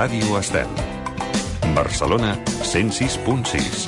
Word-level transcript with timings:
Ràdio 0.00 0.38
Estel. 0.38 0.70
Barcelona 1.76 2.30
106.6. 2.64 3.82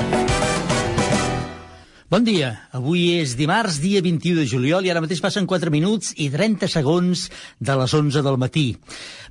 Bon 2.13 2.21
dia. 2.27 2.51
Avui 2.77 3.15
és 3.15 3.33
dimarts, 3.39 3.79
dia 3.81 4.03
21 4.05 4.43
de 4.43 4.45
juliol, 4.51 4.85
i 4.85 4.93
ara 4.93 5.01
mateix 5.01 5.23
passen 5.25 5.49
4 5.49 5.73
minuts 5.73 6.13
i 6.21 6.29
30 6.29 6.69
segons 6.69 7.25
de 7.57 7.79
les 7.81 7.97
11 7.97 8.21
del 8.29 8.37
matí. 8.37 8.67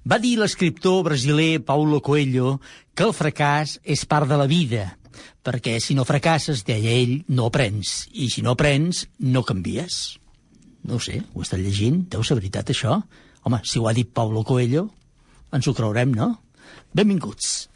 Va 0.10 0.18
dir 0.18 0.34
l'escriptor 0.42 1.06
brasiler 1.06 1.62
Paulo 1.62 2.02
Coelho 2.02 2.58
que 2.98 3.06
el 3.06 3.14
fracàs 3.14 3.78
és 3.86 4.08
part 4.10 4.26
de 4.26 4.42
la 4.42 4.50
vida, 4.50 4.98
perquè 5.46 5.78
si 5.78 5.94
no 5.94 6.10
fracasses, 6.10 6.66
deia 6.66 6.98
ell, 6.98 7.20
no 7.30 7.52
aprens. 7.54 8.08
I 8.10 8.34
si 8.34 8.42
no 8.42 8.58
aprens, 8.58 9.06
no 9.20 9.46
canvies. 9.46 10.18
No 10.82 10.98
ho 10.98 11.04
sé, 11.12 11.22
ho 11.36 11.46
he 11.46 11.62
llegint? 11.62 12.08
Deu 12.10 12.26
ser 12.26 12.42
veritat, 12.42 12.74
això? 12.74 13.04
Home, 13.46 13.62
si 13.70 13.78
ho 13.78 13.86
ha 13.86 13.94
dit 13.94 14.10
Paulo 14.10 14.42
Coelho, 14.42 14.90
ens 15.54 15.68
ho 15.70 15.78
creurem, 15.78 16.18
no? 16.18 16.40
Benvinguts. 16.94 17.70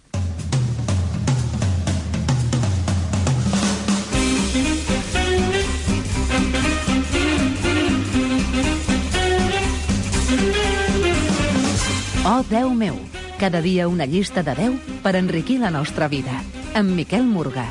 Oh, 12.26 12.44
Déu 12.50 12.73
meu, 12.73 12.98
cada 13.40 13.62
dia 13.62 13.88
una 13.88 14.04
llista 14.06 14.44
de 14.44 14.56
10 14.58 15.00
per 15.06 15.16
enriquir 15.16 15.59
la 15.62 15.72
nostra 15.72 16.09
vida. 16.12 16.42
Amb 16.76 16.92
Miquel 16.98 17.23
Morgà. 17.23 17.70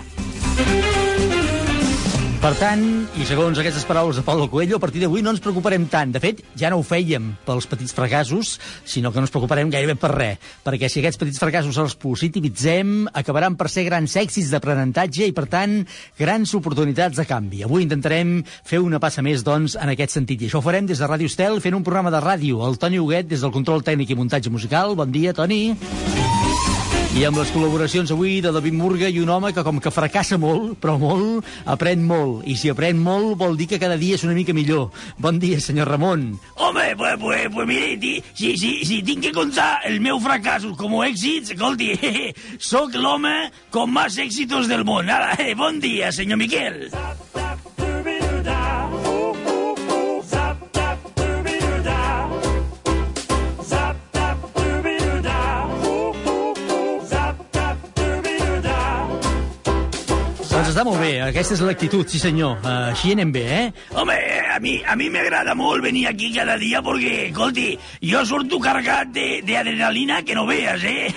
Per 2.45 2.51
tant, 2.61 2.81
i 3.17 3.25
segons 3.25 3.57
aquestes 3.57 3.87
paraules 3.89 4.19
de 4.19 4.23
Paulo 4.23 4.51
Coelho, 4.53 4.77
a 4.77 4.83
partir 4.83 5.01
d'avui 5.01 5.23
no 5.25 5.33
ens 5.33 5.41
preocuparem 5.41 5.87
tant. 5.89 6.11
De 6.13 6.21
fet, 6.21 6.43
ja 6.61 6.69
no 6.69 6.77
ho 6.77 6.83
fèiem 6.85 7.31
pels 7.47 7.65
petits 7.71 7.95
fracassos, 7.97 8.59
sinó 8.85 9.09
que 9.09 9.17
no 9.17 9.25
ens 9.25 9.33
preocuparem 9.33 9.71
gairebé 9.73 9.95
per 9.97 10.11
res. 10.13 10.51
Perquè 10.61 10.91
si 10.93 11.01
aquests 11.01 11.23
petits 11.23 11.41
fracassos 11.41 11.79
els 11.81 11.95
positivitzem, 12.03 13.07
acabaran 13.17 13.57
per 13.57 13.71
ser 13.73 13.87
grans 13.89 14.19
èxits 14.21 14.53
d'aprenentatge 14.53 15.31
i, 15.31 15.33
per 15.33 15.47
tant, 15.49 15.79
grans 16.21 16.53
oportunitats 16.61 17.17
de 17.17 17.25
canvi. 17.31 17.63
Avui 17.65 17.87
intentarem 17.87 18.43
fer 18.45 18.83
una 18.85 19.01
passa 19.01 19.25
més, 19.25 19.41
doncs, 19.41 19.79
en 19.81 19.95
aquest 19.95 20.19
sentit. 20.19 20.45
I 20.45 20.53
això 20.53 20.61
ho 20.61 20.67
farem 20.69 20.85
des 20.85 21.01
de 21.01 21.09
Ràdio 21.09 21.33
Estel, 21.33 21.63
fent 21.65 21.81
un 21.81 21.87
programa 21.89 22.13
de 22.13 22.21
ràdio. 22.21 22.61
El 22.69 22.77
Toni 22.77 23.01
Huguet, 23.01 23.33
des 23.33 23.41
del 23.41 23.57
control 23.57 23.81
tècnic 23.89 24.13
i 24.13 24.21
muntatge 24.21 24.53
musical. 24.53 24.93
Bon 25.01 25.09
dia, 25.17 25.33
Toni. 25.33 25.63
I 27.15 27.23
amb 27.29 27.39
les 27.39 27.51
col·laboracions 27.55 28.11
avui 28.11 28.41
de 28.43 28.51
David 28.51 28.75
Murga 28.75 29.07
i 29.07 29.21
un 29.23 29.29
home 29.31 29.53
que 29.55 29.63
com 29.63 29.77
que 29.79 29.93
fracassa 29.95 30.35
molt, 30.35 30.73
però 30.83 30.97
molt, 30.99 31.47
aprèn 31.71 32.03
molt. 32.03 32.43
I 32.51 32.57
si 32.59 32.73
aprèn 32.73 32.99
molt 32.99 33.37
vol 33.39 33.55
dir 33.61 33.69
que 33.71 33.79
cada 33.79 33.95
dia 34.01 34.19
és 34.19 34.25
una 34.27 34.35
mica 34.35 34.51
millor. 34.51 34.89
Bon 35.23 35.39
dia, 35.39 35.61
senyor 35.63 35.93
Ramon. 35.95 36.27
Home, 36.59 36.89
pues, 36.99 37.15
pues, 37.23 37.47
pues 37.55 37.71
mire, 37.71 38.17
si, 38.35 38.57
si, 38.59 38.75
si 38.83 39.01
tinc 39.07 39.29
que 39.29 39.33
contar 39.37 39.79
el 39.87 40.03
meu 40.03 40.19
fracassos 40.19 40.75
com 40.75 40.99
a 40.99 41.07
èxits, 41.07 41.55
escolti, 41.55 41.95
sóc 42.73 42.99
l'home 42.99 43.37
con 43.71 43.95
más 43.95 44.19
éxitos 44.19 44.67
del 44.67 44.83
món. 44.83 45.07
Ara, 45.07 45.37
eh, 45.39 45.55
bon 45.55 45.79
dia, 45.79 46.11
senyor 46.11 46.43
Miquel. 46.43 46.89
Doncs 46.91 47.44
està 60.75 60.83
molt 60.87 60.99
bé, 60.99 61.13
aquesta 61.23 61.55
és 61.55 61.61
l'actitud, 61.63 62.09
sí 62.11 62.19
senyor. 62.19 62.57
Uh, 62.65 62.91
així 62.91 63.13
anem 63.15 63.31
bé, 63.35 63.45
eh? 63.47 63.69
Home, 63.95 64.17
a 64.51 64.59
mi, 64.63 64.81
a 64.83 64.97
mi 64.99 65.07
m'agrada 65.13 65.55
molt 65.55 65.85
venir 65.87 66.09
aquí 66.11 66.33
cada 66.35 66.57
dia 66.59 66.81
perquè, 66.83 67.29
escolti, 67.31 67.69
jo 68.03 68.25
surto 68.27 68.59
carregat 68.63 69.13
de- 69.15 69.41
d'adrenalina 69.47 70.23
que 70.27 70.35
no 70.35 70.47
veas, 70.51 70.83
eh? 70.83 71.15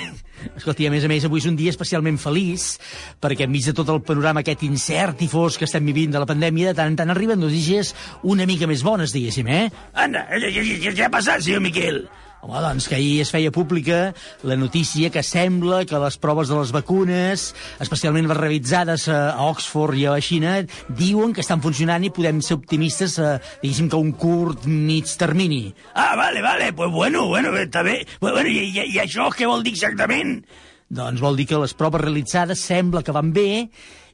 Escolti, 0.56 0.86
a 0.88 0.92
més 0.94 1.04
a 1.04 1.10
més, 1.10 1.26
avui 1.26 1.42
és 1.42 1.48
un 1.50 1.58
dia 1.58 1.74
especialment 1.74 2.20
feliç, 2.22 2.78
perquè 3.22 3.48
enmig 3.48 3.66
de 3.66 3.74
tot 3.74 3.90
el 3.90 4.04
panorama 4.06 4.44
aquest 4.46 4.62
incert 4.64 5.22
i 5.26 5.28
fosc 5.32 5.60
que 5.60 5.66
estem 5.66 5.86
vivint 5.90 6.14
de 6.14 6.22
la 6.22 6.30
pandèmia, 6.30 6.70
de 6.72 6.78
tant 6.78 6.94
en 6.94 6.96
tant 7.02 7.10
arriben 7.14 7.42
notícies 7.42 7.96
una 8.24 8.46
mica 8.46 8.70
més 8.70 8.86
bones, 8.86 9.12
diguéssim, 9.14 9.50
eh? 9.50 9.66
Anda, 9.98 10.28
què, 10.38 10.54
què, 10.54 10.94
què 10.94 11.06
ha 11.10 11.12
passat, 11.14 11.42
senyor 11.42 11.66
Miquel? 11.66 12.04
Home, 12.42 12.60
doncs 12.62 12.86
que 12.88 12.96
ahir 12.96 13.22
es 13.24 13.32
feia 13.34 13.52
pública 13.52 14.14
la 14.46 14.56
notícia 14.56 15.10
que 15.10 15.24
sembla 15.26 15.82
que 15.90 15.98
les 15.98 16.18
proves 16.22 16.52
de 16.52 16.60
les 16.60 16.72
vacunes, 16.76 17.48
especialment 17.82 18.30
les 18.30 18.38
realitzades 18.38 19.08
a 19.10 19.18
a 19.38 19.48
Oxford 19.50 19.98
i 19.98 20.06
a 20.06 20.14
la 20.14 20.22
Xina, 20.22 20.54
diuen 21.00 21.34
que 21.34 21.42
estan 21.42 21.64
funcionant 21.66 22.06
i 22.06 22.14
podem 22.14 22.40
ser 22.46 22.60
optimistes, 22.60 23.18
eh, 23.18 23.38
diguéssim 23.64 23.90
que 23.90 23.98
a 23.98 24.04
un 24.04 24.14
curt, 24.14 24.66
mig 24.70 25.10
termini. 25.18 25.74
Ah, 25.94 26.16
vale, 26.16 26.42
vale, 26.42 26.72
pues 26.74 26.92
bueno, 26.92 27.26
bueno, 27.28 27.56
està 27.58 27.84
bé. 27.84 28.00
Bueno, 28.22 28.46
i, 28.46 28.70
i, 28.70 28.86
i 28.94 29.02
això 29.02 29.32
què 29.34 29.50
vol 29.50 29.66
dir 29.66 29.74
exactament? 29.74 30.40
Doncs 30.88 31.20
vol 31.20 31.36
dir 31.36 31.50
que 31.50 31.60
les 31.60 31.74
proves 31.76 32.02
realitzades 32.02 32.62
sembla 32.64 33.04
que 33.04 33.16
van 33.16 33.34
bé 33.36 33.50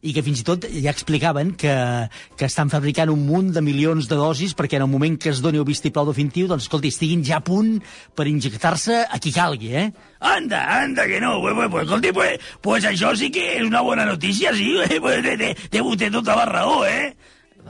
i 0.03 0.13
que 0.15 0.23
fins 0.23 0.41
i 0.41 0.45
tot 0.47 0.65
ja 0.67 0.91
explicaven 0.91 1.53
que, 1.59 1.73
que 2.37 2.47
estan 2.49 2.71
fabricant 2.71 3.11
un 3.13 3.23
munt 3.27 3.53
de 3.55 3.63
milions 3.63 4.09
de 4.11 4.17
dosis 4.19 4.55
perquè 4.57 4.77
en 4.77 4.85
el 4.85 4.91
moment 4.91 5.15
que 5.19 5.31
es 5.31 5.41
doni 5.43 5.61
el 5.61 5.67
vistiplau 5.67 6.07
definitiu, 6.09 6.49
doncs, 6.51 6.67
escolti, 6.67 6.91
estiguin 6.91 7.23
ja 7.23 7.39
a 7.39 7.45
punt 7.45 7.77
per 8.15 8.27
injectar-se 8.27 9.03
a 9.07 9.19
qui 9.23 9.31
calgui, 9.35 9.71
eh? 9.79 9.87
Anda, 10.23 10.63
anda, 10.81 11.07
que 11.07 11.19
no. 11.23 11.39
Pues, 11.41 11.55
pues, 11.55 11.69
pues, 11.71 11.85
escolti, 11.87 12.11
pues, 12.15 12.39
pues 12.61 12.87
això 12.87 13.15
sí 13.15 13.31
que 13.31 13.57
és 13.57 13.63
una 13.63 13.81
bona 13.81 14.05
notícia, 14.05 14.53
sí. 14.55 14.73
Pues, 15.03 15.23
té, 15.23 15.37
té, 15.39 15.53
té 15.71 15.81
vostè 15.83 16.11
tota 16.11 16.35
la 16.37 16.45
raó, 16.47 16.83
eh? 16.87 17.13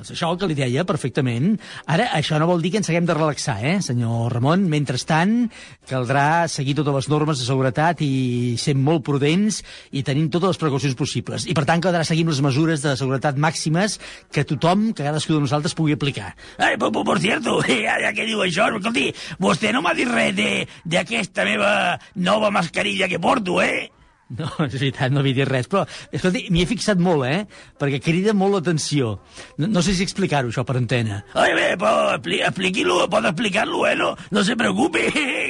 Doncs 0.04 0.18
això 0.18 0.34
el 0.34 0.40
que 0.42 0.48
li 0.52 0.56
deia 0.58 0.84
perfectament. 0.84 1.54
Ara, 1.88 2.10
això 2.18 2.36
no 2.36 2.50
vol 2.50 2.60
dir 2.60 2.74
que 2.74 2.82
ens 2.82 2.90
haguem 2.92 3.06
de 3.08 3.16
relaxar, 3.16 3.56
eh, 3.64 3.78
senyor 3.80 4.34
Ramon? 4.34 4.66
Mentrestant, 4.68 5.48
caldrà 5.88 6.50
seguir 6.52 6.76
totes 6.76 6.98
les 6.98 7.08
normes 7.08 7.40
de 7.40 7.48
seguretat 7.48 8.04
i 8.04 8.58
ser 8.60 8.76
molt 8.76 9.06
prudents 9.08 9.62
i 9.96 10.04
tenint 10.04 10.28
totes 10.28 10.52
les 10.52 10.60
precaucions 10.60 11.00
possibles. 11.00 11.48
I, 11.48 11.56
per 11.56 11.64
tant, 11.64 11.80
caldrà 11.80 12.04
seguir 12.04 12.28
les 12.28 12.44
mesures 12.44 12.84
de 12.84 12.98
seguretat 13.00 13.40
màximes 13.40 13.96
que 14.28 14.44
tothom, 14.44 14.92
que 14.92 15.08
cadascú 15.08 15.38
de 15.38 15.48
nosaltres, 15.48 15.72
pugui 15.72 15.96
aplicar. 15.96 16.34
Ai, 16.58 16.76
por, 16.76 16.92
por, 16.92 17.24
cierto, 17.24 17.62
ja, 17.72 17.96
ja 18.04 18.12
que 18.12 18.28
diu 18.28 18.44
això, 18.44 18.68
escolti, 18.76 19.08
vostè 19.40 19.72
no 19.72 19.80
m'ha 19.88 19.96
dit 19.96 20.12
res 20.12 20.36
d'aquesta 20.84 21.48
meva 21.48 21.74
nova 22.16 22.52
mascarilla 22.52 23.08
que 23.08 23.24
porto, 23.24 23.62
eh? 23.64 23.88
No, 24.40 24.48
és 24.66 24.74
veritat, 24.80 25.12
no 25.14 25.22
havia 25.22 25.36
dit 25.42 25.50
res, 25.50 25.68
però, 25.70 25.84
m'hi 26.10 26.64
he 26.64 26.66
fixat 26.70 27.02
molt, 27.04 27.26
eh?, 27.28 27.44
perquè 27.80 28.00
crida 28.02 28.34
molt 28.34 28.56
l'atenció. 28.58 29.18
No, 29.60 29.70
no 29.70 29.84
sé 29.86 29.94
si 29.94 30.06
explicar-ho, 30.08 30.50
això, 30.50 30.64
per 30.66 30.78
antena. 30.80 31.20
Ai, 31.38 31.52
bé, 31.58 31.68
però 31.78 32.16
expli 32.16 32.40
expliqui-lo, 32.42 33.04
pot 33.12 33.28
explicar-lo, 33.30 33.84
eh? 33.90 33.94
No, 34.00 34.14
no 34.34 34.44
se 34.48 34.56
preocupe, 34.60 35.06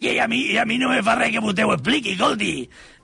que 0.00 0.16
a 0.20 0.28
mi, 0.28 0.56
a 0.58 0.64
mi 0.66 0.78
no 0.78 0.88
me 0.92 1.02
fa 1.02 1.16
res 1.18 1.32
que 1.34 1.42
vostè 1.44 1.64
ho 1.66 1.74
expliqui, 1.76 2.16
escolti. 2.16 2.54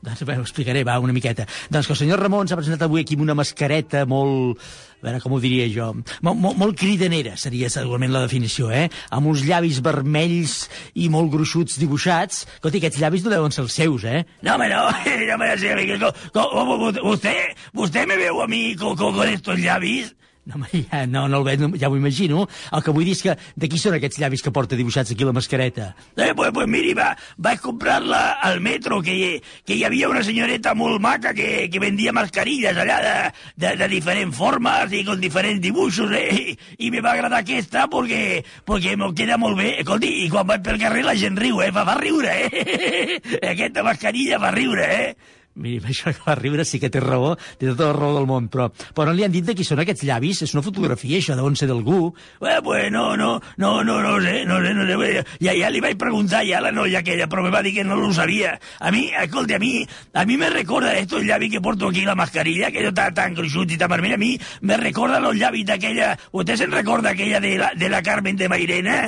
Doncs 0.06 0.22
bé, 0.28 0.36
ho 0.38 0.44
explicaré, 0.44 0.84
va, 0.86 0.98
una 1.02 1.12
miqueta. 1.16 1.46
Doncs 1.72 1.86
que 1.88 1.94
el 1.96 1.98
senyor 1.98 2.20
Ramon 2.22 2.46
s'ha 2.46 2.58
presentat 2.58 2.84
avui 2.86 3.02
aquí 3.02 3.16
amb 3.18 3.24
una 3.26 3.34
mascareta 3.38 4.04
molt... 4.06 4.60
A 4.96 5.06
veure, 5.06 5.20
com 5.20 5.34
ho 5.36 5.38
diria 5.42 5.66
jo? 5.70 5.90
Molt, 6.24 6.38
molt, 6.40 6.56
molt 6.58 6.78
cridanera, 6.80 7.34
seria 7.38 7.68
segurament 7.70 8.10
la 8.14 8.22
definició, 8.24 8.70
eh? 8.72 8.86
Amb 9.14 9.28
uns 9.28 9.42
llavis 9.46 9.82
vermells 9.84 10.54
i 10.98 11.10
molt 11.12 11.28
gruixuts 11.34 11.76
dibuixats. 11.78 12.46
Escolti, 12.56 12.80
aquests 12.80 12.98
llavis 13.02 13.22
no 13.26 13.30
deuen 13.34 13.52
ser 13.54 13.62
els 13.66 13.76
seus, 13.76 14.06
eh? 14.08 14.22
No, 14.42 14.54
home, 14.56 14.70
no, 14.72 14.86
no 15.30 15.38
me 15.42 15.50
sé, 15.60 15.74
Miquel, 15.78 16.00
co- 16.00 16.14
co- 16.32 16.48
co- 16.48 16.92
vostè, 17.04 17.34
vostè 17.76 18.06
me 18.08 18.16
veu 18.18 18.40
a 18.42 18.48
mi 18.50 18.74
con, 18.80 18.96
con 18.96 19.20
estos 19.28 19.60
llavis? 19.60 20.14
No, 20.46 20.62
ja, 20.70 21.06
no, 21.10 21.24
no 21.26 21.40
el 21.40 21.44
veig, 21.44 21.58
no, 21.58 21.72
ja 21.74 21.88
ho 21.90 21.96
imagino. 21.98 22.44
El 22.70 22.82
que 22.86 22.92
vull 22.94 23.08
dir 23.08 23.16
és 23.16 23.22
que 23.24 23.32
de 23.58 23.66
qui 23.70 23.80
són 23.82 23.96
aquests 23.96 24.20
llavis 24.22 24.44
que 24.46 24.52
porta 24.54 24.78
dibuixats 24.78 25.10
aquí 25.10 25.26
la 25.26 25.34
mascareta? 25.34 25.88
Eh, 26.14 26.30
pues, 26.38 26.52
pues 26.54 26.68
miri, 26.70 26.92
va, 26.94 27.08
vaig 27.42 27.58
comprar-la 27.64 28.20
al 28.46 28.60
metro, 28.62 29.00
que, 29.02 29.40
que 29.66 29.74
hi 29.74 29.82
havia 29.88 30.10
una 30.12 30.22
senyoreta 30.22 30.76
molt 30.78 31.02
maca 31.02 31.34
que, 31.34 31.66
que 31.72 31.82
vendia 31.82 32.14
mascarilles 32.14 32.78
allà 32.78 33.00
de, 33.02 33.16
de, 33.64 33.74
de 33.82 33.88
diferents 33.90 34.38
formes 34.38 34.94
i 34.94 35.02
con 35.08 35.18
diferents 35.20 35.62
dibuixos, 35.64 36.14
eh? 36.14 36.54
I 36.78 36.92
me 36.94 37.02
va 37.02 37.16
agradar 37.16 37.42
aquesta 37.42 37.88
perquè, 37.90 38.44
perquè 38.66 38.94
m'ho 38.94 39.10
queda 39.18 39.40
molt 39.42 39.58
bé. 39.58 39.72
Escolti, 39.82 40.12
i 40.22 40.28
quan 40.30 40.46
vaig 40.46 40.62
pel 40.62 40.78
carrer 40.78 41.02
la 41.08 41.18
gent 41.18 41.42
riu, 41.42 41.58
eh? 41.66 41.72
Fa, 41.74 41.82
fa 41.90 41.98
riure, 41.98 42.38
eh? 42.46 43.18
Aquesta 43.56 43.82
mascarilla 43.82 44.38
fa 44.38 44.54
riure, 44.54 44.86
eh? 44.94 45.34
Miri, 45.56 45.80
això 45.88 46.12
que 46.12 46.20
va 46.26 46.34
riure 46.36 46.64
sí 46.68 46.78
que 46.82 46.90
té 46.92 47.00
raó, 47.00 47.32
té 47.56 47.70
tota 47.70 47.88
la 47.88 47.94
raó 47.96 48.12
del 48.18 48.26
món, 48.28 48.50
però, 48.52 48.68
però 48.92 49.08
no 49.08 49.14
li 49.16 49.24
han 49.24 49.32
dit 49.32 49.46
de 49.46 49.54
qui 49.56 49.64
són 49.64 49.80
aquests 49.80 50.04
llavis? 50.04 50.42
És 50.44 50.52
una 50.52 50.62
fotografia, 50.66 51.16
això, 51.16 51.36
deuen 51.38 51.56
ser 51.56 51.68
d'algú. 51.70 52.10
Eh, 52.44 52.58
pues 52.64 52.90
no, 52.92 53.06
no, 53.16 53.30
no, 53.56 53.70
no, 53.86 53.96
no 54.04 54.14
sé, 54.20 54.34
no 54.44 54.60
sé, 54.60 54.74
no 54.76 54.86
sé. 54.90 55.24
Ja, 55.40 55.56
ja 55.56 55.72
li 55.72 55.80
vaig 55.80 55.96
preguntar 56.00 56.44
ja 56.44 56.60
a 56.60 56.66
la 56.66 56.74
noia 56.76 57.00
aquella, 57.00 57.28
però 57.32 57.46
me 57.46 57.54
va 57.54 57.64
dir 57.64 57.72
que 57.78 57.86
no 57.88 57.96
lo 57.96 58.12
sabia. 58.12 58.58
A 58.80 58.92
mi, 58.92 59.06
escolta, 59.24 59.56
a 59.56 59.62
mi, 59.62 59.86
a 60.12 60.26
mi 60.28 60.36
me 60.36 60.50
recorda 60.52 60.92
estos 61.00 61.24
llavis 61.24 61.52
que 61.52 61.64
porto 61.64 61.88
aquí 61.88 62.04
la 62.04 62.14
mascarilla, 62.14 62.70
que 62.70 62.92
tan, 62.92 63.14
tan 63.16 63.34
gruixuts 63.38 63.72
i 63.72 63.80
tan 63.80 63.92
vermells, 63.92 64.20
a 64.20 64.20
mi 64.20 64.34
me 64.60 64.76
recorda 64.76 65.20
los 65.20 65.36
llavis 65.40 65.64
d'aquella... 65.72 66.14
Vostè 66.36 66.58
se'n 66.60 66.74
recorda 66.74 67.14
aquella 67.16 67.40
de 67.40 67.56
la, 67.56 67.72
de 67.74 67.88
la 67.88 68.02
Carmen 68.04 68.36
de 68.36 68.48
Mairena? 68.52 68.98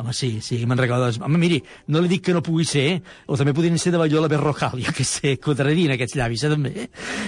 Home, 0.00 0.14
sí, 0.14 0.40
sí, 0.40 0.64
me'n 0.64 0.78
recordo. 0.80 1.10
Home, 1.26 1.36
miri, 1.36 1.58
no 1.92 2.00
li 2.00 2.08
dic 2.08 2.22
que 2.24 2.32
no 2.32 2.40
pugui 2.40 2.64
ser, 2.64 3.02
o 3.28 3.36
també 3.36 3.52
podrien 3.52 3.76
ser 3.76 3.90
de 3.92 3.98
Ballola 4.00 4.30
Berrocal, 4.32 4.80
jo 4.80 4.94
què 4.96 5.04
sé, 5.04 5.34
quadrarien 5.44 5.92
aquests 5.92 6.16
llavis, 6.16 6.44
eh, 6.46 6.50
també. 6.54 6.86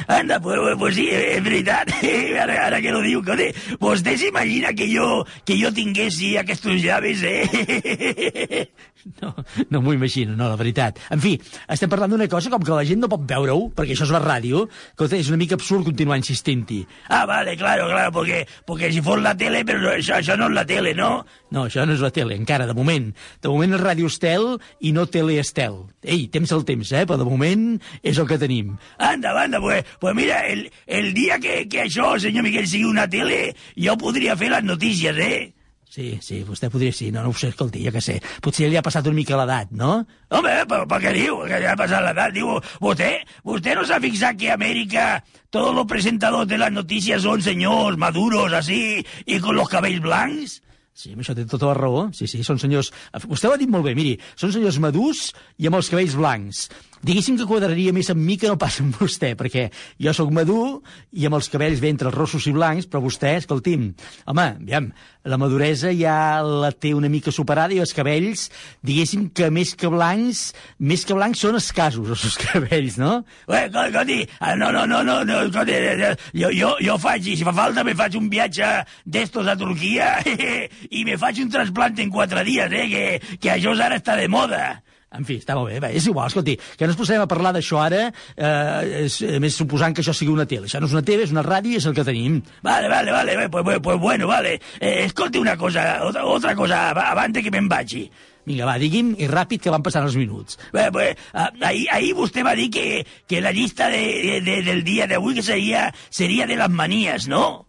Anda, 0.08 0.38
pues, 0.40 0.62
pues 0.80 0.96
sí, 0.96 1.04
és 1.12 1.44
veritat. 1.44 1.92
Ara, 2.42 2.56
ara 2.70 2.80
que 2.80 2.94
lo 2.94 3.02
diu, 3.04 3.20
que 3.20 3.50
vostè 3.82 4.16
s'imagina 4.16 4.72
que 4.72 4.88
jo, 4.88 5.20
que 5.44 5.58
jo 5.60 5.68
tinguessi 5.76 6.32
aquests 6.40 6.72
llavis, 6.80 7.26
eh? 7.28 8.64
No, 9.20 9.34
no 9.70 9.80
m'ho 9.82 9.92
imagino, 9.96 10.36
no, 10.36 10.48
la 10.48 10.56
veritat. 10.58 11.00
En 11.10 11.20
fi, 11.22 11.34
estem 11.74 11.90
parlant 11.90 12.12
d'una 12.12 12.28
cosa 12.30 12.52
com 12.52 12.62
que 12.62 12.70
la 12.74 12.84
gent 12.86 13.00
no 13.02 13.10
pot 13.10 13.24
veure-ho, 13.28 13.68
perquè 13.74 13.96
això 13.96 14.06
és 14.06 14.12
la 14.14 14.22
ràdio, 14.22 14.64
que 14.98 15.08
és 15.18 15.30
una 15.32 15.40
mica 15.40 15.58
absurd 15.58 15.88
continuar 15.88 16.20
insistint-hi. 16.20 16.82
Ah, 17.08 17.24
vale, 17.26 17.56
claro, 17.58 17.88
claro, 17.90 18.12
porque, 18.14 18.44
porque 18.66 18.92
si 18.94 19.02
fos 19.02 19.20
la 19.22 19.34
tele, 19.38 19.64
però 19.66 19.96
això, 19.96 20.20
això 20.20 20.38
no 20.38 20.46
és 20.50 20.54
la 20.54 20.66
tele, 20.68 20.94
no? 20.94 21.10
No, 21.50 21.66
això 21.66 21.86
no 21.86 21.96
és 21.96 22.04
la 22.04 22.12
tele, 22.14 22.36
encara, 22.38 22.61
de 22.68 22.76
moment. 22.76 23.08
De 23.42 23.52
moment 23.52 23.76
és 23.76 23.82
Ràdio 23.82 24.10
Estel 24.10 24.46
i 24.80 24.92
no 24.96 25.06
Tele 25.06 25.38
Estel. 25.42 25.78
Ei, 26.02 26.26
temps 26.32 26.52
el 26.52 26.66
temps, 26.68 26.92
eh? 26.92 27.06
Però 27.08 27.18
de 27.20 27.28
moment 27.28 27.66
és 28.02 28.18
el 28.18 28.28
que 28.28 28.40
tenim. 28.40 28.76
Anda, 28.98 29.34
anda, 29.38 29.60
pues, 29.60 29.84
pues 30.00 30.14
mira, 30.18 30.44
el, 30.48 30.68
el 30.86 31.12
dia 31.14 31.40
que, 31.42 31.64
que 31.68 31.86
això, 31.86 32.14
senyor 32.20 32.46
Miquel, 32.46 32.68
sigui 32.68 32.88
una 32.90 33.08
tele, 33.10 33.56
jo 33.78 33.98
podria 34.00 34.36
fer 34.38 34.52
les 34.52 34.64
notícies, 34.66 35.18
eh? 35.18 35.52
Sí, 35.92 36.16
sí, 36.24 36.38
vostè 36.48 36.70
podria... 36.72 36.92
Sí, 36.96 37.10
no, 37.12 37.20
no 37.20 37.34
ho 37.34 37.36
sé, 37.36 37.50
escolti, 37.52 37.82
jo 37.84 37.90
què 37.92 38.00
sé. 38.00 38.14
Potser 38.40 38.70
li 38.72 38.78
ha 38.80 38.84
passat 38.84 39.04
una 39.10 39.18
mica 39.18 39.36
l'edat, 39.36 39.74
no? 39.76 39.98
Home, 40.32 40.54
per, 40.70 40.78
per 40.88 41.00
què 41.02 41.12
diu? 41.12 41.42
Que 41.44 41.58
li 41.60 41.68
ha 41.68 41.74
passat 41.76 42.00
l'edat? 42.00 42.32
Diu, 42.32 42.54
vostè, 42.80 43.10
vostè 43.44 43.74
no 43.76 43.84
s'ha 43.84 43.98
fixat 44.00 44.38
que 44.40 44.48
a 44.48 44.56
Amèrica 44.56 45.04
todos 45.52 45.74
los 45.76 45.84
presentadors 45.90 46.48
de 46.48 46.56
las 46.56 46.72
noticias 46.72 47.20
son 47.28 47.44
senyors 47.44 48.00
maduros, 48.00 48.54
así, 48.56 49.04
y 49.26 49.38
con 49.40 49.54
los 49.54 49.68
cabells 49.68 50.00
blancs? 50.00 50.62
Sí, 50.92 51.14
això 51.16 51.32
té 51.36 51.46
tota 51.48 51.70
la 51.70 51.76
raó. 51.78 52.08
Sí, 52.12 52.28
sí, 52.28 52.42
són 52.44 52.60
senyors... 52.60 52.92
Vostè 53.24 53.48
ho 53.48 53.54
ha 53.54 53.60
dit 53.60 53.70
molt 53.72 53.86
bé, 53.88 53.94
miri, 53.96 54.16
són 54.36 54.52
senyors 54.52 54.78
madurs 54.82 55.30
i 55.58 55.68
amb 55.70 55.78
els 55.80 55.88
cabells 55.92 56.16
blancs. 56.18 56.66
Diguéssim 57.02 57.34
que 57.34 57.48
quadraria 57.50 57.90
més 57.90 58.12
amb 58.12 58.22
mi 58.22 58.36
que 58.38 58.46
no 58.46 58.54
pas 58.54 58.76
amb 58.78 58.94
vostè, 58.94 59.32
perquè 59.34 59.64
jo 59.98 60.12
sóc 60.14 60.28
madur 60.30 60.84
i 61.18 61.24
amb 61.26 61.34
els 61.34 61.48
cabells 61.50 61.80
bé 61.82 61.90
entre 61.90 62.06
els 62.12 62.14
rossos 62.14 62.44
i 62.46 62.52
blancs, 62.54 62.86
però 62.86 63.00
vostè, 63.02 63.32
escolti'm, 63.40 63.88
home, 64.30 64.44
aviam, 64.62 64.86
la 65.26 65.38
maduresa 65.38 65.90
ja 65.98 66.14
la 66.46 66.70
té 66.70 66.92
una 66.94 67.10
mica 67.10 67.34
superada 67.34 67.74
i 67.74 67.80
els 67.82 67.94
cabells, 67.96 68.44
diguéssim 68.86 69.24
que 69.34 69.48
més 69.50 69.72
que 69.78 69.90
blancs, 69.90 70.44
més 70.78 71.02
que 71.08 71.16
blancs 71.18 71.42
són 71.42 71.58
escassos, 71.58 72.06
els 72.06 72.22
seus 72.22 72.38
cabells, 72.44 73.00
no? 73.02 73.16
Ué, 73.50 73.64
escolti, 73.66 74.20
no, 74.62 74.70
no, 74.70 74.86
no, 74.86 75.02
no, 75.02 75.18
no 75.26 75.40
escolti, 75.48 75.74
eh, 75.74 75.98
eh, 76.12 76.14
jo, 76.38 76.52
jo, 76.54 76.72
jo 76.86 76.98
faig, 77.02 77.26
i 77.26 77.36
si 77.40 77.48
fa 77.50 77.56
falta, 77.56 77.82
me 77.82 77.96
faig 77.98 78.14
un 78.20 78.30
viatge 78.30 78.70
d'estos 79.02 79.50
a 79.50 79.58
Turquia 79.58 80.14
i 81.00 81.02
me 81.08 81.18
faig 81.18 81.42
un 81.42 81.50
trasplante 81.50 82.06
en 82.06 82.14
quatre 82.14 82.46
dies, 82.46 82.70
eh, 82.70 82.88
que, 82.94 83.36
que 83.42 83.54
això 83.58 83.74
ara 83.74 83.98
està 83.98 84.14
de 84.22 84.30
moda. 84.30 84.64
En 85.12 85.26
fi, 85.28 85.38
està 85.42 85.56
molt 85.58 85.70
bé. 85.72 85.78
bé 85.82 85.92
és 85.98 86.06
igual, 86.08 86.30
escolti, 86.30 86.56
que 86.56 86.86
no 86.86 86.94
ens 86.94 86.98
posem 86.98 87.20
a 87.20 87.28
parlar 87.28 87.52
d'això 87.56 87.82
ara, 87.84 88.06
eh, 88.36 89.04
és, 89.04 89.20
més 89.42 89.56
suposant 89.60 89.94
que 89.94 90.04
això 90.04 90.14
sigui 90.16 90.32
una 90.32 90.46
tele. 90.48 90.66
Això 90.66 90.80
no 90.80 90.88
és 90.88 90.96
una 90.96 91.04
tele, 91.04 91.26
és 91.28 91.34
una 91.34 91.44
ràdio 91.46 91.76
és 91.76 91.86
el 91.86 91.94
que 91.96 92.06
tenim. 92.08 92.40
Vale, 92.62 92.88
vale, 92.88 93.12
vale, 93.12 93.36
pues, 93.48 93.64
pues, 93.64 93.80
pues 93.84 94.00
bueno, 94.00 94.26
vale. 94.26 94.58
Eh, 94.80 95.04
escolti 95.04 95.38
una 95.38 95.56
cosa, 95.56 96.04
otra, 96.04 96.24
otra 96.24 96.54
cosa, 96.56 96.90
abans 96.90 97.38
que 97.42 97.50
me'n 97.50 97.68
vagi. 97.68 98.06
Vinga, 98.44 98.66
va, 98.66 98.74
digui'm, 98.80 99.12
i 99.22 99.28
ràpid, 99.30 99.62
que 99.62 99.70
van 99.70 99.84
passant 99.86 100.06
els 100.08 100.16
minuts. 100.18 100.58
Bé, 100.74 100.88
pues, 100.94 101.18
ahir, 101.38 101.84
ahir 101.94 102.14
vostè 102.18 102.42
va 102.42 102.56
dir 102.58 102.70
que, 102.74 103.04
que 103.28 103.40
la 103.40 103.52
llista 103.54 103.86
de, 103.92 104.40
de, 104.42 104.56
del 104.66 104.82
dia 104.82 105.06
d'avui 105.06 105.36
que 105.38 105.46
seria, 105.46 105.90
seria 106.10 106.48
de 106.50 106.58
les 106.58 106.72
manies, 106.82 107.28
no? 107.30 107.68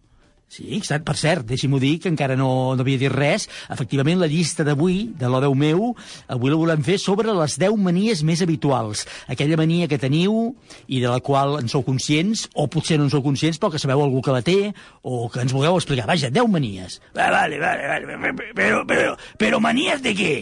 Sí, 0.54 0.68
exacte. 0.76 1.02
Per 1.08 1.16
cert, 1.18 1.46
deixi-m'ho 1.48 1.80
dir, 1.82 1.96
que 1.98 2.10
encara 2.12 2.36
no, 2.38 2.48
no 2.78 2.84
havia 2.84 3.00
dit 3.00 3.10
res. 3.10 3.48
Efectivament, 3.74 4.20
la 4.20 4.28
llista 4.30 4.62
d'avui, 4.66 5.08
de 5.18 5.26
l'O 5.26 5.50
meu, 5.58 5.88
avui 6.30 6.52
la 6.52 6.58
volem 6.60 6.84
fer 6.86 7.00
sobre 7.02 7.34
les 7.34 7.56
10 7.58 7.74
manies 7.82 8.22
més 8.22 8.42
habituals. 8.44 9.02
Aquella 9.26 9.58
mania 9.58 9.90
que 9.90 9.98
teniu 9.98 10.54
i 10.86 11.02
de 11.02 11.10
la 11.10 11.18
qual 11.18 11.58
en 11.58 11.70
sou 11.72 11.82
conscients, 11.82 12.46
o 12.54 12.68
potser 12.70 13.00
no 13.00 13.08
en 13.08 13.10
sou 13.10 13.24
conscients, 13.24 13.58
però 13.58 13.72
que 13.74 13.82
sabeu 13.82 14.04
algú 14.04 14.22
que 14.22 14.36
la 14.36 14.44
té, 14.46 14.70
o 15.02 15.26
que 15.26 15.42
ens 15.42 15.56
vulgueu 15.56 15.80
explicar. 15.80 16.06
Vaja, 16.06 16.30
10 16.30 16.46
manies. 16.54 17.00
Vale, 17.18 17.58
vale, 17.58 17.90
vale. 17.90 18.34
Però, 18.54 18.84
però, 18.86 19.16
però 19.40 19.64
manies 19.64 20.06
de 20.06 20.14
què? 20.14 20.34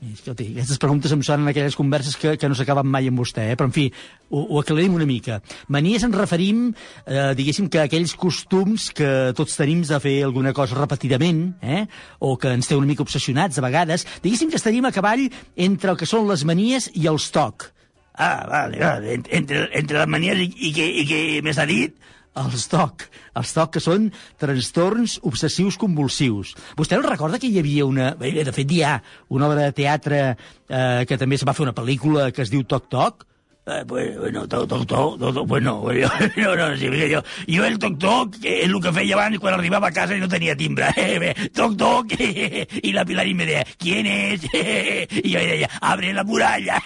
Escolti, 0.00 0.46
aquestes 0.54 0.78
preguntes 0.80 1.12
em 1.12 1.20
sonen 1.20 1.50
aquelles 1.50 1.74
converses 1.76 2.14
que, 2.16 2.32
que 2.40 2.48
no 2.48 2.56
s'acaben 2.56 2.88
mai 2.88 3.10
amb 3.10 3.20
vostè, 3.20 3.50
eh? 3.52 3.56
però 3.58 3.68
en 3.68 3.74
fi, 3.74 3.82
ho, 4.30 4.40
ho 4.46 4.60
aclarim 4.62 4.94
una 4.96 5.04
mica. 5.04 5.42
Manies 5.68 6.06
ens 6.06 6.16
referim, 6.16 6.70
eh, 7.04 7.34
diguéssim, 7.36 7.68
que 7.68 7.82
aquells 7.82 8.14
costums 8.16 8.88
que 8.96 9.10
tots 9.36 9.58
tenim 9.60 9.82
de 9.84 9.98
fer 10.00 10.14
alguna 10.24 10.54
cosa 10.56 10.78
repetidament, 10.78 11.42
eh? 11.60 11.82
o 12.16 12.32
que 12.40 12.54
ens 12.56 12.70
té 12.70 12.78
una 12.78 12.88
mica 12.88 13.04
obsessionats 13.04 13.60
a 13.60 13.66
vegades, 13.66 14.06
diguéssim 14.24 14.48
que 14.48 14.56
estaríem 14.56 14.88
a 14.88 14.94
cavall 14.96 15.26
entre 15.68 15.92
el 15.92 16.00
que 16.00 16.08
són 16.08 16.24
les 16.32 16.46
manies 16.48 16.88
i 16.96 17.04
els 17.10 17.28
toc. 17.34 17.68
Ah, 18.16 18.46
vale, 18.48 18.80
vale. 18.80 19.20
Entre, 19.28 19.66
entre 19.76 20.00
les 20.00 20.08
manies 20.16 20.40
i, 20.40 20.48
i, 20.48 20.72
què, 20.76 20.88
i 21.02 21.04
què 21.12 21.20
més 21.44 21.60
ha 21.60 21.68
dit? 21.68 22.00
Els 22.38 22.66
TOC, 22.70 23.06
els 23.40 23.54
TOC 23.56 23.72
que 23.74 23.82
són 23.82 24.10
trastorns 24.40 25.18
obsessius 25.26 25.78
convulsius. 25.80 26.54
Vostè 26.78 26.98
no 26.98 27.08
recorda 27.08 27.40
que 27.40 27.50
hi 27.50 27.58
havia 27.58 27.88
una... 27.88 28.12
Bé, 28.20 28.32
de 28.44 28.54
fet, 28.54 28.70
hi 28.70 28.84
ha 28.86 29.00
una 29.34 29.48
obra 29.50 29.66
de 29.66 29.74
teatre 29.76 30.20
eh, 30.30 31.02
que 31.08 31.18
també 31.18 31.40
se 31.40 31.48
va 31.48 31.56
fer 31.56 31.66
una 31.66 31.76
pel·lícula 31.76 32.30
que 32.34 32.46
es 32.46 32.52
diu 32.52 32.62
Toc 32.68 32.88
Toc, 32.90 33.26
Eh, 33.66 33.84
bueno, 33.86 34.48
toc, 34.48 34.66
toc, 34.66 34.86
toc, 34.86 35.18
toc, 35.20 35.46
pues 35.46 35.62
no, 35.66 35.84
no, 35.84 36.76
sí, 36.76 36.88
jo, 37.12 37.20
jo 37.46 37.64
el 37.64 37.78
toc, 37.78 37.98
toc, 38.00 38.38
que 38.40 38.54
és 38.64 38.70
el 38.70 38.80
que 38.82 38.92
feia 38.96 39.14
abans 39.14 39.38
quan 39.38 39.54
arribava 39.54 39.90
a 39.90 39.94
casa 39.94 40.16
i 40.16 40.22
no 40.22 40.26
tenia 40.32 40.56
timbre, 40.56 40.88
eh, 40.96 41.18
bé, 41.20 41.34
toc, 41.54 41.76
toc, 41.78 42.16
i 42.88 42.94
la 42.96 43.04
Pilar 43.04 43.28
me 43.36 43.46
deia, 43.46 43.62
¿quién 43.78 44.08
es? 44.08 44.48
I 44.50 45.28
jo 45.28 45.44
deia, 45.52 45.68
abre 45.80 46.14
la 46.16 46.24
muralla, 46.24 46.80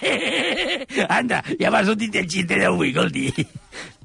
anda, 1.07 1.41
ja 1.57 1.71
m'ha 1.71 1.85
sortit 1.87 2.19
el 2.21 2.27
xiste 2.27 2.59
d'avui, 2.59 2.91
escolti. 2.91 3.47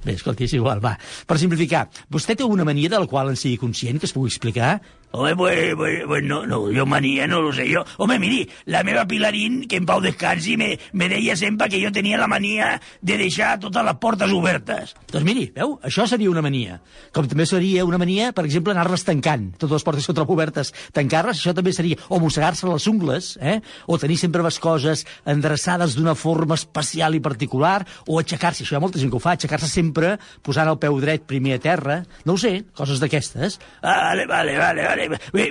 Bé, 0.05 0.15
escolti, 0.17 0.47
és 0.49 0.55
igual, 0.57 0.81
va. 0.81 0.95
Per 1.29 1.37
simplificar, 1.41 1.87
vostè 2.09 2.37
té 2.37 2.47
alguna 2.47 2.65
mania 2.65 2.89
de 2.89 3.03
la 3.03 3.11
qual 3.11 3.35
en 3.35 3.37
sigui 3.37 3.61
conscient 3.61 4.01
que 4.01 4.09
es 4.09 4.17
pugui 4.17 4.33
explicar? 4.33 4.79
Home, 5.13 5.35
pues, 5.35 5.75
pues, 5.75 6.05
pues 6.07 6.23
no, 6.23 6.47
no, 6.47 6.69
jo 6.73 6.87
mania 6.87 7.27
no 7.27 7.41
lo 7.43 7.53
sé 7.53 7.67
jo. 7.67 7.85
Home, 7.99 8.19
miri, 8.21 8.49
la 8.67 8.85
meva 8.85 9.09
Pilarín, 9.09 9.67
que 9.67 9.81
en 9.81 9.87
pau 9.87 9.99
descansi, 10.01 10.55
me, 10.57 10.79
me 10.93 11.09
deia 11.11 11.35
sempre 11.35 11.69
que 11.69 11.81
jo 11.83 11.91
tenia 11.91 12.17
la 12.17 12.29
mania 12.31 12.77
de 13.03 13.17
deixar 13.19 13.57
totes 13.59 13.85
les 13.85 13.99
portes 13.99 14.31
obertes. 14.31 14.95
Doncs 15.11 15.27
miri, 15.27 15.49
veu, 15.57 15.75
això 15.83 16.07
seria 16.07 16.31
una 16.31 16.45
mania. 16.47 16.79
Com 17.11 17.27
també 17.27 17.43
seria 17.51 17.83
una 17.85 17.99
mania, 17.99 18.31
per 18.31 18.45
exemple, 18.47 18.71
anar-les 18.71 19.03
tancant. 19.09 19.49
Totes 19.59 19.81
les 19.81 19.87
portes 19.89 20.07
que 20.07 20.15
trobo 20.15 20.37
obertes, 20.39 20.71
tancar-les, 20.95 21.43
això 21.43 21.57
també 21.59 21.75
seria. 21.75 21.99
O 22.09 22.23
mossegar-se 22.23 22.71
les 22.71 22.87
ungles, 22.87 23.33
eh? 23.43 23.59
O 23.91 23.99
tenir 23.99 24.21
sempre 24.23 24.47
les 24.47 24.61
coses 24.63 25.03
endreçades 25.27 25.99
d'una 25.99 26.15
forma 26.15 26.55
especial 26.55 27.19
i 27.19 27.25
particular, 27.25 27.83
o 28.07 28.23
aixecar-se, 28.23 28.63
això 28.63 28.79
hi 28.79 28.79
ha 28.79 28.85
molta 28.87 29.03
gent 29.03 29.11
que 29.11 29.19
ho 29.19 29.25
fa, 29.27 29.35
aixecar-se 29.61 29.69
sempre 29.69 30.19
posant 30.43 30.69
el 30.69 30.79
peu 30.81 30.99
dret 31.01 31.27
primer 31.29 31.59
a 31.59 31.61
terra. 31.61 32.05
No 32.25 32.35
ho 32.35 32.39
sé, 32.41 32.65
coses 32.75 33.01
d'aquestes. 33.01 33.59
Vale, 33.83 34.27
vale, 34.27 34.57
vale, 34.59 34.87
vale. 34.87 35.21
I, 35.35 35.51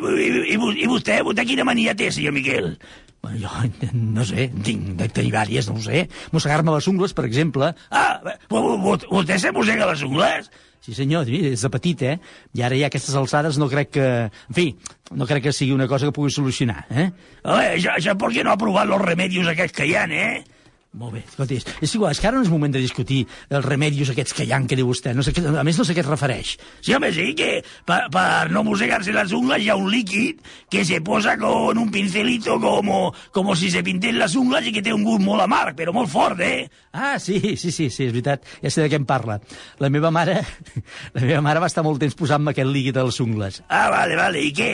i, 0.53 0.57
i 0.83 0.87
vostè, 0.89 1.21
vostè 1.23 1.45
quina 1.45 1.65
mania 1.65 1.95
té, 1.95 2.11
senyor 2.11 2.33
Miquel? 2.33 2.73
Bueno, 3.21 3.49
jo 3.51 3.89
no 3.93 4.23
sé, 4.25 4.49
tinc 4.63 4.95
de 4.99 5.09
tenir 5.09 5.33
vàries, 5.35 5.69
no 5.69 5.77
ho 5.77 5.83
sé. 5.83 6.07
Mossegar-me 6.31 6.73
les 6.75 6.87
ungles, 6.87 7.13
per 7.13 7.27
exemple. 7.27 7.73
Ah, 7.91 8.19
vostè 8.49 9.37
se 9.39 9.51
mossega 9.51 9.89
les 9.91 10.03
ungles? 10.07 10.49
Sí, 10.79 10.93
senyor, 10.95 11.27
és 11.27 11.59
de 11.59 11.69
petit, 11.69 12.01
eh? 12.07 12.13
I 12.55 12.63
ara 12.63 12.77
ja 12.79 12.87
aquestes 12.87 13.15
alçades 13.19 13.57
no 13.59 13.67
crec 13.69 13.91
que... 13.97 14.05
En 14.31 14.55
fi, 14.55 14.69
no 15.11 15.27
crec 15.27 15.49
que 15.49 15.53
sigui 15.53 15.75
una 15.75 15.89
cosa 15.91 16.07
que 16.07 16.15
pugui 16.15 16.31
solucionar, 16.31 16.85
eh? 16.87 17.09
Home, 17.43 17.65
això, 17.75 17.97
això 17.99 18.15
per 18.17 18.31
què 18.31 18.45
no 18.47 18.53
ha 18.53 18.61
provat 18.61 18.87
els 18.87 19.03
remedios 19.03 19.51
aquests 19.51 19.75
que 19.75 19.89
hi 19.89 19.97
ha, 19.99 20.05
eh? 20.07 20.58
Molt 20.97 21.13
bé, 21.13 21.19
escolti, 21.21 21.59
és 21.85 21.91
igual, 21.93 22.15
és 22.15 22.17
que 22.17 22.25
ara 22.25 22.39
no 22.39 22.41
és 22.41 22.49
moment 22.49 22.73
de 22.73 22.79
discutir 22.81 23.19
els 23.53 23.65
remedios 23.65 24.09
aquests 24.09 24.33
que 24.33 24.47
hi 24.47 24.53
ha, 24.55 24.57
que 24.65 24.77
diu 24.79 24.87
vostè. 24.89 25.11
No 25.13 25.21
sé, 25.21 25.35
a 25.37 25.61
més, 25.63 25.77
no 25.77 25.83
sé 25.85 25.93
a 25.93 25.97
què 25.99 26.01
es 26.01 26.07
refereix. 26.09 26.55
Sí, 26.81 26.95
home, 26.97 27.11
sí, 27.13 27.27
que 27.37 27.49
per, 27.85 27.99
per 28.09 28.49
no 28.49 28.63
mossegar-se 28.65 29.13
les 29.13 29.35
ungles 29.37 29.61
hi 29.61 29.69
ha 29.69 29.75
un 29.77 29.85
líquid 29.93 30.39
que 30.73 30.81
se 30.89 30.97
posa 31.05 31.35
con 31.37 31.77
un 31.77 31.91
pincelito 31.93 32.57
como, 32.59 33.13
como 33.31 33.55
si 33.55 33.69
se 33.69 33.83
pinten 33.85 34.17
les 34.17 34.33
ungles 34.39 34.65
i 34.65 34.73
que 34.73 34.81
té 34.81 34.95
un 34.95 35.05
gust 35.05 35.21
molt 35.21 35.45
amarg, 35.45 35.77
però 35.77 35.93
molt 35.93 36.09
fort, 36.09 36.41
eh? 36.41 36.65
Ah, 36.91 37.19
sí, 37.21 37.37
sí, 37.53 37.69
sí, 37.69 37.91
sí, 37.93 38.07
és 38.07 38.15
veritat. 38.15 38.49
Ja 38.63 38.71
sé 38.73 38.81
de 38.81 38.89
què 38.89 38.97
em 38.97 39.05
parla. 39.05 39.37
La 39.77 39.91
meva 39.93 40.09
mare, 40.09 40.39
la 41.19 41.21
meva 41.21 41.43
mare 41.45 41.61
va 41.61 41.69
estar 41.69 41.85
molt 41.85 42.01
temps 42.01 42.17
posant-me 42.17 42.57
aquest 42.57 42.73
líquid 42.73 42.97
a 42.97 43.05
les 43.05 43.21
ungles. 43.21 43.61
Ah, 43.69 43.91
vale, 43.93 44.17
vale, 44.17 44.41
i 44.41 44.49
què? 44.57 44.73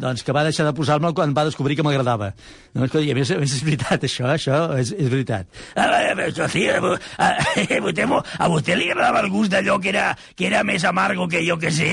Doncs 0.00 0.24
que 0.24 0.32
va 0.32 0.46
deixar 0.46 0.64
de 0.64 0.72
posar-me'l 0.76 1.12
quan 1.16 1.34
va 1.36 1.44
descobrir 1.44 1.76
que 1.76 1.84
m'agradava. 1.84 2.30
No, 2.72 2.86
I 2.88 3.12
a 3.12 3.16
més, 3.18 3.30
a 3.34 3.40
més 3.40 3.52
és 3.58 3.64
veritat, 3.66 4.06
això, 4.08 4.24
això 4.32 4.60
és, 4.80 4.94
és 4.96 5.10
veritat. 5.12 5.50
A 8.40 8.48
vostè 8.48 8.78
li 8.78 8.88
agradava 8.88 9.20
el 9.24 9.28
gust 9.32 9.52
d'allò 9.52 9.76
que 9.82 9.92
era, 9.92 10.06
que 10.36 10.48
era 10.48 10.64
més 10.64 10.86
amargo 10.88 11.28
que 11.28 11.44
jo 11.44 11.58
que 11.60 11.72
sé? 11.74 11.92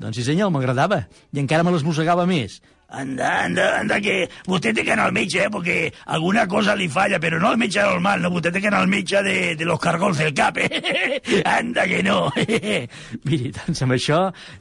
Doncs 0.00 0.16
sí 0.18 0.24
senyor, 0.26 0.50
m'agradava. 0.54 1.04
I 1.34 1.42
encara 1.44 1.66
me 1.66 1.74
les 1.74 1.84
mossegava 1.86 2.24
més. 2.26 2.62
Anda, 2.94 3.44
anda, 3.44 3.64
anda, 3.80 3.98
que 3.98 4.28
vostè 4.46 4.70
té 4.74 4.84
que 4.86 4.92
anar 4.94 5.08
al 5.08 5.14
metge, 5.16 5.42
eh, 5.42 5.50
perquè 5.50 5.78
alguna 6.14 6.44
cosa 6.46 6.76
li 6.78 6.86
falla, 6.88 7.18
però 7.18 7.40
no 7.42 7.50
al 7.50 7.58
metge 7.58 7.82
normal, 7.82 8.22
no, 8.22 8.30
vostè 8.30 8.52
té 8.54 8.62
que 8.62 8.70
anar 8.70 8.84
al 8.84 8.90
metge 8.92 9.22
de, 9.26 9.34
de 9.58 9.66
los 9.66 9.80
cargols 9.82 10.20
del 10.22 10.34
cap, 10.36 10.60
eh? 10.62 11.20
Anda 11.56 11.88
que 11.90 12.02
no. 12.06 12.28
Miri, 13.26 13.50
doncs 13.56 13.82
amb 13.82 13.96
això 13.98 14.20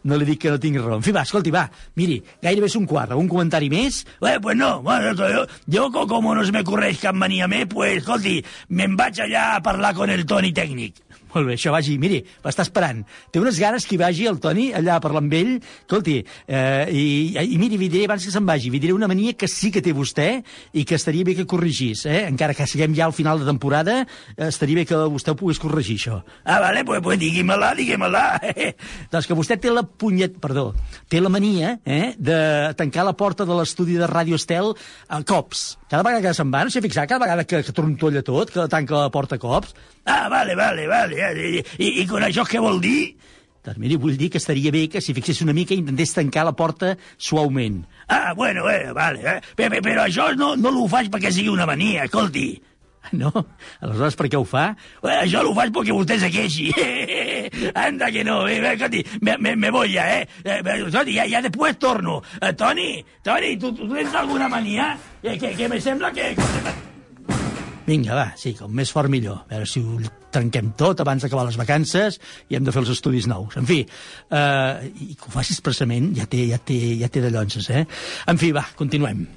no 0.10 0.18
li 0.18 0.30
dic 0.32 0.42
que 0.46 0.54
no 0.54 0.62
tinc 0.62 0.82
raó. 0.82 0.98
En 0.98 1.06
fi, 1.06 1.14
va, 1.14 1.28
escolti, 1.28 1.54
va, 1.54 1.68
miri, 2.00 2.18
gairebé 2.42 2.72
és 2.72 2.80
un 2.80 2.90
quart. 2.90 3.14
Algun 3.14 3.30
comentari 3.30 3.70
més? 3.74 4.02
Eh, 4.26 4.40
pues 4.42 4.58
no, 4.58 4.80
bueno, 4.82 5.14
yo, 5.14 5.46
yo 5.68 5.90
como 5.94 6.34
no 6.34 6.44
se 6.44 6.52
me 6.52 6.66
ocurre 6.66 6.94
cap 6.98 7.16
mania 7.16 7.48
més, 7.48 7.68
pues, 7.70 8.00
escolti, 8.02 8.40
me'n 8.70 8.98
vaig 8.98 9.22
allà 9.22 9.52
a 9.54 9.64
parlar 9.64 9.94
con 9.94 10.10
el 10.10 10.26
Toni 10.26 10.54
tècnic. 10.54 11.04
Molt 11.34 11.48
bé, 11.50 11.56
això 11.58 11.72
vagi, 11.74 11.96
miri, 11.98 12.20
m'està 12.44 12.66
esperant. 12.68 13.02
Té 13.34 13.42
unes 13.42 13.58
ganes 13.62 13.88
que 13.90 13.96
hi 13.96 14.02
vagi 14.02 14.28
el 14.30 14.40
Toni 14.44 14.68
allà 14.78 14.98
a 15.00 15.04
parlar 15.04 15.24
amb 15.24 15.34
ell. 15.34 15.54
Escolti, 15.58 16.20
eh, 16.46 16.86
i, 16.94 17.06
i 17.42 17.58
miri, 17.62 17.80
li 17.82 17.90
diré 17.90 18.06
abans 18.06 18.26
que 18.26 18.34
se'n 18.34 18.46
vagi, 18.46 18.70
li 18.74 18.82
diré 18.84 18.94
una 18.94 19.10
mania 19.10 19.34
que 19.34 19.50
sí 19.50 19.72
que 19.74 19.82
té 19.82 19.96
vostè 19.98 20.28
i 20.78 20.86
que 20.86 21.00
estaria 21.00 21.26
bé 21.26 21.36
que 21.38 21.48
corregís, 21.50 22.06
eh? 22.06 22.24
Encara 22.30 22.54
que 22.58 22.68
siguem 22.70 22.94
ja 22.98 23.08
al 23.08 23.16
final 23.18 23.42
de 23.42 23.50
temporada, 23.50 24.02
eh, 24.36 24.50
estaria 24.50 24.82
bé 24.82 24.86
que 24.90 25.00
vostè 25.14 25.34
ho 25.34 25.40
pogués 25.40 25.62
corregir, 25.62 25.98
això. 25.98 26.20
Ah, 26.44 26.60
vale, 26.62 26.86
pues, 26.86 27.02
pues 27.02 27.20
digui-me-la, 27.22 27.74
digui-me-la. 27.80 28.26
doncs 29.14 29.30
que 29.30 29.38
vostè 29.38 29.58
té 29.58 29.74
la 29.74 29.84
punyet... 29.84 30.38
Perdó, 30.44 30.74
té 31.10 31.22
la 31.22 31.32
mania 31.32 31.78
eh, 31.86 32.14
de 32.20 32.38
tancar 32.78 33.06
la 33.08 33.16
porta 33.18 33.46
de 33.48 33.58
l'estudi 33.58 33.98
de 33.98 34.10
Ràdio 34.10 34.38
Estel 34.38 34.74
a 35.08 35.22
cops. 35.24 35.74
Cada 35.90 36.04
vegada 36.06 36.24
que 36.26 36.36
se'n 36.36 36.52
va, 36.54 36.64
no 36.66 36.74
s'ha 36.74 36.84
fixat, 36.84 37.10
cada 37.10 37.24
vegada 37.24 37.48
que, 37.48 37.62
que 37.64 37.76
trontolla 37.76 38.24
tot, 38.26 38.52
que 38.54 38.68
tanca 38.70 39.06
la 39.06 39.12
porta 39.14 39.38
a 39.38 39.42
cops, 39.42 39.76
Ah, 40.06 40.28
vale, 40.30 40.56
vale, 40.56 40.88
vale. 40.88 41.16
I, 41.34 41.64
i, 41.80 41.92
i 42.04 42.08
con 42.08 42.24
això 42.26 42.44
què 42.48 42.60
vol 42.62 42.82
dir? 42.84 43.14
Doncs 43.64 43.80
miri, 43.80 43.96
vull 43.96 44.18
dir 44.20 44.28
que 44.28 44.42
estaria 44.42 44.74
bé 44.76 44.90
que 44.92 45.00
si 45.00 45.14
fixés 45.16 45.40
una 45.46 45.56
mica 45.56 45.76
intentés 45.76 46.12
tancar 46.12 46.44
la 46.44 46.52
porta 46.52 46.98
suaument. 47.16 47.80
Ah, 48.12 48.34
bueno, 48.36 48.68
eh, 48.70 48.92
vale. 48.92 49.24
Eh. 49.24 49.40
Però, 49.56 49.80
però 49.80 50.04
això 50.04 50.34
no, 50.36 50.58
no 50.60 50.74
l'ho 50.74 50.84
faig 50.92 51.08
perquè 51.14 51.32
sigui 51.32 51.54
una 51.54 51.68
mania, 51.70 52.04
escolti. 52.04 52.50
No? 53.16 53.32
Aleshores, 53.80 54.16
per 54.20 54.28
què 54.32 54.40
ho 54.40 54.44
fa? 54.48 54.66
Eh, 55.00 55.16
això 55.16 55.44
l'ho 55.44 55.56
faig 55.56 55.72
perquè 55.76 55.96
vostè 55.96 56.20
se 56.20 56.32
queixi. 56.34 56.70
Anda 57.86 58.12
que 58.12 58.28
no, 58.28 58.42
eh, 58.52 58.60
escolti, 58.74 59.04
me, 59.22 59.38
me, 59.40 59.56
me 59.56 59.72
voy 59.72 59.96
ya, 59.96 60.10
eh. 60.20 60.28
eh 60.44 60.60
escolti, 60.82 61.16
ja, 61.16 61.28
ja 61.32 61.44
després 61.44 61.80
torno. 61.80 62.20
Eh, 62.42 62.52
Toni, 62.60 62.98
Toni, 63.24 63.56
tu, 63.60 63.72
tu 63.80 63.88
tens 63.96 64.16
alguna 64.20 64.52
mania? 64.52 64.98
Eh, 65.22 65.38
que, 65.38 65.56
que 65.56 65.72
me 65.72 65.80
sembla 65.80 66.12
que... 66.12 66.34
Vinga, 67.84 68.16
va, 68.16 68.28
sí, 68.40 68.54
com 68.56 68.72
més 68.72 68.92
fort 68.96 69.12
millor. 69.12 69.42
A 69.44 69.58
veure 69.58 69.68
si 69.68 69.84
ho 69.84 69.98
trenquem 70.34 70.72
tot 70.80 71.04
abans 71.04 71.26
d'acabar 71.26 71.44
les 71.50 71.60
vacances 71.60 72.20
i 72.50 72.58
hem 72.58 72.64
de 72.64 72.74
fer 72.74 72.84
els 72.84 72.94
estudis 72.96 73.28
nous. 73.28 73.58
En 73.60 73.68
fi, 73.70 73.82
eh, 73.84 74.90
i 75.10 75.14
que 75.20 75.28
ho 75.28 75.36
faci 75.36 75.58
expressament 75.58 76.14
ja 76.18 76.30
té, 76.30 76.46
ja 76.54 76.62
té, 76.64 76.80
ja 77.04 77.12
té 77.12 77.24
de 77.26 77.34
llonces, 77.34 77.70
eh? 77.70 77.86
En 78.32 78.40
fi, 78.40 78.56
va, 78.56 78.66
continuem. 78.80 79.28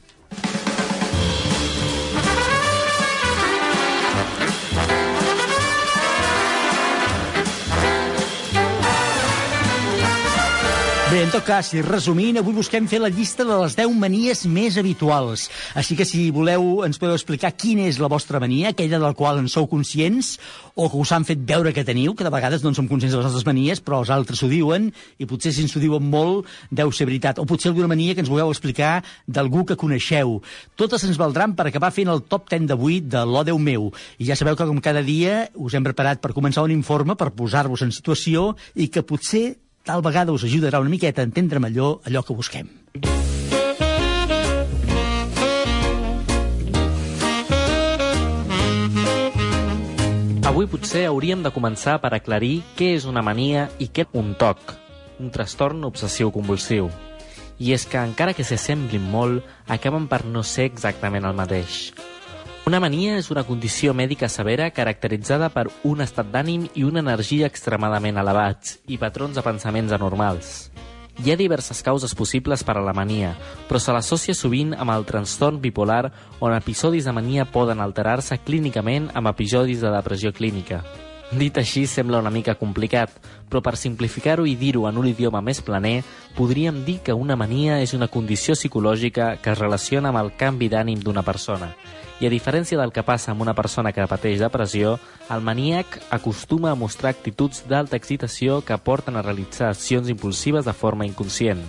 Bé, 11.16 11.22
en 11.22 11.30
tot 11.32 11.46
cas, 11.48 11.70
si 11.72 11.80
resumint, 11.80 12.36
avui 12.36 12.52
busquem 12.52 12.84
fer 12.84 12.98
la 13.00 13.08
llista 13.08 13.40
de 13.48 13.54
les 13.56 13.72
10 13.78 13.94
manies 13.96 14.42
més 14.52 14.74
habituals. 14.76 15.46
Així 15.72 15.94
que 15.96 16.04
si 16.04 16.26
voleu, 16.28 16.82
ens 16.84 17.00
podeu 17.00 17.16
explicar 17.16 17.54
quina 17.56 17.86
és 17.88 17.96
la 17.96 18.10
vostra 18.12 18.36
mania, 18.42 18.74
aquella 18.74 19.00
del 19.00 19.16
qual 19.16 19.40
en 19.40 19.48
sou 19.48 19.64
conscients, 19.70 20.34
o 20.76 20.90
que 20.92 21.00
us 21.00 21.14
han 21.16 21.24
fet 21.24 21.40
veure 21.48 21.72
que 21.72 21.86
teniu, 21.88 22.12
que 22.12 22.26
de 22.26 22.34
vegades 22.34 22.60
no 22.60 22.68
en 22.68 22.76
som 22.76 22.90
conscients 22.90 23.16
de 23.16 23.22
les 23.22 23.30
nostres 23.30 23.48
manies, 23.48 23.80
però 23.80 24.02
els 24.04 24.12
altres 24.12 24.44
ho 24.44 24.50
diuen, 24.52 24.92
i 25.16 25.24
potser 25.24 25.56
si 25.56 25.64
ens 25.64 25.72
ho 25.72 25.80
diuen 25.80 26.04
molt, 26.04 26.52
deu 26.68 26.92
ser 26.92 27.08
veritat. 27.08 27.40
O 27.40 27.48
potser 27.48 27.72
alguna 27.72 27.88
mania 27.88 28.12
que 28.12 28.20
ens 28.20 28.28
vulgueu 28.28 28.52
explicar 28.52 29.00
d'algú 29.24 29.64
que 29.64 29.80
coneixeu. 29.80 30.42
Totes 30.76 31.08
ens 31.08 31.16
valdran 31.16 31.56
per 31.56 31.70
acabar 31.70 31.94
fent 31.96 32.12
el 32.12 32.26
top 32.28 32.50
10 32.52 32.68
d'avui 32.68 33.00
de 33.00 33.24
l'O 33.24 33.46
Déu 33.48 33.56
meu. 33.56 33.88
I 34.20 34.28
ja 34.28 34.36
sabeu 34.36 34.52
que 34.52 34.68
com 34.68 34.84
cada 34.84 35.00
dia 35.00 35.46
us 35.56 35.72
hem 35.72 35.88
preparat 35.88 36.20
per 36.20 36.36
començar 36.36 36.68
un 36.68 36.76
informe 36.76 37.16
per 37.16 37.32
posar-vos 37.32 37.88
en 37.88 37.96
situació 38.04 38.50
i 38.76 38.92
que 38.92 39.00
potser 39.00 39.46
tal 39.86 40.02
vegada 40.02 40.34
us 40.34 40.44
ajudarà 40.44 40.80
una 40.82 40.90
miqueta 40.90 41.22
a 41.22 41.24
entendre 41.24 41.62
millor 41.62 42.00
allò 42.04 42.22
que 42.26 42.34
busquem. 42.34 42.66
Avui 50.46 50.66
potser 50.72 51.04
hauríem 51.06 51.42
de 51.44 51.52
començar 51.54 52.00
per 52.02 52.10
aclarir 52.16 52.64
què 52.78 52.94
és 52.96 53.06
una 53.06 53.22
mania 53.22 53.68
i 53.78 53.86
què 53.92 54.08
un 54.18 54.34
TOC, 54.40 54.74
un 55.22 55.30
trastorn 55.30 55.84
obsessiu-convulsiu. 55.86 56.90
I 57.62 57.72
és 57.76 57.86
que, 57.88 58.02
encara 58.02 58.34
que 58.36 58.44
s'assemblin 58.44 59.04
molt, 59.12 59.46
acaben 59.68 60.10
per 60.10 60.24
no 60.26 60.42
ser 60.42 60.66
exactament 60.72 61.24
el 61.24 61.36
mateix. 61.36 61.92
Una 62.66 62.80
mania 62.82 63.12
és 63.14 63.28
una 63.30 63.44
condició 63.46 63.92
mèdica 63.94 64.26
severa 64.26 64.64
caracteritzada 64.74 65.52
per 65.54 65.68
un 65.86 66.00
estat 66.02 66.32
d'ànim 66.32 66.64
i 66.74 66.82
una 66.82 66.98
energia 66.98 67.46
extremadament 67.46 68.16
elevats 68.18 68.80
i 68.90 68.96
patrons 68.98 69.36
de 69.38 69.44
pensaments 69.46 69.92
anormals. 69.94 70.48
Hi 71.22 71.30
ha 71.30 71.36
diverses 71.38 71.78
causes 71.86 72.16
possibles 72.18 72.64
per 72.66 72.74
a 72.74 72.82
la 72.82 72.92
mania, 72.92 73.36
però 73.68 73.78
se 73.78 73.94
l'associa 73.94 74.34
sovint 74.34 74.74
amb 74.74 74.90
el 74.96 75.06
trastorn 75.06 75.60
bipolar 75.62 76.10
on 76.40 76.56
episodis 76.56 77.06
de 77.06 77.14
mania 77.14 77.44
poden 77.46 77.78
alterar-se 77.84 78.40
clínicament 78.42 79.12
amb 79.14 79.30
episodis 79.30 79.86
de 79.86 79.92
depressió 79.94 80.32
clínica. 80.34 80.80
Dit 81.38 81.62
així 81.62 81.84
sembla 81.86 82.18
una 82.18 82.34
mica 82.34 82.56
complicat, 82.58 83.14
però 83.46 83.62
per 83.62 83.76
simplificar-ho 83.78 84.42
i 84.42 84.56
dir-ho 84.58 84.88
en 84.90 84.98
un 84.98 85.06
idioma 85.06 85.38
més 85.38 85.62
planer, 85.62 86.00
podríem 86.34 86.82
dir 86.82 86.98
que 87.06 87.14
una 87.14 87.38
mania 87.38 87.78
és 87.78 87.94
una 87.94 88.10
condició 88.10 88.58
psicològica 88.58 89.36
que 89.38 89.54
es 89.54 89.62
relaciona 89.62 90.10
amb 90.10 90.24
el 90.24 90.34
canvi 90.34 90.66
d'ànim 90.74 91.06
d'una 91.06 91.22
persona 91.22 91.70
i 92.20 92.26
a 92.26 92.30
diferència 92.32 92.78
del 92.80 92.92
que 92.96 93.04
passa 93.04 93.32
amb 93.32 93.42
una 93.44 93.54
persona 93.54 93.92
que 93.92 94.06
pateix 94.08 94.40
depressió, 94.40 94.96
el 95.30 95.42
maníac 95.44 95.98
acostuma 96.10 96.70
a 96.72 96.78
mostrar 96.78 97.12
actituds 97.12 97.64
d'alta 97.68 97.98
excitació 98.00 98.62
que 98.64 98.78
porten 98.78 99.16
a 99.16 99.24
realitzar 99.24 99.68
accions 99.68 100.08
impulsives 100.08 100.64
de 100.64 100.72
forma 100.72 101.04
inconscient. 101.04 101.60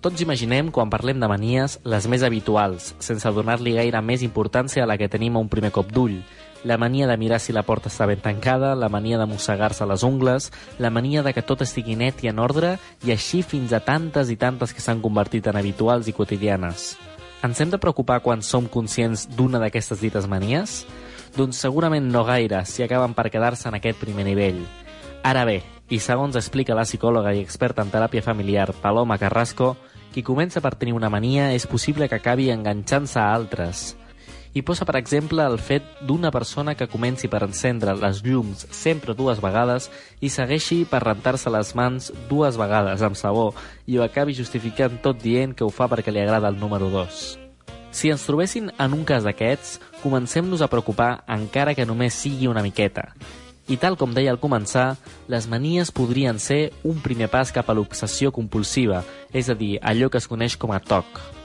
Tots 0.00 0.22
imaginem, 0.24 0.70
quan 0.72 0.88
parlem 0.88 1.20
de 1.20 1.28
manies, 1.28 1.76
les 1.84 2.06
més 2.08 2.22
habituals, 2.24 2.94
sense 3.04 3.30
donar-li 3.36 3.74
gaire 3.76 4.00
més 4.00 4.24
importància 4.24 4.82
a 4.82 4.88
la 4.88 4.96
que 4.96 5.10
tenim 5.12 5.36
a 5.36 5.42
un 5.44 5.50
primer 5.52 5.70
cop 5.76 5.92
d'ull. 5.92 6.22
La 6.64 6.78
mania 6.80 7.06
de 7.06 7.16
mirar 7.20 7.38
si 7.40 7.52
la 7.52 7.62
porta 7.68 7.92
està 7.92 8.06
ben 8.08 8.20
tancada, 8.20 8.72
la 8.74 8.88
mania 8.88 9.20
de 9.20 9.28
mossegar-se 9.28 9.84
les 9.86 10.02
ungles, 10.02 10.50
la 10.78 10.90
mania 10.90 11.22
de 11.22 11.34
que 11.36 11.44
tot 11.44 11.60
estigui 11.60 11.96
net 12.00 12.24
i 12.24 12.32
en 12.32 12.40
ordre, 12.40 12.78
i 13.04 13.12
així 13.12 13.44
fins 13.44 13.76
a 13.76 13.84
tantes 13.84 14.32
i 14.32 14.40
tantes 14.40 14.72
que 14.72 14.80
s'han 14.80 15.04
convertit 15.04 15.52
en 15.52 15.60
habituals 15.60 16.08
i 16.08 16.16
quotidianes. 16.16 16.94
Ens 17.40 17.60
hem 17.60 17.70
de 17.72 17.78
preocupar 17.80 18.18
quan 18.20 18.42
som 18.44 18.66
conscients 18.68 19.22
d'una 19.32 19.56
d'aquestes 19.62 20.02
dites 20.04 20.26
manies? 20.28 20.82
Doncs 21.38 21.62
segurament 21.64 22.10
no 22.12 22.20
gaire, 22.28 22.66
si 22.68 22.84
acaben 22.84 23.14
per 23.16 23.30
quedar-se 23.32 23.70
en 23.70 23.78
aquest 23.78 23.96
primer 23.96 24.26
nivell. 24.28 24.60
Ara 25.24 25.46
bé, 25.48 25.62
i 25.88 26.02
segons 26.04 26.36
explica 26.36 26.76
la 26.76 26.84
psicòloga 26.84 27.32
i 27.32 27.40
experta 27.40 27.80
en 27.80 27.92
teràpia 27.94 28.20
familiar 28.20 28.68
Paloma 28.82 29.16
Carrasco, 29.16 29.76
qui 30.12 30.26
comença 30.26 30.60
per 30.60 30.74
tenir 30.76 30.92
una 30.92 31.08
mania 31.08 31.54
és 31.54 31.64
possible 31.70 32.10
que 32.10 32.20
acabi 32.20 32.50
enganxant-se 32.52 33.16
a 33.22 33.32
altres 33.32 33.94
i 34.52 34.62
posa, 34.66 34.84
per 34.84 34.96
exemple, 34.98 35.44
el 35.46 35.60
fet 35.62 35.84
d'una 36.02 36.32
persona 36.34 36.74
que 36.74 36.88
comenci 36.90 37.28
per 37.30 37.44
encendre 37.46 37.94
les 37.94 38.22
llums 38.26 38.64
sempre 38.74 39.14
dues 39.14 39.38
vegades 39.42 39.86
i 40.20 40.30
segueixi 40.32 40.82
per 40.90 41.04
rentar-se 41.04 41.52
les 41.54 41.70
mans 41.78 42.10
dues 42.30 42.58
vegades 42.58 43.04
amb 43.06 43.18
sabó 43.18 43.52
i 43.86 43.98
ho 43.98 44.02
acabi 44.02 44.34
justificant 44.34 44.98
tot 45.04 45.22
dient 45.22 45.54
que 45.54 45.62
ho 45.62 45.70
fa 45.70 45.86
perquè 45.86 46.10
li 46.10 46.22
agrada 46.24 46.50
el 46.50 46.58
número 46.58 46.90
2. 46.90 47.22
Si 47.94 48.10
ens 48.10 48.26
trobessin 48.26 48.70
en 48.74 48.92
un 48.94 49.06
cas 49.06 49.22
d'aquests, 49.26 49.78
comencem-nos 50.02 50.62
a 50.62 50.70
preocupar 50.70 51.22
encara 51.30 51.74
que 51.74 51.86
només 51.86 52.18
sigui 52.18 52.50
una 52.50 52.62
miqueta. 52.66 53.10
I 53.70 53.78
tal 53.78 53.94
com 53.94 54.10
deia 54.14 54.32
al 54.34 54.42
començar, 54.42 54.96
les 55.30 55.46
manies 55.46 55.94
podrien 55.94 56.42
ser 56.42 56.72
un 56.82 56.98
primer 57.02 57.30
pas 57.30 57.54
cap 57.54 57.70
a 57.70 57.76
l'obsessió 57.78 58.34
compulsiva, 58.34 59.04
és 59.30 59.46
a 59.46 59.54
dir, 59.54 59.76
allò 59.78 60.10
que 60.10 60.18
es 60.18 60.26
coneix 60.26 60.58
com 60.58 60.74
a 60.74 60.82
TOC. 60.82 61.39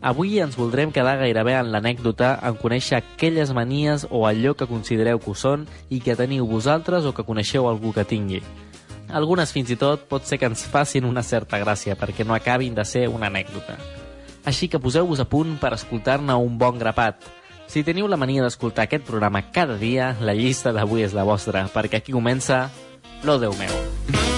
Avui 0.00 0.38
ens 0.38 0.54
voldrem 0.54 0.92
quedar 0.94 1.16
gairebé 1.18 1.56
en 1.58 1.72
l'anècdota 1.72 2.36
en 2.46 2.54
conèixer 2.60 3.00
aquelles 3.00 3.50
manies 3.50 4.06
o 4.10 4.26
allò 4.28 4.54
que 4.54 4.68
considereu 4.70 5.18
que 5.18 5.32
ho 5.32 5.34
són 5.34 5.66
i 5.90 5.98
que 5.98 6.14
teniu 6.14 6.46
vosaltres 6.46 7.04
o 7.04 7.14
que 7.14 7.26
coneixeu 7.26 7.66
algú 7.66 7.92
que 7.92 8.06
tingui. 8.06 8.42
Algunes 9.08 9.50
fins 9.50 9.72
i 9.74 9.76
tot 9.80 10.04
pot 10.06 10.22
ser 10.22 10.38
que 10.38 10.46
ens 10.46 10.62
facin 10.70 11.08
una 11.08 11.24
certa 11.26 11.58
gràcia 11.58 11.96
perquè 11.98 12.26
no 12.26 12.36
acabin 12.36 12.76
de 12.76 12.84
ser 12.84 13.08
una 13.08 13.26
anècdota. 13.26 13.74
Així 14.46 14.68
que 14.68 14.78
poseu-vos 14.78 15.20
a 15.20 15.26
punt 15.28 15.56
per 15.58 15.74
escoltar-ne 15.74 16.36
un 16.38 16.58
bon 16.60 16.78
grapat. 16.78 17.18
Si 17.68 17.82
teniu 17.84 18.06
la 18.08 18.16
mania 18.16 18.44
d'escoltar 18.44 18.86
aquest 18.86 19.04
programa 19.04 19.42
cada 19.52 19.76
dia, 19.76 20.14
la 20.20 20.36
llista 20.36 20.72
d'avui 20.72 21.02
és 21.04 21.16
la 21.16 21.26
vostra, 21.26 21.66
perquè 21.74 22.00
aquí 22.00 22.14
comença 22.14 22.68
Lo 23.24 23.40
Déu 23.42 23.52
meu. 23.58 24.37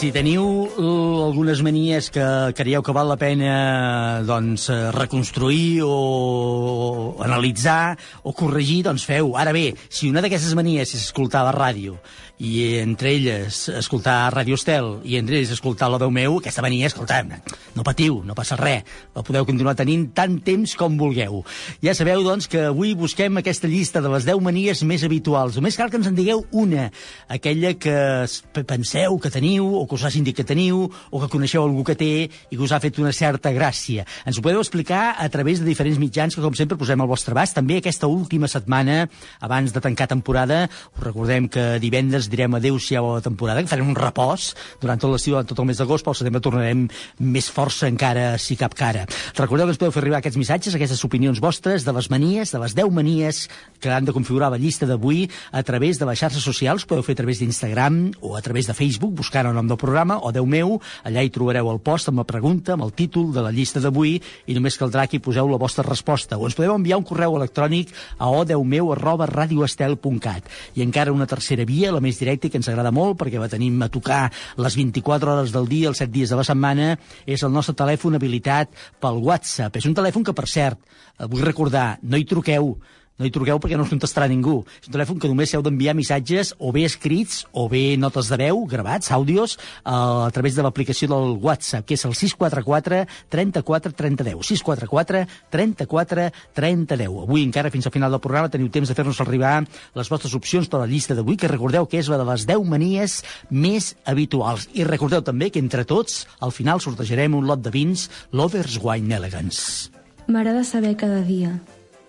Si 0.00 0.08
teniu 0.16 0.44
uh, 0.64 1.26
algunes 1.26 1.60
manies 1.60 2.06
que 2.08 2.24
creieu 2.56 2.80
que 2.80 2.92
val 2.96 3.10
la 3.12 3.18
pena 3.20 4.22
doncs, 4.24 4.70
eh, 4.72 4.78
reconstruir 4.96 5.82
o 5.84 7.18
analitzar 7.20 7.98
o 8.24 8.32
corregir, 8.32 8.78
doncs 8.86 9.04
feu. 9.04 9.34
Ara 9.36 9.52
bé, 9.52 9.74
si 9.92 10.08
una 10.08 10.22
d'aquestes 10.24 10.56
manies 10.56 10.94
és 10.96 11.04
escoltar 11.04 11.44
la 11.44 11.52
ràdio 11.52 11.98
i 12.40 12.80
entre 12.80 13.12
elles 13.12 13.66
escoltar 13.68 14.32
Ràdio 14.32 14.56
Estel 14.56 14.94
i 15.04 15.18
entre 15.18 15.36
ells 15.36 15.52
escoltar 15.52 15.90
la 15.92 15.98
veu 16.00 16.10
meu, 16.10 16.38
aquesta 16.40 16.64
mania, 16.64 16.88
escolta'm, 16.88 17.34
no 17.76 17.84
patiu, 17.84 18.22
no 18.24 18.34
passa 18.34 18.56
res, 18.56 18.86
la 19.14 19.24
podeu 19.26 19.44
continuar 19.44 19.76
tenint 19.76 20.06
tant 20.16 20.38
temps 20.44 20.72
com 20.80 20.96
vulgueu. 20.96 21.42
Ja 21.84 21.92
sabeu, 21.94 22.24
doncs, 22.24 22.48
que 22.48 22.70
avui 22.70 22.94
busquem 22.96 23.36
aquesta 23.36 23.68
llista 23.68 24.00
de 24.00 24.08
les 24.12 24.24
10 24.24 24.40
manies 24.40 24.80
més 24.88 25.04
habituals. 25.04 25.58
Només 25.60 25.76
cal 25.76 25.92
que 25.92 26.00
ens 26.00 26.08
en 26.08 26.16
digueu 26.16 26.40
una, 26.56 26.88
aquella 27.28 27.74
que 27.76 28.24
penseu 28.64 29.18
que 29.20 29.32
teniu, 29.32 29.68
o 29.76 29.84
que 29.86 29.98
us 29.98 30.06
hagin 30.08 30.24
dit 30.24 30.36
que 30.36 30.46
teniu, 30.48 30.86
o 30.88 31.20
que 31.20 31.28
coneixeu 31.28 31.66
algú 31.66 31.84
que 31.84 31.98
té 31.98 32.12
i 32.24 32.56
que 32.56 32.64
us 32.64 32.72
ha 32.72 32.80
fet 32.80 33.02
una 33.04 33.12
certa 33.12 33.52
gràcia. 33.52 34.06
Ens 34.24 34.40
ho 34.40 34.46
podeu 34.46 34.64
explicar 34.64 35.16
a 35.20 35.28
través 35.28 35.60
de 35.60 35.68
diferents 35.68 36.00
mitjans 36.00 36.34
que, 36.34 36.40
com 36.40 36.56
sempre, 36.56 36.80
posem 36.80 37.04
al 37.04 37.10
vostre 37.10 37.36
abast. 37.36 37.58
També 37.60 37.82
aquesta 37.82 38.08
última 38.08 38.48
setmana, 38.48 39.02
abans 39.44 39.76
de 39.76 39.84
tancar 39.84 40.08
temporada, 40.08 40.64
us 40.96 41.04
recordem 41.04 41.50
que 41.52 41.76
divendres 41.82 42.29
direm 42.30 42.54
adeu-siau 42.56 43.10
a 43.10 43.14
la 43.18 43.24
temporada, 43.24 43.62
que 43.62 43.70
farem 43.70 43.90
un 43.90 43.98
repòs 43.98 44.52
durant 44.80 45.00
tot 45.00 45.12
l'estiu, 45.12 45.34
durant 45.36 45.48
tot 45.50 45.60
el 45.62 45.68
mes 45.68 45.80
d'agost, 45.80 46.04
però 46.06 46.14
al 46.14 46.20
setembre 46.20 46.42
tornarem 46.44 46.86
més 47.18 47.50
força 47.50 47.88
encara, 47.90 48.32
si 48.38 48.56
cap 48.60 48.74
cara. 48.78 49.06
Recordeu 49.38 49.66
que 49.66 49.74
ens 49.74 49.80
podeu 49.80 49.94
fer 49.94 50.02
arribar 50.04 50.20
aquests 50.20 50.38
missatges, 50.40 50.76
aquestes 50.76 51.02
opinions 51.06 51.42
vostres 51.42 51.84
de 51.86 51.94
les 51.96 52.10
manies, 52.12 52.54
de 52.54 52.62
les 52.62 52.76
10 52.78 52.94
manies 52.94 53.42
que 53.80 53.90
han 53.90 54.06
de 54.06 54.14
configurar 54.14 54.50
la 54.52 54.60
llista 54.60 54.86
d'avui 54.86 55.26
a 55.52 55.62
través 55.66 55.98
de 55.98 56.06
les 56.08 56.20
xarxes 56.20 56.44
socials, 56.44 56.86
podeu 56.86 57.04
fer 57.06 57.16
a 57.18 57.22
través 57.22 57.40
d'Instagram 57.40 58.00
o 58.20 58.36
a 58.36 58.42
través 58.44 58.68
de 58.68 58.76
Facebook, 58.76 59.14
buscant 59.16 59.48
el 59.48 59.56
nom 59.56 59.68
del 59.68 59.80
programa, 59.80 60.20
o 60.20 60.32
Déu 60.32 60.46
meu, 60.46 60.78
allà 61.04 61.24
hi 61.24 61.32
trobareu 61.34 61.70
el 61.72 61.80
post 61.82 62.10
amb 62.10 62.22
la 62.22 62.28
pregunta, 62.28 62.74
amb 62.76 62.86
el 62.86 62.94
títol 62.96 63.32
de 63.34 63.44
la 63.44 63.52
llista 63.54 63.82
d'avui, 63.82 64.18
i 64.46 64.56
només 64.56 64.78
caldrà 64.78 65.06
que 65.08 65.18
hi 65.18 65.24
poseu 65.24 65.48
la 65.50 65.58
vostra 65.60 65.84
resposta. 65.86 66.38
O 66.38 66.46
ens 66.46 66.56
podeu 66.58 66.76
enviar 66.76 67.00
un 67.00 67.06
correu 67.08 67.36
electrònic 67.38 67.92
a 68.18 68.30
odeumeu 68.30 68.92
arroba 68.94 69.28
radioestel.cat. 69.30 70.46
I 70.76 70.84
encara 70.84 71.14
una 71.16 71.28
tercera 71.30 71.66
via, 71.66 71.92
la 71.92 72.02
més 72.04 72.19
directe 72.20 72.50
que 72.50 72.60
ens 72.60 72.68
agrada 72.70 72.92
molt 72.94 73.18
perquè 73.20 73.40
va 73.40 73.50
tenim 73.50 73.80
a 73.82 73.90
tocar 73.92 74.26
les 74.60 74.76
24 74.78 75.34
hores 75.34 75.54
del 75.56 75.68
dia, 75.70 75.90
els 75.90 76.02
7 76.02 76.12
dies 76.12 76.30
de 76.30 76.38
la 76.38 76.46
setmana, 76.46 76.94
és 77.26 77.42
el 77.46 77.52
nostre 77.52 77.76
telèfon 77.78 78.18
habilitat 78.18 78.72
pel 79.00 79.20
WhatsApp. 79.24 79.80
És 79.80 79.88
un 79.88 79.96
telèfon 79.96 80.26
que, 80.26 80.36
per 80.36 80.46
cert, 80.48 80.80
vull 81.28 81.44
recordar, 81.44 81.98
no 82.02 82.20
hi 82.20 82.28
truqueu, 82.28 82.74
no 83.20 83.28
hi 83.28 83.32
truqueu 83.34 83.60
perquè 83.60 83.76
no 83.76 83.84
us 83.84 83.92
contestarà 83.92 84.26
ningú. 84.30 84.62
És 84.80 84.88
un 84.88 84.96
telèfon 84.96 85.20
que 85.20 85.28
només 85.28 85.52
heu 85.54 85.62
d'enviar 85.62 85.92
missatges 85.98 86.54
o 86.58 86.72
bé 86.72 86.86
escrits 86.88 87.44
o 87.52 87.66
bé 87.68 87.98
notes 88.00 88.30
de 88.32 88.38
veu, 88.40 88.64
gravats, 88.70 89.12
àudios, 89.12 89.58
eh, 89.84 89.92
a 89.92 90.30
través 90.32 90.56
de 90.56 90.64
l'aplicació 90.64 91.10
del 91.12 91.36
WhatsApp, 91.44 91.84
que 91.84 91.98
és 91.98 92.04
el 92.08 92.16
644 92.16 93.04
34 93.28 93.92
30 93.92 94.24
10. 94.24 94.40
644 94.48 95.26
34 95.50 96.30
30 96.56 96.96
10. 96.96 97.20
Avui 97.26 97.44
encara 97.44 97.70
fins 97.70 97.86
al 97.86 97.92
final 97.92 98.10
del 98.10 98.24
programa 98.24 98.48
teniu 98.48 98.70
temps 98.72 98.88
de 98.88 98.96
fer-nos 98.96 99.20
arribar 99.20 99.60
les 99.94 100.08
vostres 100.08 100.34
opcions 100.34 100.70
de 100.70 100.80
la 100.80 100.88
llista 100.88 101.14
d'avui, 101.14 101.36
que 101.36 101.50
recordeu 101.50 101.86
que 101.86 102.00
és 102.00 102.08
la 102.08 102.18
de 102.20 102.24
les 102.24 102.46
10 102.48 102.64
manies 102.64 103.20
més 103.50 103.94
habituals. 104.08 104.70
I 104.72 104.88
recordeu 104.88 105.20
també 105.20 105.50
que 105.52 105.60
entre 105.60 105.84
tots, 105.84 106.24
al 106.40 106.56
final 106.56 106.80
sortejarem 106.80 107.36
un 107.36 107.46
lot 107.46 107.60
de 107.60 107.72
vins 107.74 108.08
Lovers 108.32 108.80
Wine 108.80 109.14
Elegance. 109.20 109.90
M'agrada 110.30 110.64
saber 110.64 110.96
cada 110.96 111.20
dia 111.26 111.58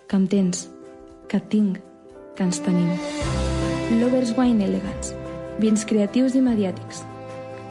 que 0.08 0.16
em 0.16 0.26
tens, 0.28 0.68
que 1.32 1.40
tinc, 1.40 1.80
que 2.36 2.44
ens 2.44 2.60
tenim. 2.60 2.92
Lovers 4.02 4.36
Wine 4.36 4.60
Elegance. 4.66 5.16
Vins 5.62 5.86
creatius 5.88 6.34
i 6.36 6.42
mediàtics. 6.44 7.00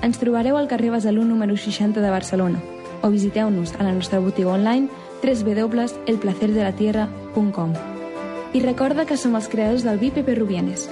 Ens 0.02 0.18
trobareu 0.18 0.58
al 0.58 0.66
carrer 0.72 0.90
Besalú 0.96 1.22
número 1.30 1.54
60 1.54 2.02
de 2.02 2.10
Barcelona 2.10 2.58
o 3.06 3.14
visiteu-nos 3.14 3.78
a 3.78 3.86
la 3.86 3.94
nostra 3.94 4.18
botiga 4.20 4.50
online 4.50 4.90
www.elplacerdelatierra.com 5.22 7.74
I 8.58 8.60
recorda 8.66 9.06
que 9.06 9.14
som 9.18 9.36
els 9.38 9.48
creadors 9.48 9.84
del 9.86 10.00
vi 10.02 10.10
Pepe 10.10 10.36
Rubienes. 10.36 10.90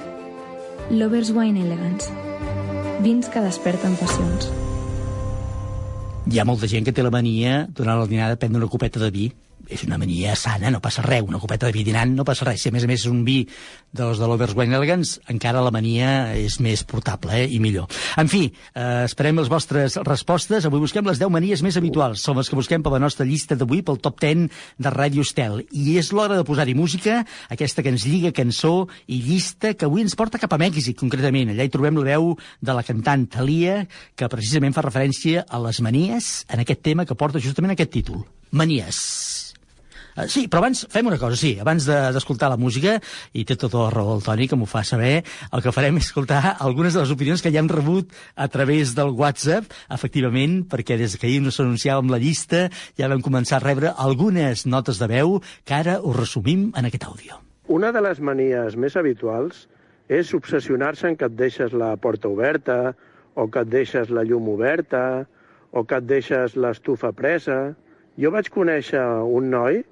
Lovers 0.90 1.30
Wine 1.34 1.60
Elegance. 1.66 2.10
Vins 3.02 3.26
que 3.26 3.40
desperten 3.42 3.96
passions. 3.98 4.46
Hi 6.30 6.38
ha 6.38 6.46
molta 6.46 6.70
gent 6.70 6.86
que 6.86 6.94
té 6.94 7.02
la 7.02 7.10
mania, 7.10 7.66
durant 7.74 7.98
el 7.98 8.06
dinar, 8.06 8.30
de 8.30 8.38
prendre 8.38 8.62
una 8.62 8.70
copeta 8.70 9.02
de 9.02 9.10
vi 9.10 9.34
és 9.70 9.84
una 9.86 9.98
mania 9.98 10.34
sana, 10.36 10.70
no 10.74 10.80
passa 10.82 11.02
res, 11.06 11.22
una 11.26 11.38
copeta 11.40 11.68
de 11.68 11.74
vi 11.74 11.84
dinant 11.86 12.12
no 12.16 12.26
passa 12.26 12.46
res, 12.48 12.62
si 12.62 12.70
a 12.70 12.74
més 12.74 12.84
a 12.84 12.90
més 12.90 13.04
és 13.04 13.10
un 13.10 13.22
vi 13.24 13.38
dels 13.96 14.18
de 14.20 14.26
l'Overs 14.28 14.54
Wine 14.58 14.76
Elegance, 14.76 15.20
encara 15.30 15.62
la 15.64 15.72
mania 15.74 16.34
és 16.38 16.58
més 16.62 16.82
portable 16.86 17.38
eh, 17.38 17.46
i 17.50 17.60
millor. 17.62 17.90
En 18.20 18.30
fi, 18.30 18.44
eh, 18.74 19.04
esperem 19.06 19.38
les 19.40 19.50
vostres 19.50 19.96
respostes, 20.06 20.66
avui 20.66 20.82
busquem 20.82 21.06
les 21.06 21.20
10 21.22 21.32
manies 21.32 21.62
més 21.66 21.78
habituals, 21.78 22.22
són 22.22 22.38
les 22.38 22.50
que 22.50 22.58
busquem 22.58 22.84
per 22.84 22.92
la 22.94 23.02
nostra 23.02 23.26
llista 23.26 23.58
d'avui, 23.58 23.82
pel 23.86 24.00
top 24.02 24.20
10 24.22 24.46
de 24.78 24.94
Ràdio 24.94 25.26
Estel, 25.26 25.62
i 25.70 25.98
és 26.00 26.12
l'hora 26.14 26.38
de 26.38 26.46
posar-hi 26.46 26.74
música, 26.78 27.20
aquesta 27.50 27.82
que 27.86 27.94
ens 27.94 28.06
lliga 28.08 28.34
cançó 28.36 28.88
i 29.06 29.20
llista 29.24 29.74
que 29.74 29.88
avui 29.88 30.04
ens 30.06 30.18
porta 30.18 30.40
cap 30.42 30.54
a 30.54 30.60
Mèxic, 30.60 30.98
concretament, 31.00 31.54
allà 31.54 31.66
hi 31.66 31.72
trobem 31.72 31.98
la 32.00 32.08
veu 32.12 32.34
de 32.60 32.76
la 32.76 32.86
cantant 32.86 33.26
Thalia, 33.30 33.84
que 34.18 34.30
precisament 34.30 34.74
fa 34.76 34.86
referència 34.86 35.46
a 35.48 35.62
les 35.62 35.82
manies 35.84 36.32
en 36.50 36.62
aquest 36.62 36.82
tema 36.86 37.06
que 37.06 37.18
porta 37.18 37.42
justament 37.42 37.74
aquest 37.74 37.94
títol, 37.94 38.26
Manies. 38.50 39.39
Uh, 40.20 40.28
sí, 40.28 40.46
però 40.50 40.60
abans 40.64 40.82
fem 40.92 41.06
una 41.08 41.18
cosa, 41.20 41.36
sí, 41.38 41.54
abans 41.60 41.86
d'escoltar 41.88 42.48
de, 42.50 42.56
la 42.56 42.60
música, 42.60 42.96
i 43.32 43.44
té 43.48 43.56
tota 43.60 43.84
la 43.84 43.90
raó 43.94 44.16
el 44.16 44.24
Toni, 44.24 44.48
que 44.50 44.58
m'ho 44.58 44.68
fa 44.68 44.82
saber, 44.84 45.22
el 45.52 45.64
que 45.64 45.72
farem 45.72 45.96
és 46.00 46.10
escoltar 46.10 46.56
algunes 46.58 46.96
de 46.96 47.04
les 47.04 47.12
opinions 47.14 47.42
que 47.44 47.52
ja 47.54 47.62
hem 47.62 47.70
rebut 47.70 48.12
a 48.36 48.48
través 48.52 48.94
del 48.96 49.14
WhatsApp, 49.16 49.70
efectivament, 49.90 50.64
perquè 50.70 50.98
des 51.00 51.16
que 51.16 51.28
ahir 51.28 51.40
no 51.44 51.52
s'anunciàvem 51.54 52.10
la 52.12 52.20
llista, 52.20 52.66
ja 52.98 53.08
vam 53.10 53.22
començar 53.24 53.60
a 53.60 53.64
rebre 53.64 53.94
algunes 53.96 54.66
notes 54.66 55.00
de 55.00 55.08
veu 55.10 55.38
que 55.64 55.76
ara 55.76 56.00
us 56.00 56.16
resumim 56.18 56.70
en 56.76 56.88
aquest 56.90 57.06
àudio. 57.08 57.40
Una 57.70 57.92
de 57.94 58.02
les 58.02 58.18
manies 58.18 58.74
més 58.76 58.96
habituals 58.98 59.68
és 60.10 60.34
obsessionar-se 60.34 61.06
en 61.06 61.16
que 61.16 61.28
et 61.30 61.36
deixes 61.38 61.72
la 61.72 61.94
porta 62.02 62.28
oberta, 62.28 62.96
o 63.38 63.46
que 63.46 63.62
et 63.62 63.70
deixes 63.70 64.10
la 64.10 64.24
llum 64.26 64.48
oberta, 64.50 65.24
o 65.70 65.84
que 65.86 66.00
et 66.00 66.06
deixes 66.08 66.56
l'estufa 66.58 67.12
presa. 67.14 67.76
Jo 68.18 68.32
vaig 68.34 68.50
conèixer 68.50 69.04
un 69.22 69.46
noi 69.54 69.84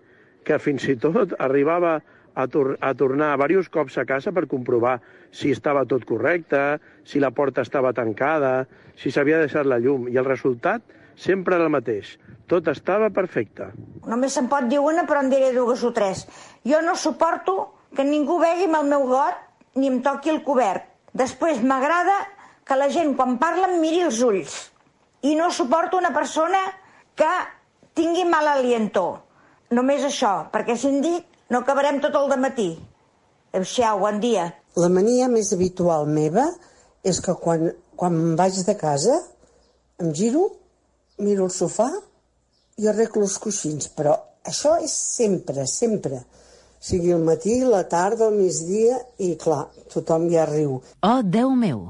que 0.49 0.57
fins 0.63 0.87
i 0.89 0.97
tot 0.97 1.35
arribava 1.37 1.99
a, 2.39 2.47
tor 2.49 2.77
a 2.81 2.95
tornar 2.97 3.35
diversos 3.35 3.69
cops 3.73 3.99
a 4.01 4.07
casa 4.09 4.33
per 4.33 4.47
comprovar 4.49 4.99
si 5.35 5.51
estava 5.53 5.85
tot 5.91 6.07
correcte, 6.09 6.79
si 7.05 7.21
la 7.21 7.33
porta 7.35 7.65
estava 7.67 7.93
tancada, 7.93 8.63
si 8.97 9.13
s'havia 9.13 9.43
deixat 9.43 9.69
la 9.69 9.81
llum. 9.83 10.07
I 10.09 10.17
el 10.17 10.29
resultat 10.29 10.87
sempre 11.19 11.59
era 11.59 11.67
el 11.67 11.75
mateix. 11.75 12.15
Tot 12.49 12.71
estava 12.73 13.11
perfecte. 13.13 13.73
Només 14.07 14.39
se'n 14.39 14.49
pot 14.49 14.71
dir 14.71 14.81
una, 14.81 15.05
però 15.05 15.21
en 15.25 15.29
diré 15.35 15.53
dues 15.53 15.85
o 15.85 15.93
tres. 15.93 16.25
Jo 16.65 16.81
no 16.87 16.97
suporto 16.97 17.59
que 17.97 18.07
ningú 18.07 18.39
vegi 18.41 18.71
el 18.71 18.89
meu 18.89 19.05
got 19.11 19.45
ni 19.77 19.91
em 19.91 20.01
toqui 20.03 20.33
el 20.33 20.43
cobert. 20.47 20.87
Després 21.13 21.61
m'agrada 21.61 22.17
que 22.65 22.77
la 22.77 22.89
gent, 22.93 23.15
quan 23.17 23.37
parla, 23.41 23.69
em 23.69 23.81
miri 23.83 24.05
els 24.07 24.23
ulls. 24.23 24.57
I 25.27 25.35
no 25.35 25.51
suporto 25.51 25.99
una 25.99 26.15
persona 26.15 26.61
que 27.19 27.31
tingui 27.99 28.25
mal 28.29 28.47
aliento 28.47 29.28
Només 29.75 30.05
això, 30.07 30.49
perquè 30.53 30.79
si 30.81 30.89
en 30.89 31.03
dic 31.05 31.27
no 31.53 31.61
acabarem 31.61 31.99
tot 32.01 32.15
el 32.17 32.33
matí. 32.41 32.71
Adéu-siau, 33.53 34.01
bon 34.01 34.21
dia. 34.21 34.47
La 34.77 34.89
mania 34.89 35.29
més 35.29 35.53
habitual 35.53 36.07
meva 36.09 36.47
és 37.05 37.21
que 37.21 37.35
quan, 37.37 37.69
quan 37.97 38.37
vaig 38.37 38.57
de 38.65 38.75
casa 38.79 39.19
em 40.01 40.13
giro, 40.15 40.45
miro 41.19 41.49
el 41.49 41.53
sofà 41.53 41.89
i 42.79 42.89
arreglo 42.89 43.25
els 43.27 43.37
coixins, 43.43 43.91
però 43.93 44.15
això 44.47 44.77
és 44.81 44.93
sempre, 44.93 45.67
sempre. 45.67 46.23
Sigui 46.81 47.11
el 47.11 47.25
matí, 47.27 47.59
la 47.67 47.83
tarda, 47.91 48.29
el 48.29 48.39
migdia, 48.39 49.01
i 49.19 49.35
clar, 49.37 49.67
tothom 49.93 50.29
ja 50.31 50.47
riu. 50.47 50.79
Oh, 51.03 51.21
Déu 51.27 51.51
meu! 51.59 51.89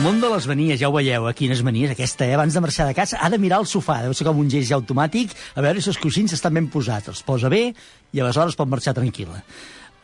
El 0.00 0.06
món 0.06 0.16
de 0.16 0.28
les 0.32 0.46
manies, 0.48 0.78
ja 0.80 0.88
ho 0.88 0.94
veieu, 0.94 1.26
eh? 1.28 1.32
quines 1.36 1.60
manies, 1.60 1.90
aquesta, 1.92 2.24
eh? 2.24 2.32
abans 2.32 2.54
de 2.56 2.60
marxar 2.64 2.86
de 2.88 2.94
casa, 2.96 3.18
ha 3.20 3.28
de 3.28 3.36
mirar 3.36 3.58
el 3.60 3.66
sofà, 3.68 3.98
deu 4.00 4.14
ser 4.16 4.24
com 4.24 4.38
un 4.40 4.48
gest 4.48 4.70
ja 4.70 4.78
automàtic, 4.78 5.34
a 5.52 5.60
veure 5.60 5.82
si 5.84 5.90
els 5.92 5.98
coixins 6.00 6.32
estan 6.32 6.56
ben 6.56 6.70
posats, 6.72 7.10
els 7.12 7.20
posa 7.20 7.50
bé 7.52 7.66
i 7.68 8.22
aleshores 8.24 8.56
pot 8.56 8.70
marxar 8.72 8.94
tranquil·la. 8.96 9.42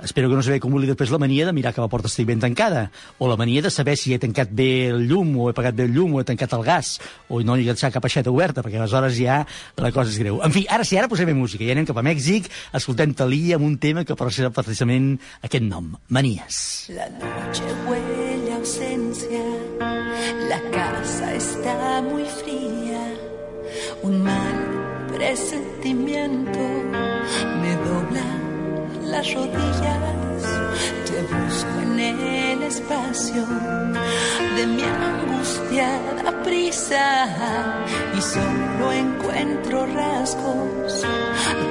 Espero 0.05 0.29
que 0.29 0.37
no 0.37 0.43
sabeu 0.45 0.61
com 0.61 0.75
li 0.77 0.85
després 0.91 1.09
la 1.09 1.17
mania 1.17 1.47
de 1.49 1.55
mirar 1.57 1.73
que 1.73 1.81
la 1.81 1.89
porta 1.89 2.11
estigui 2.11 2.29
ben 2.29 2.43
tancada, 2.45 2.91
o 3.17 3.31
la 3.31 3.39
mania 3.41 3.65
de 3.65 3.73
saber 3.73 3.95
si 3.97 4.13
he 4.13 4.21
tancat 4.21 4.53
bé 4.53 4.91
el 4.91 5.07
llum, 5.09 5.33
o 5.41 5.49
he 5.49 5.57
pagat 5.57 5.79
bé 5.79 5.87
el 5.89 5.97
llum, 5.97 6.13
o 6.13 6.21
he 6.21 6.29
tancat 6.29 6.53
el 6.53 6.67
gas, 6.67 6.99
o 7.33 7.41
no 7.41 7.57
he 7.57 7.65
deixat 7.65 7.97
cap 7.97 8.05
aixeta 8.05 8.29
oberta, 8.29 8.61
perquè 8.61 8.77
aleshores 8.77 9.17
ja 9.17 9.41
la 9.81 9.95
cosa 9.97 10.13
és 10.13 10.21
greu. 10.21 10.43
En 10.45 10.53
fi, 10.53 10.67
ara 10.69 10.85
sí, 10.85 11.01
ara 11.01 11.09
posem 11.09 11.33
música, 11.33 11.65
i 11.65 11.73
anem 11.73 11.89
cap 11.89 11.97
a 11.97 12.05
Mèxic, 12.05 12.53
escoltem 12.77 13.17
Talí 13.17 13.57
amb 13.57 13.65
un 13.65 13.81
tema 13.81 14.05
que 14.05 14.13
porta 14.13 14.53
precisament 14.53 15.15
aquest 15.41 15.65
nom, 15.65 15.95
Manies. 16.13 16.61
La 16.93 17.09
noche 17.17 17.73
huele 17.89 18.53
ausencia 18.67 19.36
La 20.49 20.61
casa 20.71 21.35
está 21.35 22.03
muy 22.03 22.25
fría, 22.25 23.03
un 24.03 24.23
mal 24.23 25.09
presentimiento 25.13 26.61
me 27.61 27.75
dobla 27.89 28.27
las 29.03 29.35
rodillas, 29.35 30.43
te 31.07 31.23
busco 31.23 31.81
en 31.83 31.99
el 31.99 32.63
espacio 32.63 33.45
de 34.57 34.67
mi 34.67 34.83
angustiada 34.83 36.43
prisa 36.45 37.27
y 38.17 38.21
solo 38.21 38.93
encuentro 38.93 39.87
rasgos 39.87 41.03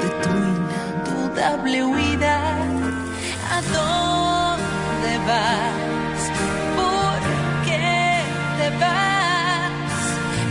de 0.02 0.10
tu 0.22 0.30
indudable 0.30 1.84
huida. 1.84 2.58
¿A 3.52 3.62
dónde 3.62 5.18
vas? 5.28 5.95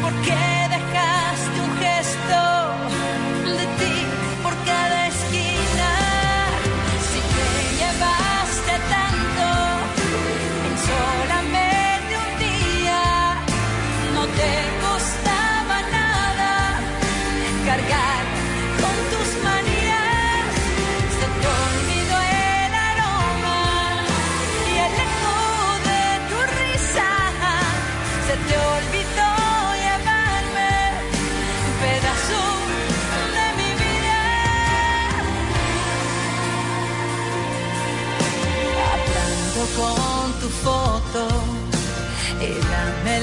¿Por 0.02 0.12
qué 0.22 0.30
te 0.30 0.34
vas? 0.34 0.53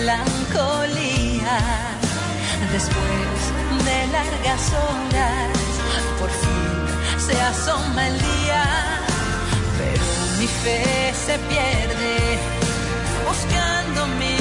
Melancolía. 0.01 1.57
Después 2.71 3.41
de 3.85 3.97
largas 4.07 4.63
horas, 4.85 5.57
por 6.19 6.29
fin 6.29 7.21
se 7.25 7.39
asoma 7.41 8.07
el 8.07 8.17
día, 8.19 8.63
pero 9.77 10.03
mi 10.39 10.47
fe 10.47 11.13
se 11.25 11.37
pierde 11.49 12.15
buscando 13.27 14.07
mi 14.19 14.40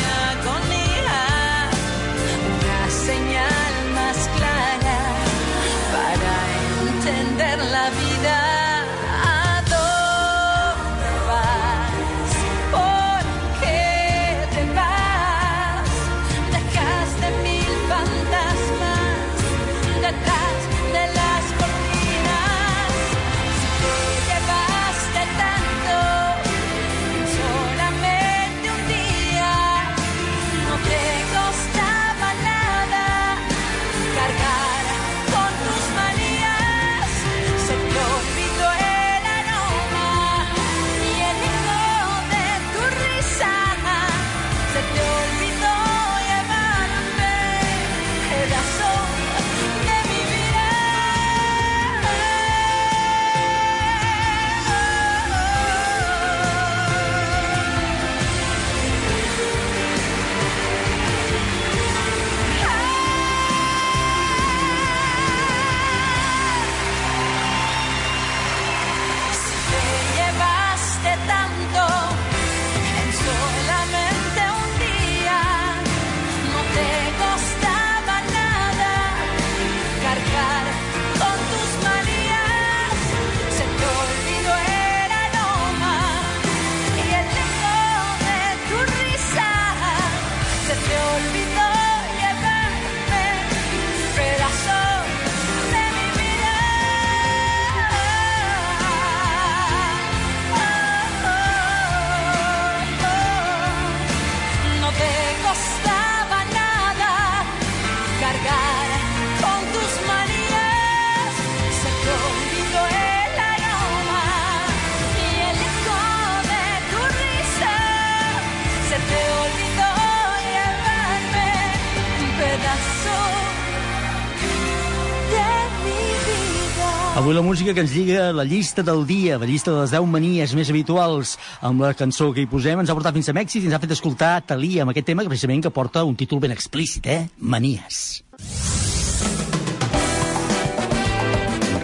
música 127.70 127.74
que 127.74 127.86
ens 127.86 127.94
lliga 127.94 128.28
a 128.30 128.32
la 128.32 128.44
llista 128.44 128.82
del 128.82 129.06
dia, 129.06 129.38
la 129.38 129.46
llista 129.46 129.70
de 129.70 129.80
les 129.80 129.92
10 129.92 130.06
manies 130.10 130.54
més 130.58 130.70
habituals, 130.70 131.36
amb 131.62 131.82
la 131.84 131.92
cançó 131.94 132.32
que 132.34 132.42
hi 132.42 132.48
posem, 132.50 132.80
ens 132.82 132.90
ha 132.90 132.96
portat 132.96 133.14
fins 133.14 133.28
a 133.30 133.34
Mèxic 133.36 133.62
i 133.62 133.68
ens 133.68 133.76
ha 133.76 133.78
fet 133.82 133.92
escoltar 133.94 134.42
Talía 134.42 134.82
amb 134.82 134.90
aquest 134.90 135.06
tema, 135.06 135.22
que 135.22 135.30
precisament 135.30 135.62
que 135.62 135.70
porta 135.70 136.02
un 136.02 136.16
títol 136.18 136.40
ben 136.42 136.50
explícit, 136.50 137.06
eh? 137.06 137.28
Manies. 137.38 138.24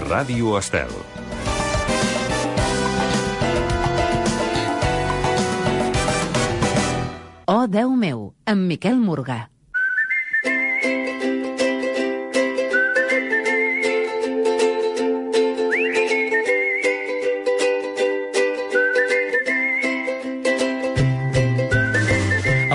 Ràdio 0.09 0.59
Estel. 0.59 0.91
Oh, 7.47 7.67
Déu 7.71 7.95
meu, 7.95 8.33
amb 8.47 8.67
Miquel 8.67 8.99
Morgà. 8.99 9.45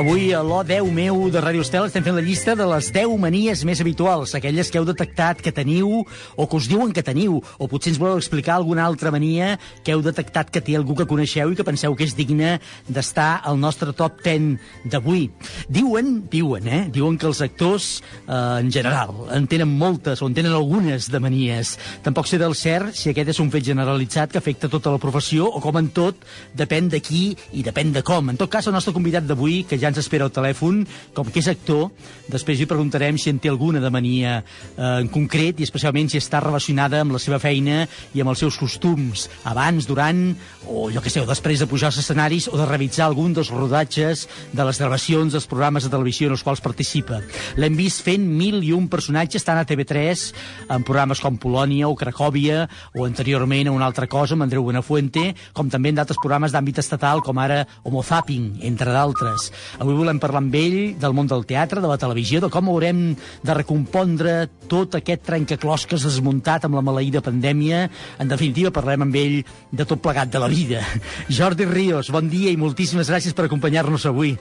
Avui 0.01 0.31
a 0.33 0.39
l'O 0.41 0.63
10 0.65 0.87
meu 0.97 1.27
de 1.29 1.37
Ràdio 1.37 1.61
Estel 1.61 1.83
estem 1.85 2.01
fent 2.01 2.15
la 2.17 2.23
llista 2.25 2.55
de 2.57 2.65
les 2.65 2.87
10 2.89 3.11
manies 3.21 3.59
més 3.69 3.83
habituals, 3.83 4.31
aquelles 4.33 4.71
que 4.73 4.79
heu 4.79 4.85
detectat 4.87 5.43
que 5.45 5.51
teniu 5.53 5.99
o 6.01 6.47
que 6.49 6.57
us 6.57 6.65
diuen 6.71 6.89
que 6.89 7.03
teniu, 7.05 7.35
o 7.37 7.67
potser 7.69 7.91
ens 7.91 7.99
voleu 8.01 8.17
explicar 8.17 8.55
alguna 8.55 8.81
altra 8.89 9.11
mania 9.13 9.59
que 9.85 9.93
heu 9.93 10.01
detectat 10.01 10.49
que 10.49 10.63
té 10.65 10.73
algú 10.73 10.95
que 10.97 11.05
coneixeu 11.05 11.51
i 11.51 11.59
que 11.59 11.65
penseu 11.67 11.93
que 11.93 12.07
és 12.07 12.15
digna 12.17 12.55
d'estar 12.87 13.43
al 13.45 13.59
nostre 13.61 13.93
top 13.93 14.23
10 14.25 14.89
d'avui. 14.89 15.27
Diuen, 15.69 16.09
diuen, 16.33 16.65
eh? 16.65 16.81
Diuen 16.89 17.21
que 17.21 17.29
els 17.29 17.43
actors, 17.45 17.91
eh, 18.25 18.33
en 18.33 18.73
general, 18.73 19.13
en 19.37 19.45
tenen 19.45 19.69
moltes 19.69 20.25
o 20.25 20.31
en 20.31 20.33
tenen 20.33 20.57
algunes 20.57 21.11
de 21.13 21.21
manies. 21.21 21.75
Tampoc 22.01 22.25
sé 22.25 22.41
del 22.41 22.57
cert 22.57 22.97
si 22.97 23.13
aquest 23.13 23.35
és 23.35 23.43
un 23.45 23.53
fet 23.53 23.69
generalitzat 23.69 24.33
que 24.33 24.41
afecta 24.41 24.65
tota 24.65 24.97
la 24.97 25.03
professió 25.05 25.45
o 25.45 25.61
com 25.61 25.77
en 25.77 25.93
tot, 25.93 26.25
depèn 26.57 26.89
de 26.89 27.05
qui 27.05 27.37
i 27.53 27.61
depèn 27.61 27.93
de 27.93 28.01
com. 28.01 28.33
En 28.33 28.41
tot 28.41 28.49
cas, 28.49 28.65
el 28.65 28.73
nostre 28.73 28.97
convidat 28.97 29.29
d'avui, 29.29 29.61
que 29.69 29.77
ja 29.77 29.90
ens 29.91 30.01
espera 30.01 30.27
al 30.27 30.33
telèfon, 30.33 30.81
com 31.13 31.29
que 31.29 31.41
és 31.43 31.49
actor, 31.51 31.89
després 32.31 32.59
li 32.59 32.69
preguntarem 32.69 33.19
si 33.19 33.31
en 33.31 33.39
té 33.41 33.51
alguna 33.51 33.81
de 33.83 33.91
mania 33.93 34.39
eh, 34.41 35.01
en 35.01 35.09
concret 35.11 35.59
i 35.59 35.67
especialment 35.67 36.09
si 36.11 36.19
està 36.21 36.41
relacionada 36.43 37.01
amb 37.03 37.15
la 37.15 37.21
seva 37.21 37.39
feina 37.43 37.83
i 38.15 38.23
amb 38.23 38.33
els 38.33 38.41
seus 38.43 38.57
costums, 38.59 39.27
abans, 39.47 39.87
durant, 39.89 40.23
o 40.67 40.87
jo 40.93 41.03
que 41.03 41.11
sé, 41.11 41.21
o 41.21 41.29
després 41.29 41.61
de 41.61 41.67
pujar 41.69 41.91
als 41.91 41.99
escenaris 42.01 42.47
o 42.51 42.57
de 42.59 42.67
realitzar 42.67 43.07
algun 43.07 43.35
dels 43.35 43.51
rodatges 43.53 44.27
de 44.53 44.65
les 44.67 44.79
gravacions 44.79 45.35
dels 45.35 45.47
programes 45.49 45.85
de 45.85 45.91
televisió 45.93 46.29
en 46.29 46.37
els 46.37 46.43
quals 46.45 46.63
participa. 46.63 47.21
L'hem 47.59 47.75
vist 47.77 48.03
fent 48.05 48.23
mil 48.25 48.61
i 48.63 48.71
un 48.75 48.87
personatges 48.91 49.45
tant 49.47 49.59
a 49.59 49.65
TV3, 49.67 50.25
en 50.71 50.85
programes 50.87 51.21
com 51.23 51.39
Polònia 51.41 51.89
o 51.89 51.97
Cracòvia, 51.99 52.65
o 52.95 53.05
anteriorment 53.07 53.69
a 53.69 53.75
una 53.75 53.87
altra 53.89 54.07
cosa 54.07 54.37
amb 54.37 54.45
Andreu 54.47 54.63
Buenafuente, 54.67 55.31
com 55.53 55.69
també 55.71 55.91
en 55.91 55.99
d'altres 55.99 56.19
programes 56.21 56.53
d'àmbit 56.53 56.79
estatal, 56.81 57.23
com 57.25 57.39
ara 57.41 57.63
Homo 57.83 58.03
Zapping, 58.05 58.61
entre 58.67 58.93
d'altres. 58.93 59.49
Avui 59.81 59.95
volem 59.97 60.19
parlar 60.21 60.43
amb 60.43 60.53
ell 60.53 60.93
del 61.01 61.15
món 61.17 61.25
del 61.25 61.41
teatre, 61.49 61.81
de 61.81 61.89
la 61.89 61.97
televisió, 61.97 62.37
de 62.43 62.51
com 62.53 62.69
haurem 62.69 62.99
de 63.17 63.55
recompondre 63.57 64.35
tot 64.69 64.99
aquest 64.99 65.25
trencaclosques 65.25 66.05
desmuntat 66.05 66.67
amb 66.67 66.77
la 66.77 66.85
maleïda 66.85 67.23
pandèmia. 67.25 67.87
En 68.21 68.29
definitiva, 68.29 68.69
parlem 68.75 69.07
amb 69.07 69.17
ell 69.17 69.39
de 69.73 69.89
tot 69.89 70.03
plegat 70.05 70.29
de 70.29 70.43
la 70.43 70.51
vida. 70.53 70.85
Jordi 71.39 71.65
Ríos, 71.65 72.13
bon 72.13 72.29
dia 72.29 72.53
i 72.53 72.61
moltíssimes 72.61 73.09
gràcies 73.09 73.33
per 73.33 73.49
acompanyar-nos 73.49 74.05
avui. 74.05 74.35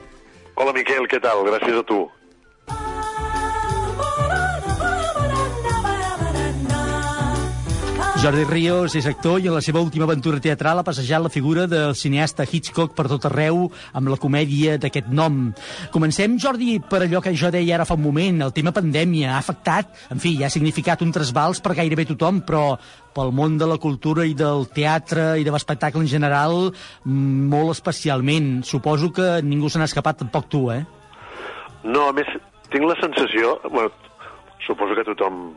Hola 0.60 0.76
Miquel, 0.76 1.08
què 1.08 1.24
tal? 1.24 1.46
Gràcies 1.48 1.80
a 1.80 1.86
tu. 1.88 2.04
Jordi 8.20 8.42
Ríos 8.44 8.92
és 8.98 9.06
actor 9.08 9.38
i 9.40 9.46
en 9.48 9.54
la 9.56 9.62
seva 9.64 9.80
última 9.80 10.04
aventura 10.04 10.42
teatral 10.44 10.76
ha 10.76 10.84
passejat 10.84 11.22
la 11.24 11.30
figura 11.32 11.62
del 11.64 11.94
cineasta 11.96 12.44
Hitchcock 12.44 12.92
per 12.92 13.06
tot 13.08 13.24
arreu 13.24 13.62
amb 13.96 14.10
la 14.12 14.18
comèdia 14.20 14.74
d'aquest 14.76 15.08
nom. 15.08 15.38
Comencem, 15.94 16.34
Jordi, 16.36 16.74
per 16.84 17.00
allò 17.06 17.22
que 17.24 17.32
jo 17.32 17.48
deia 17.48 17.78
ara 17.78 17.86
fa 17.88 17.96
un 17.96 18.02
moment, 18.04 18.42
el 18.44 18.52
tema 18.52 18.74
pandèmia 18.76 19.30
ha 19.32 19.38
afectat, 19.38 19.94
en 20.12 20.20
fi, 20.20 20.34
ha 20.44 20.50
significat 20.52 21.00
un 21.00 21.14
trasbals 21.16 21.62
per 21.64 21.72
gairebé 21.78 22.04
tothom, 22.10 22.42
però 22.44 22.74
pel 23.16 23.32
món 23.32 23.56
de 23.56 23.70
la 23.70 23.80
cultura 23.80 24.28
i 24.28 24.36
del 24.36 24.68
teatre 24.68 25.40
i 25.40 25.48
de 25.48 25.56
l'espectacle 25.56 26.04
en 26.04 26.12
general, 26.12 26.74
mm, 27.06 27.48
molt 27.56 27.72
especialment. 27.78 28.60
Suposo 28.68 29.14
que 29.16 29.40
ningú 29.40 29.72
se 29.72 29.80
n'ha 29.80 29.88
escapat, 29.88 30.20
tampoc 30.20 30.52
tu, 30.52 30.66
eh? 30.76 30.84
No, 31.88 32.10
a 32.10 32.12
més, 32.12 32.28
tinc 32.68 32.84
la 32.84 33.00
sensació... 33.00 33.56
Bueno, 33.64 33.88
suposo 34.68 34.92
que 34.92 35.08
tothom 35.08 35.56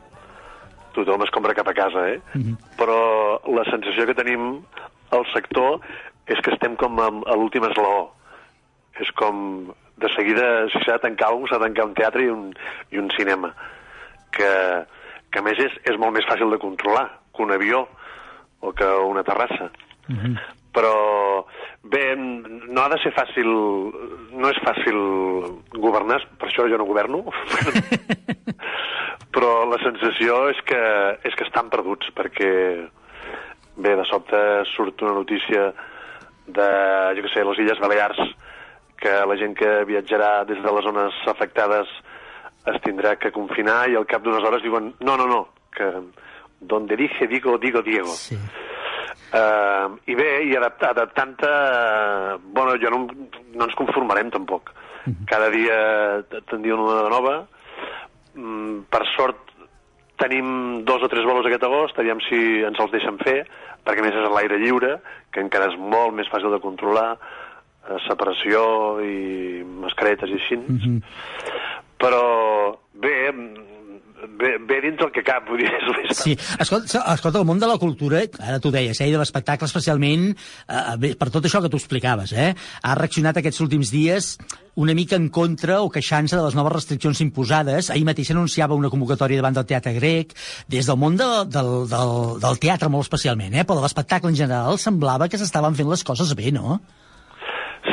tothom 0.95 1.23
es 1.25 1.31
compra 1.33 1.55
cap 1.57 1.67
a 1.67 1.73
casa, 1.73 2.07
eh? 2.09 2.21
Mm 2.33 2.41
-hmm. 2.41 2.57
Però 2.77 3.39
la 3.55 3.63
sensació 3.69 4.05
que 4.05 4.15
tenim 4.15 4.63
al 5.11 5.25
sector 5.33 5.79
és 6.25 6.39
que 6.39 6.51
estem 6.51 6.75
com 6.75 6.99
a, 6.99 7.07
a 7.07 7.35
l'últim 7.35 7.63
esglaó. 7.63 8.11
És 8.99 9.09
com, 9.11 9.73
de 9.97 10.09
seguida, 10.15 10.67
si 10.69 10.79
s'ha 10.83 10.97
de 10.97 11.05
tancar 11.07 11.29
alguna 11.29 11.47
s'ha 11.47 11.59
de 11.59 11.65
tancar 11.65 11.85
un 11.85 11.93
teatre 11.93 12.23
i 12.23 12.29
un, 12.29 12.53
i 12.91 12.97
un 12.97 13.09
cinema. 13.17 13.53
Que, 14.31 14.85
que 15.31 15.39
a 15.39 15.41
més 15.41 15.59
és, 15.59 15.73
és 15.83 15.97
molt 15.97 16.13
més 16.13 16.25
fàcil 16.25 16.49
de 16.49 16.61
controlar 16.61 17.07
que 17.35 17.43
un 17.43 17.51
avió 17.51 17.87
o 18.61 18.71
que 18.71 18.85
una 18.85 19.23
terrassa. 19.23 19.69
Mm 20.07 20.17
-hmm. 20.17 20.39
Però, 20.73 21.45
bé, 21.83 22.03
no 22.15 22.81
ha 22.81 22.89
de 22.93 22.99
ser 23.03 23.13
fàcil... 23.15 23.49
No 24.33 24.49
és 24.49 24.59
fàcil 24.65 24.97
governar, 25.77 26.19
per 26.39 26.49
això 26.49 26.65
jo 26.71 26.79
no 26.79 26.87
governo. 26.89 27.23
però 29.33 29.63
la 29.69 29.79
sensació 29.81 30.47
és 30.51 30.59
que, 30.67 30.81
és 31.25 31.35
que 31.37 31.45
estan 31.47 31.69
perduts, 31.73 32.09
perquè, 32.17 32.53
bé, 33.75 33.95
de 33.99 34.05
sobte 34.09 34.39
surt 34.73 35.01
una 35.05 35.15
notícia 35.19 35.71
de, 36.45 36.69
jo 37.17 37.25
què 37.25 37.33
sé, 37.33 37.45
les 37.45 37.61
Illes 37.63 37.81
Balears, 37.81 38.19
que 39.03 39.13
la 39.27 39.37
gent 39.39 39.55
que 39.59 39.71
viatjarà 39.89 40.43
des 40.47 40.61
de 40.63 40.75
les 40.75 40.85
zones 40.85 41.15
afectades 41.27 41.89
es 42.71 42.77
tindrà 42.85 43.17
que 43.19 43.33
confinar 43.35 43.89
i 43.91 43.97
al 43.99 44.07
cap 44.07 44.23
d'unes 44.23 44.45
hores 44.47 44.63
diuen 44.63 44.93
no, 45.03 45.17
no, 45.19 45.25
no, 45.27 45.41
que 45.75 45.89
donde 46.61 46.95
dije 46.95 47.27
digo, 47.27 47.57
digo 47.57 47.81
Diego. 47.81 48.13
Sí. 48.15 48.37
Uh, 49.33 49.97
I 50.05 50.13
bé, 50.13 50.29
i 50.45 50.55
adapt 50.55 50.83
adaptant-te... 50.85 51.49
Uh, 51.49 52.35
bueno, 52.53 52.75
jo 52.77 52.91
no, 52.93 53.07
no 53.55 53.65
ens 53.65 53.77
conformarem 53.79 54.29
tampoc. 54.33 54.69
Cada 55.27 55.49
dia 55.51 55.77
te'n 56.29 56.61
diuen 56.63 56.83
una 56.85 57.01
de 57.03 57.09
nova. 57.11 57.33
Mm, 58.37 58.85
per 58.93 59.03
sort 59.15 59.51
tenim 60.21 60.83
dos 60.87 61.03
o 61.03 61.09
tres 61.11 61.25
vols 61.27 61.47
aquest 61.49 61.65
agost, 61.65 61.97
aviam 61.99 62.21
si 62.23 62.39
ens 62.63 62.79
els 62.79 62.93
deixen 62.93 63.17
fer, 63.23 63.41
perquè 63.83 64.05
més 64.05 64.15
és 64.15 64.27
a 64.27 64.31
l'aire 64.31 64.59
lliure, 64.61 64.95
que 65.33 65.41
encara 65.43 65.71
és 65.71 65.79
molt 65.79 66.15
més 66.15 66.29
fàcil 66.31 66.53
de 66.53 66.61
controlar, 66.63 67.17
eh, 67.17 67.99
separació 68.07 68.63
i 69.03 69.63
mascaretes 69.83 70.29
i 70.29 70.39
així. 70.39 70.57
Mm 70.61 70.77
-hmm. 70.77 71.01
Però 71.99 72.77
bé, 72.93 73.33
bé, 74.39 74.57
bé 74.67 74.79
dins 74.85 75.01
el 75.03 75.11
que 75.15 75.23
cap, 75.25 75.45
vull 75.47 75.61
dir, 75.61 75.69
és 75.69 75.89
més 75.97 76.23
Sí, 76.23 76.35
escolta, 76.59 77.03
escolta, 77.13 77.39
el 77.39 77.47
món 77.47 77.61
de 77.61 77.69
la 77.69 77.77
cultura, 77.81 78.23
ara 78.39 78.59
tu 78.63 78.71
deies, 78.73 78.99
eh, 78.99 79.07
i 79.09 79.13
de 79.13 79.21
l'espectacle 79.21 79.69
especialment, 79.69 80.29
eh, 80.67 80.83
bé, 81.01 81.13
per 81.19 81.29
tot 81.33 81.45
això 81.45 81.61
que 81.63 81.71
tu 81.71 81.79
explicaves, 81.81 82.33
eh, 82.33 82.53
ha 82.55 82.95
reaccionat 82.99 83.39
aquests 83.39 83.63
últims 83.65 83.91
dies 83.93 84.37
una 84.75 84.95
mica 84.97 85.15
en 85.15 85.29
contra 85.29 85.81
o 85.85 85.89
queixant-se 85.93 86.35
de 86.35 86.43
les 86.43 86.55
noves 86.57 86.73
restriccions 86.73 87.21
imposades. 87.21 87.91
Ahir 87.93 88.05
mateix 88.07 88.31
anunciava 88.33 88.73
una 88.73 88.89
convocatòria 88.89 89.37
davant 89.41 89.59
del 89.59 89.67
teatre 89.69 89.93
grec, 89.99 90.33
des 90.67 90.89
del 90.89 90.97
món 90.97 91.17
de, 91.19 91.29
del, 91.53 91.71
del, 91.91 92.13
del 92.41 92.61
teatre 92.63 92.89
molt 92.89 93.05
especialment, 93.05 93.53
eh, 93.53 93.67
però 93.67 93.77
de 93.79 93.85
l'espectacle 93.85 94.33
en 94.33 94.39
general 94.39 94.79
semblava 94.81 95.29
que 95.29 95.37
s'estaven 95.41 95.77
fent 95.77 95.91
les 95.93 96.03
coses 96.03 96.33
bé, 96.37 96.51
no? 96.55 96.79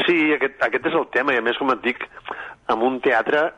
Sí, 0.07 0.33
aquest, 0.37 0.61
aquest 0.63 0.87
és 0.87 0.97
el 0.97 1.09
tema, 1.13 1.35
i 1.35 1.41
a 1.41 1.45
més, 1.45 1.59
com 1.59 1.73
et 1.75 1.83
dic, 1.85 2.07
amb 2.71 2.87
un 2.87 3.01
teatre 3.05 3.51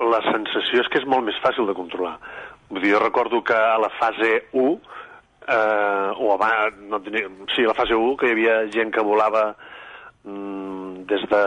la 0.00 0.20
sensació 0.24 0.80
és 0.80 0.88
que 0.88 1.00
és 1.02 1.08
molt 1.08 1.26
més 1.26 1.38
fàcil 1.44 1.68
de 1.68 1.76
controlar. 1.76 2.16
Vull 2.70 2.82
dir, 2.84 2.94
jo 2.94 3.02
recordo 3.02 3.42
que 3.44 3.56
a 3.56 3.78
la 3.82 3.90
fase 3.98 4.46
1, 4.52 4.70
eh, 5.46 6.10
o 6.16 6.32
abans, 6.34 6.78
no 6.88 7.00
tenia, 7.04 7.28
sí, 7.54 7.64
a 7.64 7.72
la 7.72 7.78
fase 7.78 7.96
1, 7.96 8.16
que 8.16 8.30
hi 8.30 8.36
havia 8.36 8.60
gent 8.72 8.94
que 8.94 9.04
volava 9.04 9.50
mm, 10.24 11.04
des 11.10 11.26
de... 11.32 11.42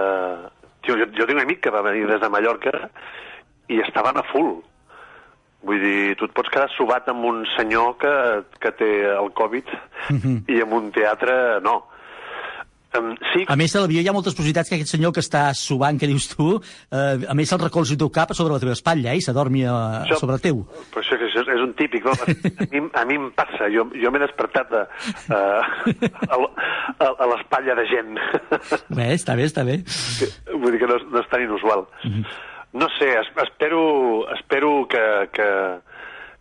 Tio, 0.84 0.98
jo, 1.00 1.08
jo 1.16 1.26
tinc 1.26 1.38
un 1.38 1.46
amic 1.46 1.64
que 1.64 1.72
va 1.72 1.86
venir 1.86 2.06
des 2.10 2.20
de 2.22 2.30
Mallorca 2.30 2.74
i 3.72 3.80
estaven 3.80 4.20
a 4.20 4.26
full. 4.34 4.58
Vull 5.64 5.80
dir, 5.80 6.16
tu 6.20 6.28
et 6.28 6.34
pots 6.36 6.52
quedar 6.52 6.68
sobat 6.76 7.08
amb 7.08 7.24
un 7.24 7.46
senyor 7.56 7.96
que, 8.02 8.14
que 8.60 8.74
té 8.76 8.94
el 9.08 9.32
Covid 9.32 9.72
Mm 10.10 10.18
-hmm. 10.20 10.38
i 10.52 10.60
en 10.60 10.74
un 10.74 10.92
teatre 10.92 11.62
no. 11.62 11.86
Um, 12.94 13.16
sí, 13.34 13.42
A 13.50 13.56
més, 13.58 13.74
a 13.76 13.82
l'avió 13.82 14.02
hi 14.04 14.08
ha 14.08 14.14
moltes 14.14 14.36
possibilitats 14.38 14.70
que 14.70 14.76
aquest 14.78 14.92
senyor 14.94 15.14
que 15.16 15.22
està 15.24 15.48
subant, 15.58 15.98
que 15.98 16.06
dius 16.06 16.28
tu, 16.30 16.60
eh, 16.94 17.26
a 17.26 17.34
més 17.34 17.50
el 17.56 17.60
recolzi 17.64 17.96
el 17.96 18.02
teu 18.04 18.12
cap 18.14 18.30
a 18.30 18.36
sobre 18.38 18.54
la 18.54 18.60
teva 18.62 18.76
espatlla, 18.78 19.16
eh, 19.16 19.18
i 19.18 19.24
s'adormi 19.26 19.64
a, 19.66 19.74
a 20.06 20.18
sobre 20.20 20.38
teu. 20.44 20.62
Però 20.94 21.02
això, 21.02 21.18
que 21.18 21.26
això 21.26 21.42
és, 21.42 21.50
és 21.56 21.64
un 21.66 21.74
típic, 21.80 22.06
no? 22.06 22.14
A 22.14 22.68
mi, 22.70 22.84
a 23.02 23.06
mi 23.10 23.18
em 23.18 23.30
passa, 23.34 23.66
jo, 23.74 23.88
jo 23.98 24.12
m'he 24.14 24.22
despertat 24.22 24.76
a, 24.78 24.84
a, 25.34 25.42
a, 26.30 26.38
a, 26.38 27.08
a 27.10 27.30
l'espatlla 27.34 27.76
de 27.82 27.88
gent. 27.90 28.14
Bé, 28.94 29.10
està 29.18 29.34
bé, 29.40 29.50
està 29.50 29.66
bé. 29.66 29.80
Vull 30.54 30.76
dir 30.78 30.84
que 30.86 30.92
no, 30.94 31.00
no 31.10 31.24
és 31.26 31.32
tan 31.34 31.42
inusual. 31.48 31.88
No 32.74 32.88
sé, 33.00 33.10
es, 33.20 33.28
espero, 33.48 34.28
espero 34.38 34.76
que, 34.90 35.04
que... 35.34 35.50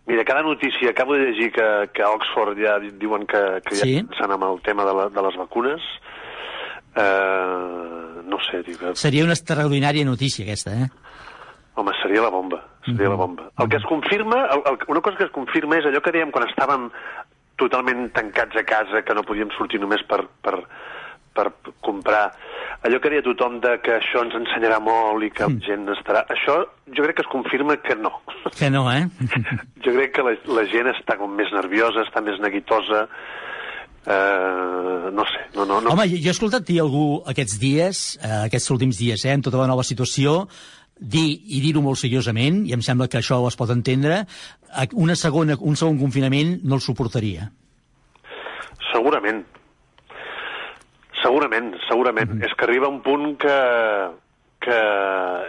Mira, 0.05 0.25
cada 0.25 0.43
notícia, 0.43 0.91
acabo 0.91 1.15
de 1.15 1.27
llegir 1.31 1.53
que, 1.53 1.67
que 1.95 2.03
a 2.03 2.09
Oxford 2.11 2.59
ja 2.59 2.79
di- 2.83 2.91
diuen 2.99 3.23
que, 3.25 3.43
que 3.65 3.77
ja 3.77 3.85
Sí. 3.87 3.93
estan 4.03 4.33
amb 4.35 4.45
el 4.49 4.61
tema 4.67 4.85
de, 4.85 4.93
la, 4.99 5.09
de 5.15 5.23
les 5.29 5.37
vacunes. 5.39 5.81
Uh, 6.93 8.23
no 8.29 8.39
sé, 8.51 8.63
dic, 8.67 8.79
que- 8.79 8.95
Seria 9.01 9.25
una 9.25 9.33
extraordinària 9.37 10.05
notícia, 10.05 10.45
aquesta, 10.45 10.75
eh? 10.77 10.89
Home, 11.75 11.93
seria 12.03 12.21
la 12.21 12.29
bomba, 12.29 12.59
seria 12.85 13.09
la 13.09 13.17
bomba. 13.17 13.47
El 13.59 13.69
que 13.73 13.79
es 13.79 13.85
confirma, 13.89 14.45
el, 14.53 14.61
el, 14.67 14.79
una 14.89 15.01
cosa 15.01 15.17
que 15.17 15.25
es 15.25 15.31
confirma 15.33 15.79
és 15.81 15.87
allò 15.89 16.03
que 16.05 16.13
dèiem 16.13 16.31
quan 16.35 16.45
estàvem 16.51 16.91
totalment 17.57 18.11
tancats 18.13 18.57
a 18.61 18.65
casa, 18.69 19.01
que 19.07 19.15
no 19.17 19.23
podíem 19.25 19.49
sortir 19.57 19.81
només 19.81 20.03
per, 20.05 20.21
per, 20.45 20.59
per 21.33 21.47
comprar. 21.81 22.27
Allò 22.85 22.99
que 23.01 23.09
deia 23.15 23.25
tothom 23.25 23.57
de 23.65 23.77
que 23.81 23.95
això 24.01 24.21
ens 24.27 24.35
ensenyarà 24.37 24.81
molt 24.85 25.25
i 25.25 25.31
que 25.33 25.47
la 25.49 25.61
gent 25.65 25.89
estarà... 25.95 26.27
Això 26.35 26.59
jo 26.93 27.05
crec 27.07 27.17
que 27.21 27.25
es 27.25 27.31
confirma 27.33 27.77
que 27.81 27.95
no. 27.97 28.11
Que 28.59 28.69
no, 28.69 28.85
eh? 28.93 29.07
Jo 29.87 29.95
crec 29.97 30.13
que 30.19 30.27
la, 30.29 30.37
la 30.59 30.67
gent 30.69 30.93
està 30.93 31.17
com 31.17 31.33
més 31.39 31.49
nerviosa, 31.57 32.05
està 32.05 32.21
més 32.21 32.37
neguitosa, 32.43 33.07
eh, 34.07 35.11
no 35.13 35.25
sé, 35.29 35.41
no, 35.55 35.65
no, 35.65 35.81
no. 35.81 35.91
Home, 35.91 36.09
jo, 36.11 36.17
jo 36.19 36.31
he 36.31 36.37
escoltat 36.37 36.67
dir 36.67 36.81
algú 36.83 37.23
aquests 37.27 37.59
dies, 37.61 38.03
eh, 38.23 38.47
aquests 38.49 38.71
últims 38.75 38.99
dies, 38.99 39.25
eh, 39.25 39.33
en 39.33 39.43
tota 39.43 39.59
la 39.63 39.67
nova 39.71 39.85
situació, 39.87 40.49
dir, 40.99 41.27
i 41.51 41.61
dir-ho 41.65 41.83
molt 41.83 41.99
seriosament, 41.99 42.65
i 42.67 42.73
em 42.77 42.83
sembla 42.83 43.09
que 43.09 43.19
això 43.19 43.41
es 43.49 43.57
pot 43.59 43.71
entendre, 43.75 44.25
una 44.95 45.17
segona, 45.17 45.57
un 45.61 45.77
segon 45.77 45.99
confinament 45.99 46.61
no 46.65 46.79
el 46.79 46.81
suportaria. 46.85 47.51
Segurament. 48.93 49.45
Segurament, 51.23 51.73
segurament. 51.89 52.39
És 52.43 52.53
que 52.59 52.67
arriba 52.67 52.89
un 52.91 53.01
punt 53.05 53.37
que, 53.41 53.57
que 54.65 54.79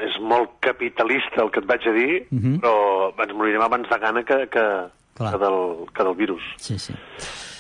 és 0.08 0.18
molt 0.22 0.58
capitalista 0.64 1.42
el 1.44 1.50
que 1.54 1.64
et 1.64 1.70
vaig 1.70 1.88
a 1.88 1.94
dir, 1.96 2.28
Mhm. 2.30 2.60
però 2.62 3.14
ens 3.24 3.34
morirem 3.34 3.62
abans 3.62 3.90
de 3.90 4.00
gana 4.00 4.24
que, 4.24 4.48
que, 4.50 4.66
Clar. 5.14 5.32
que 5.34 5.40
del, 5.44 5.60
que 5.94 6.04
del 6.04 6.16
virus. 6.16 6.44
Sí, 6.58 6.80
sí. 6.80 6.94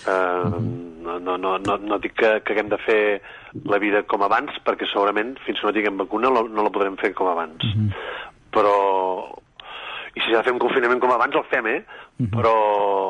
Uh, 0.03 0.59
no, 1.03 1.19
no, 1.19 1.37
no, 1.37 1.57
no, 1.59 1.77
no 1.77 1.99
dic 2.03 2.15
que, 2.19 2.31
que 2.43 2.55
haguem 2.55 2.71
de 2.71 2.79
fer 2.83 3.01
la 3.69 3.79
vida 3.79 4.01
com 4.09 4.25
abans, 4.25 4.55
perquè 4.65 4.89
segurament 4.89 5.35
fins 5.45 5.61
que 5.61 5.69
no 5.69 5.75
tinguem 5.75 6.01
vacuna 6.01 6.31
no, 6.33 6.43
no 6.49 6.65
la 6.65 6.73
podrem 6.73 6.97
fer 7.01 7.13
com 7.17 7.29
abans. 7.31 7.63
Però... 8.53 8.75
I 10.13 10.21
si 10.21 10.29
s'ha 10.29 10.43
de 10.43 10.45
fer 10.45 10.53
un 10.53 10.61
confinament 10.61 10.99
com 11.01 11.09
abans, 11.09 11.33
el 11.33 11.45
fem, 11.49 11.65
eh? 11.71 11.79
Però, 12.35 12.53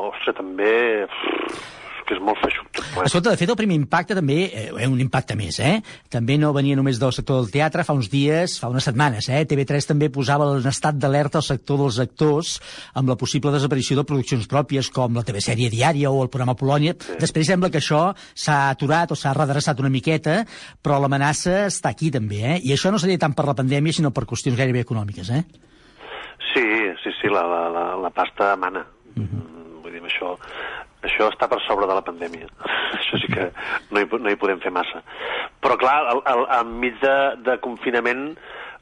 ostres, 0.08 0.38
també... 0.38 1.04
És 1.04 1.73
que 2.06 2.16
és 2.16 2.22
molt 2.22 2.38
plegat. 2.40 2.80
Escolta, 3.04 3.30
de 3.30 3.38
fet, 3.40 3.50
el 3.50 3.58
primer 3.58 3.76
impacte 3.76 4.14
també, 4.14 4.38
eh, 4.52 4.86
un 4.86 5.00
impacte 5.00 5.36
més, 5.36 5.58
eh? 5.60 5.80
També 6.10 6.36
no 6.38 6.52
venia 6.52 6.76
només 6.76 6.98
del 7.00 7.12
sector 7.12 7.40
del 7.40 7.50
teatre, 7.50 7.84
fa 7.84 7.94
uns 7.96 8.10
dies, 8.10 8.58
fa 8.60 8.68
unes 8.68 8.84
setmanes, 8.84 9.28
eh? 9.28 9.44
TV3 9.46 9.86
també 9.86 10.10
posava 10.10 10.46
en 10.56 10.66
estat 10.68 10.98
d'alerta 11.00 11.38
al 11.38 11.46
sector 11.46 11.78
dels 11.78 11.98
actors 11.98 12.60
amb 12.94 13.08
la 13.08 13.16
possible 13.16 13.52
desaparició 13.52 13.96
de 13.96 14.04
produccions 14.04 14.46
pròpies 14.50 14.90
com 14.90 15.14
la 15.14 15.24
TV-sèrie 15.26 15.70
diària 15.70 16.10
o 16.10 16.22
el 16.22 16.30
programa 16.30 16.56
Polònia. 16.58 16.94
Després 17.20 17.46
sembla 17.46 17.70
que 17.70 17.82
això 17.82 18.14
s'ha 18.34 18.70
aturat 18.70 19.10
o 19.10 19.18
s'ha 19.18 19.34
redreçat 19.34 19.80
una 19.80 19.92
miqueta, 19.92 20.44
però 20.82 21.00
l'amenaça 21.00 21.66
està 21.66 21.90
aquí 21.90 22.10
també, 22.10 22.42
eh? 22.44 22.60
I 22.62 22.74
això 22.74 22.92
no 22.92 22.98
seria 22.98 23.18
tant 23.18 23.34
per 23.34 23.46
la 23.46 23.56
pandèmia, 23.58 23.92
sinó 23.92 24.10
per 24.14 24.26
qüestions 24.26 24.56
gairebé 24.58 24.84
econòmiques, 24.84 25.30
eh? 25.30 25.44
Sí, 26.52 26.64
sí, 27.02 27.10
sí, 27.20 27.28
la, 27.32 27.42
la, 27.46 27.68
la, 27.68 27.84
la 27.96 28.10
pasta 28.14 28.54
mana. 28.56 28.84
Mm, 29.14 29.80
Vull 29.84 29.92
dir, 29.92 30.02
això, 30.06 30.36
això 31.04 31.28
està 31.32 31.48
per 31.50 31.60
sobre 31.66 31.88
de 31.90 31.96
la 31.96 32.04
pandèmia. 32.06 32.48
això 32.98 33.20
sí 33.22 33.30
que 33.32 33.48
no 33.92 34.02
hi, 34.02 34.08
no 34.18 34.32
hi 34.32 34.40
podem 34.40 34.60
fer 34.64 34.72
massa. 34.74 35.02
Però, 35.64 35.78
clar, 35.80 35.96
al, 36.12 36.22
al, 36.30 36.44
enmig 36.60 37.00
de, 37.02 37.16
de 37.46 37.58
confinament, 37.64 38.30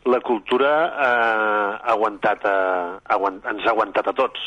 la 0.05 0.19
cultura 0.21 0.71
eh, 0.89 1.71
ha 1.79 1.93
aguantat 1.95 2.45
a, 2.49 2.59
aguant, 3.15 3.39
ens 3.53 3.67
ha 3.67 3.71
aguantat 3.71 4.09
a 4.11 4.15
tots. 4.19 4.43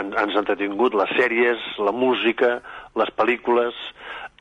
En, 0.00 0.12
ens 0.12 0.34
ha 0.34 0.42
entretingut 0.42 0.96
les 0.98 1.12
sèries, 1.16 1.62
la 1.80 1.94
música, 1.96 2.58
les 3.00 3.12
pel·lícules, 3.16 3.78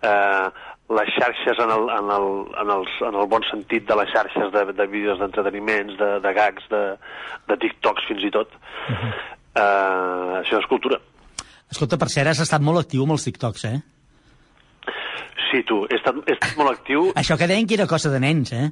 eh, 0.04 0.48
les 0.96 1.14
xarxes 1.16 1.62
en 1.64 1.72
el, 1.72 1.88
en, 1.90 2.12
el, 2.18 2.28
en, 2.62 2.74
els, 2.78 2.98
en 3.08 3.16
el 3.16 3.30
bon 3.32 3.48
sentit 3.48 3.88
de 3.88 3.96
les 3.98 4.12
xarxes 4.12 4.52
de, 4.54 4.66
de 4.76 4.88
vídeos 4.92 5.24
d'entreteniments, 5.24 5.96
de, 6.02 6.12
de 6.22 6.36
gags, 6.36 6.68
de, 6.70 6.84
de 7.50 7.58
TikToks 7.64 8.06
fins 8.12 8.28
i 8.28 8.34
tot. 8.36 8.54
eh, 9.56 10.32
això 10.44 10.60
és 10.60 10.70
cultura. 10.70 11.00
Escolta, 11.72 11.98
per 11.98 12.10
cert, 12.14 12.30
has 12.32 12.42
estat 12.44 12.64
molt 12.64 12.84
actiu 12.84 13.06
amb 13.06 13.16
els 13.16 13.26
TikToks, 13.26 13.66
eh? 13.72 13.78
Sí, 15.50 15.62
tu, 15.68 15.84
he 15.90 15.98
estat, 15.98 16.18
he 16.26 16.36
estat 16.36 16.58
molt 16.60 16.74
actiu. 16.74 17.10
Això 17.22 17.38
que 17.40 17.48
deien 17.52 17.68
que 17.70 17.78
era 17.78 17.88
cosa 17.90 18.12
de 18.14 18.22
nens, 18.22 18.54
eh? 18.54 18.70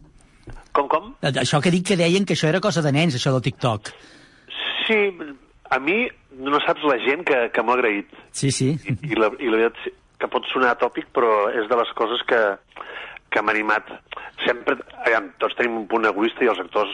Com, 0.75 0.89
com? 0.91 1.13
Això 1.23 1.61
que 1.63 1.71
dic 1.73 1.85
que 1.91 1.97
deien 1.99 2.25
que 2.27 2.35
això 2.35 2.49
era 2.49 2.59
cosa 2.59 2.81
de 2.83 2.91
nens, 2.91 3.15
això 3.15 3.31
del 3.31 3.43
TikTok. 3.45 3.91
Sí, 4.83 4.97
a 5.71 5.77
mi 5.79 6.01
no 6.43 6.59
saps 6.65 6.83
la 6.89 6.97
gent 7.05 7.21
que, 7.29 7.37
que 7.53 7.63
m'ha 7.63 7.77
agraït. 7.77 8.09
Sí, 8.35 8.49
sí. 8.51 8.73
I 8.89 9.19
la, 9.19 9.29
I 9.37 9.51
la 9.53 9.61
veritat 9.61 10.01
que 10.19 10.29
pot 10.33 10.49
sonar 10.51 10.73
tòpic, 10.81 11.07
però 11.15 11.51
és 11.53 11.69
de 11.69 11.77
les 11.79 11.93
coses 11.99 12.25
que, 12.27 12.41
que 13.31 13.43
m'ha 13.43 13.53
animat. 13.53 13.93
Sempre, 14.43 14.79
aviam, 15.05 15.29
tots 15.39 15.55
tenim 15.59 15.77
un 15.83 15.87
punt 15.91 16.09
egoista 16.09 16.43
i 16.43 16.51
els 16.51 16.61
actors 16.63 16.93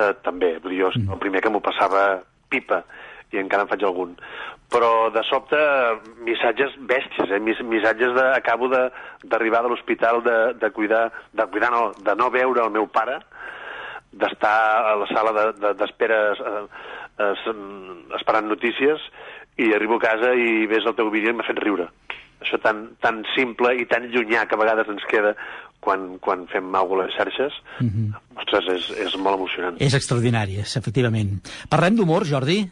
eh, 0.00 0.12
també. 0.26 0.56
Vull 0.64 0.74
dir, 0.74 0.82
jo 0.86 0.92
el 1.04 1.22
primer 1.22 1.44
que 1.44 1.52
m'ho 1.52 1.62
passava 1.64 2.06
pipa 2.50 2.82
i 3.34 3.40
encara 3.42 3.66
en 3.66 3.70
faig 3.72 3.82
algun. 3.84 4.14
Però 4.72 5.10
de 5.14 5.20
sobte, 5.28 5.58
missatges 6.26 6.72
bèsties, 6.88 7.30
eh? 7.36 7.40
Mis, 7.42 7.60
missatges 7.68 8.14
de... 8.16 8.24
Acabo 8.38 8.68
de- 8.72 8.88
d'arribar 9.28 9.60
de, 9.66 9.70
l'hospital, 9.74 10.22
de, 10.24 10.38
de 10.62 10.70
cuidar... 10.74 11.10
De 11.32 11.46
cuidar, 11.52 11.70
no, 11.74 11.90
de 11.98 12.14
no 12.18 12.30
veure 12.34 12.64
el 12.64 12.72
meu 12.74 12.86
pare, 12.90 13.18
d'estar 14.14 14.54
a 14.92 14.96
la 15.02 15.06
sala 15.10 15.32
de- 15.36 15.52
de- 15.60 15.74
d'espera 15.78 16.18
de, 16.34 16.54
eh, 17.18 17.28
eh, 17.28 18.16
esperant 18.18 18.46
notícies 18.48 19.02
i 19.58 19.72
arribo 19.74 19.96
a 20.00 20.04
casa 20.08 20.32
i 20.34 20.66
ves 20.70 20.86
el 20.86 20.94
teu 20.98 21.10
vídeo 21.10 21.30
i 21.30 21.36
m'ha 21.36 21.46
fet 21.46 21.58
riure. 21.62 21.88
Això 22.42 22.58
tan, 22.62 22.88
tan 23.00 23.22
simple 23.34 23.74
i 23.78 23.86
tan 23.90 24.08
llunyà 24.12 24.46
que 24.46 24.56
a 24.56 24.60
vegades 24.60 24.88
ens 24.90 25.04
queda 25.10 25.34
quan, 25.84 26.18
quan 26.18 26.46
fem 26.50 26.74
alguna 26.74 27.06
les 27.06 27.14
xarxes, 27.16 27.54
ostres, 28.40 28.66
és, 28.72 28.88
és 29.06 29.16
molt 29.20 29.36
emocionant. 29.38 29.76
És 29.80 29.94
extraordinari, 29.96 30.58
és, 30.62 30.76
efectivament. 30.80 31.38
Parlem 31.70 31.96
d'humor, 31.98 32.24
Jordi? 32.28 32.62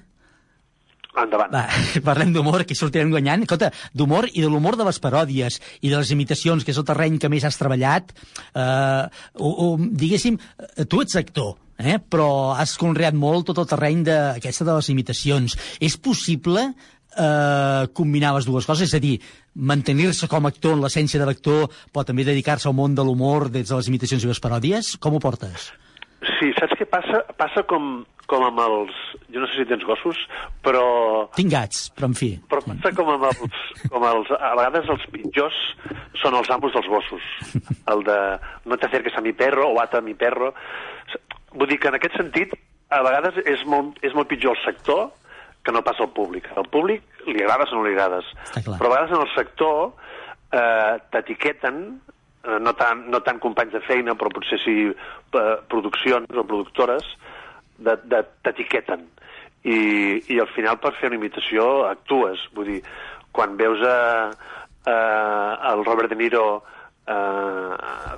Endavant. 1.12 1.52
Va, 1.52 1.66
parlem 2.08 2.32
d'humor, 2.32 2.64
que 2.68 2.76
sortirem 2.78 3.10
guanyant. 3.12 3.44
Escolta, 3.44 3.72
d'humor 3.92 4.30
i 4.32 4.44
de 4.44 4.48
l'humor 4.48 4.78
de 4.80 4.86
les 4.88 5.00
paròdies 5.02 5.58
i 5.82 5.90
de 5.90 5.98
les 5.98 6.12
imitacions, 6.14 6.64
que 6.64 6.72
és 6.72 6.80
el 6.80 6.88
terreny 6.88 7.18
que 7.20 7.30
més 7.32 7.44
has 7.44 7.60
treballat. 7.60 8.14
Eh, 8.54 9.04
o, 9.36 9.50
o, 9.50 9.68
diguéssim, 9.78 10.38
eh, 10.38 10.86
tu 10.88 11.02
ets 11.04 11.18
actor, 11.20 11.54
eh? 11.76 11.98
però 12.00 12.56
has 12.56 12.78
conreat 12.80 13.16
molt 13.18 13.50
tot 13.50 13.60
el 13.60 13.68
terreny 13.74 14.02
d'aquesta 14.08 14.68
de 14.68 14.78
les 14.78 14.90
imitacions. 14.94 15.58
És 15.84 15.98
possible 16.00 16.70
eh, 16.70 17.84
combinar 17.92 18.32
les 18.38 18.48
dues 18.48 18.68
coses? 18.68 18.88
És 18.88 18.96
a 18.96 19.02
dir, 19.02 19.18
mantenir-se 19.52 20.30
com 20.32 20.48
a 20.48 20.54
actor 20.54 20.78
en 20.78 20.86
l'essència 20.86 21.20
de 21.20 21.28
l'actor, 21.28 21.68
però 21.92 22.08
també 22.08 22.24
dedicar-se 22.24 22.70
al 22.70 22.78
món 22.78 22.96
de 22.96 23.04
l'humor 23.04 23.50
des 23.52 23.68
de 23.68 23.76
les 23.76 23.92
imitacions 23.92 24.24
i 24.24 24.32
les 24.32 24.40
paròdies? 24.40 24.96
Com 24.96 25.20
ho 25.20 25.22
portes? 25.22 25.72
Sí, 26.22 26.52
saps 26.58 26.76
què 26.78 26.86
passa? 26.86 27.22
Passa 27.38 27.64
com, 27.66 28.02
com 28.30 28.44
amb 28.46 28.60
els... 28.62 28.98
Jo 29.34 29.42
no 29.42 29.48
sé 29.50 29.58
si 29.58 29.68
tens 29.68 29.84
gossos, 29.86 30.18
però... 30.64 30.82
Tinc 31.34 31.50
gats, 31.52 31.88
però 31.96 32.10
en 32.10 32.16
fi. 32.18 32.30
Però 32.50 32.62
passa 32.66 32.92
com 32.98 33.10
amb 33.14 33.26
els, 33.30 33.62
com 33.90 34.06
els... 34.06 34.30
A 34.38 34.52
vegades 34.58 34.90
els 34.94 35.06
pitjors 35.14 35.58
són 36.22 36.38
els 36.38 36.50
amos 36.54 36.74
dels 36.76 36.90
gossos. 36.92 37.30
El 37.92 38.04
de 38.06 38.18
no 38.70 38.78
t'acerques 38.78 39.18
a 39.18 39.24
mi 39.24 39.34
perro 39.34 39.66
o 39.72 39.80
ata 39.82 39.98
a 39.98 40.06
mi 40.06 40.14
perro. 40.18 40.52
Vull 41.56 41.72
dir 41.72 41.80
que 41.82 41.90
en 41.90 41.98
aquest 41.98 42.16
sentit, 42.20 42.54
a 42.92 43.02
vegades 43.02 43.42
és 43.48 43.66
molt, 43.66 43.98
és 44.06 44.14
molt 44.14 44.30
pitjor 44.30 44.54
el 44.54 44.62
sector 44.62 45.10
que 45.62 45.74
no 45.74 45.82
passa 45.86 46.06
al 46.06 46.14
públic. 46.14 46.48
Al 46.58 46.68
públic 46.70 47.26
li 47.26 47.42
agrades 47.42 47.72
o 47.72 47.78
no 47.80 47.86
li 47.86 47.94
agrades. 47.96 48.30
Però 48.54 48.88
a 48.88 48.94
vegades 48.94 49.14
en 49.14 49.22
el 49.22 49.30
sector 49.34 49.92
eh, 50.54 50.94
t'etiqueten, 51.14 51.84
no, 52.60 52.72
tant, 52.78 53.04
no 53.10 53.20
tant 53.22 53.38
companys 53.42 53.74
de 53.76 53.82
feina, 53.86 54.16
però 54.18 54.32
potser 54.34 54.58
sí 54.64 54.76
eh, 54.90 55.56
produccions 55.70 56.30
o 56.34 56.44
productores, 56.44 57.06
t'etiqueten. 57.82 59.08
I, 59.62 59.78
I 60.34 60.40
al 60.42 60.50
final 60.56 60.80
per 60.82 60.94
fer 60.98 61.12
una 61.12 61.20
imitació 61.20 61.86
actues. 61.86 62.40
Vull 62.54 62.66
dir, 62.66 62.80
quan 63.34 63.54
veus 63.58 63.82
a, 63.86 63.98
a, 64.90 64.96
el 65.72 65.84
Robert 65.86 66.10
De 66.10 66.18
Niro 66.18 66.46
eh, 67.06 67.76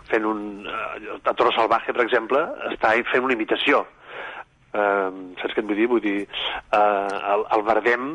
fent 0.09 0.25
un... 0.29 0.41
eh, 0.67 1.19
a 1.21 1.35
Toro 1.35 1.53
Salvaje, 1.53 1.93
per 1.93 2.05
exemple, 2.07 2.41
està 2.73 2.95
fent 3.13 3.29
una 3.29 3.37
imitació. 3.37 3.85
Eh, 4.75 5.11
saps 5.41 5.55
què 5.55 5.63
et 5.63 5.69
vull 5.69 5.79
dir? 5.79 5.91
Vull 5.93 6.05
dir, 6.05 6.17
eh, 6.25 7.19
el, 7.35 7.45
el 7.57 7.67
Bardem 7.69 8.09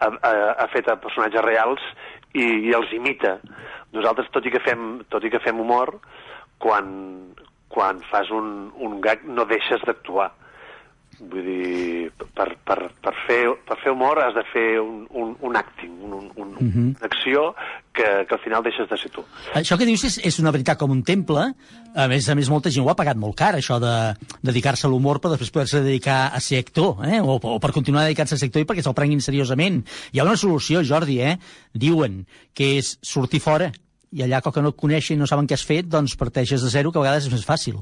ha, 0.00 0.08
ha, 0.08 0.32
ha 0.64 0.66
fet 0.72 0.88
a 0.88 0.98
personatges 1.00 1.44
reals 1.44 1.84
i, 2.32 2.44
i 2.70 2.72
els 2.76 2.92
imita. 2.96 3.36
Nosaltres, 3.92 4.30
tot 4.32 4.46
i 4.48 4.52
que 4.54 4.62
fem, 4.64 5.02
tot 5.12 5.24
i 5.24 5.30
que 5.32 5.40
fem 5.44 5.58
humor, 5.60 5.98
quan, 6.62 6.86
quan 7.72 8.00
fas 8.10 8.30
un, 8.32 8.70
un 8.80 9.00
gag 9.04 9.26
no 9.28 9.44
deixes 9.48 9.84
d'actuar. 9.88 10.30
Vull 11.22 11.44
dir, 11.46 12.10
per, 12.34 12.48
per, 12.66 12.76
per, 13.02 13.12
fer, 13.28 13.38
per 13.68 13.76
fer 13.78 13.92
humor 13.92 14.18
has 14.18 14.34
de 14.34 14.42
fer 14.50 14.64
un, 14.82 15.04
un, 15.14 15.36
un 15.46 15.56
acting, 15.56 15.92
un, 16.02 16.12
un, 16.18 16.30
un, 16.36 16.48
Mhm. 16.62 16.88
una 16.98 17.06
acció 17.06 17.54
que, 17.92 18.04
que 18.28 18.34
al 18.34 18.40
final 18.40 18.62
deixes 18.62 18.88
de 18.88 18.96
ser 18.98 19.10
tu. 19.10 19.22
Això 19.54 19.76
que 19.78 19.86
dius 19.86 20.02
és, 20.04 20.18
és 20.24 20.38
una 20.40 20.50
veritat 20.50 20.78
com 20.78 20.90
un 20.90 21.02
temple. 21.02 21.44
A 21.94 22.06
més 22.08 22.28
a 22.28 22.34
més, 22.34 22.48
molta 22.50 22.70
gent 22.70 22.84
ho 22.86 22.90
ha 22.90 22.96
pagat 22.98 23.16
molt 23.20 23.36
car, 23.36 23.52
això 23.54 23.78
de 23.82 23.92
dedicar-se 24.42 24.86
a 24.86 24.90
l'humor 24.90 25.20
per 25.20 25.30
després 25.34 25.50
poder-se 25.54 25.82
dedicar 25.84 26.30
a 26.34 26.40
ser 26.40 26.58
actor, 26.64 27.04
eh? 27.06 27.20
o, 27.20 27.36
o 27.38 27.58
per 27.60 27.72
continuar 27.72 28.04
dedicant-se 28.06 28.34
a 28.34 28.38
ser 28.38 28.48
actor 28.50 28.62
i 28.62 28.68
perquè 28.68 28.82
se'l 28.82 28.94
prenguin 28.96 29.20
seriosament. 29.20 29.82
Hi 30.12 30.18
ha 30.22 30.24
una 30.26 30.36
solució, 30.40 30.82
Jordi, 30.82 31.20
eh? 31.20 31.36
Diuen 31.74 32.24
que 32.54 32.78
és 32.78 32.96
sortir 33.02 33.40
fora 33.44 33.70
i 34.12 34.22
allà, 34.24 34.42
com 34.42 34.52
que 34.52 34.62
no 34.62 34.72
et 34.74 34.76
coneixen 34.80 35.16
i 35.16 35.20
no 35.20 35.26
saben 35.26 35.46
què 35.46 35.54
has 35.54 35.64
fet, 35.64 35.86
doncs 35.88 36.16
parteixes 36.20 36.62
de 36.62 36.68
zero, 36.72 36.90
que 36.92 36.98
a 36.98 37.02
vegades 37.06 37.26
és 37.28 37.32
més 37.32 37.46
fàcil. 37.46 37.78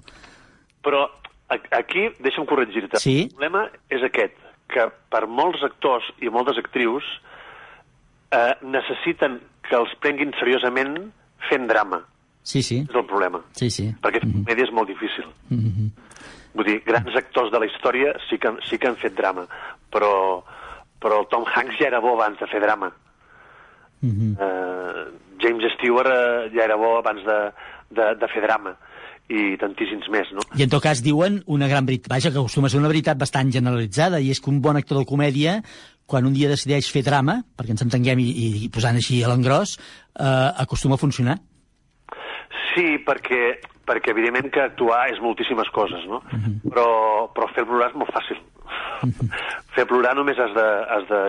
Però 0.82 1.06
aquí, 1.50 2.08
deixa'm 2.22 2.46
corregir-te, 2.46 2.98
Sí. 2.98 3.22
el 3.22 3.34
problema 3.34 3.64
és 3.90 4.02
aquest, 4.06 4.36
que 4.68 4.86
per 5.10 5.26
molts 5.26 5.62
actors 5.66 6.06
i 6.22 6.28
moltes 6.30 6.58
actrius 6.58 7.04
eh, 8.30 8.54
necessiten 8.62 9.40
que 9.66 9.76
els 9.76 9.92
prenguin 10.02 10.32
seriosament 10.38 11.10
fent 11.48 11.66
drama. 11.66 12.04
Sí, 12.42 12.62
sí. 12.62 12.80
És 12.88 12.94
el 12.94 13.04
problema. 13.06 13.42
Sí, 13.58 13.68
sí. 13.70 13.88
Perquè 14.02 14.22
fer 14.22 14.30
comèdia 14.32 14.64
és 14.64 14.72
molt 14.72 14.88
difícil. 14.88 15.26
Mhm. 15.50 15.90
Vull 16.54 16.66
dir, 16.66 16.80
grans 16.84 17.14
actors 17.14 17.50
de 17.52 17.58
la 17.60 17.66
història 17.66 18.14
sí 18.28 18.38
que, 18.38 18.50
sí 18.66 18.78
que 18.78 18.88
han 18.88 18.96
fet 18.96 19.14
drama, 19.14 19.46
però, 19.92 20.42
però 21.00 21.20
el 21.20 21.28
Tom 21.30 21.44
Hanks 21.46 21.78
ja 21.78 21.86
era 21.86 22.00
bo 22.00 22.14
abans 22.14 22.38
de 22.40 22.46
fer 22.46 22.60
drama. 22.60 22.92
Mhm. 24.00 24.36
Eh, 24.40 25.04
James 25.40 25.72
Stewart 25.74 26.06
eh, 26.10 26.50
ja 26.54 26.64
era 26.64 26.76
bo 26.76 26.98
abans 26.98 27.24
de, 27.24 27.38
de, 27.90 28.14
de 28.14 28.28
fer 28.28 28.42
drama 28.42 28.76
i 29.30 29.54
tantíssims 29.60 30.08
més, 30.10 30.30
no? 30.34 30.42
I 30.58 30.64
en 30.66 30.72
tot 30.72 30.82
cas 30.82 31.02
diuen 31.04 31.38
una 31.54 31.68
gran 31.70 31.86
veritat, 31.86 32.10
vaja, 32.10 32.32
que 32.32 32.40
acostuma 32.40 32.66
a 32.66 32.72
ser 32.72 32.80
una 32.80 32.90
veritat 32.90 33.18
bastant 33.20 33.52
generalitzada, 33.54 34.18
i 34.18 34.32
és 34.34 34.42
que 34.42 34.50
un 34.50 34.60
bon 34.64 34.78
actor 34.80 34.98
de 34.98 35.06
comèdia, 35.08 35.60
quan 36.10 36.26
un 36.26 36.34
dia 36.34 36.50
decideix 36.50 36.90
fer 36.90 37.04
drama, 37.06 37.38
perquè 37.56 37.76
ens 37.76 37.84
entenguem 37.86 38.22
i, 38.24 38.30
i 38.66 38.70
posant 38.74 38.98
així 38.98 39.20
a 39.22 39.30
l'engròs, 39.30 39.76
eh, 40.18 40.48
acostuma 40.64 40.98
a 40.98 41.02
funcionar. 41.02 41.38
Sí, 42.72 42.98
perquè, 43.06 43.60
perquè 43.86 44.12
evidentment 44.14 44.50
que 44.54 44.64
actuar 44.64 45.04
és 45.12 45.22
moltíssimes 45.22 45.70
coses, 45.74 46.02
no? 46.10 46.22
però, 46.66 46.88
però 47.34 47.50
fer 47.54 47.66
plorar 47.68 47.92
és 47.92 47.98
molt 48.02 48.10
fàcil. 48.14 48.42
fer 49.74 49.86
plorar 49.90 50.16
només 50.18 50.38
has 50.42 50.52
de, 50.54 50.68
has 50.96 51.06
de 51.10 51.22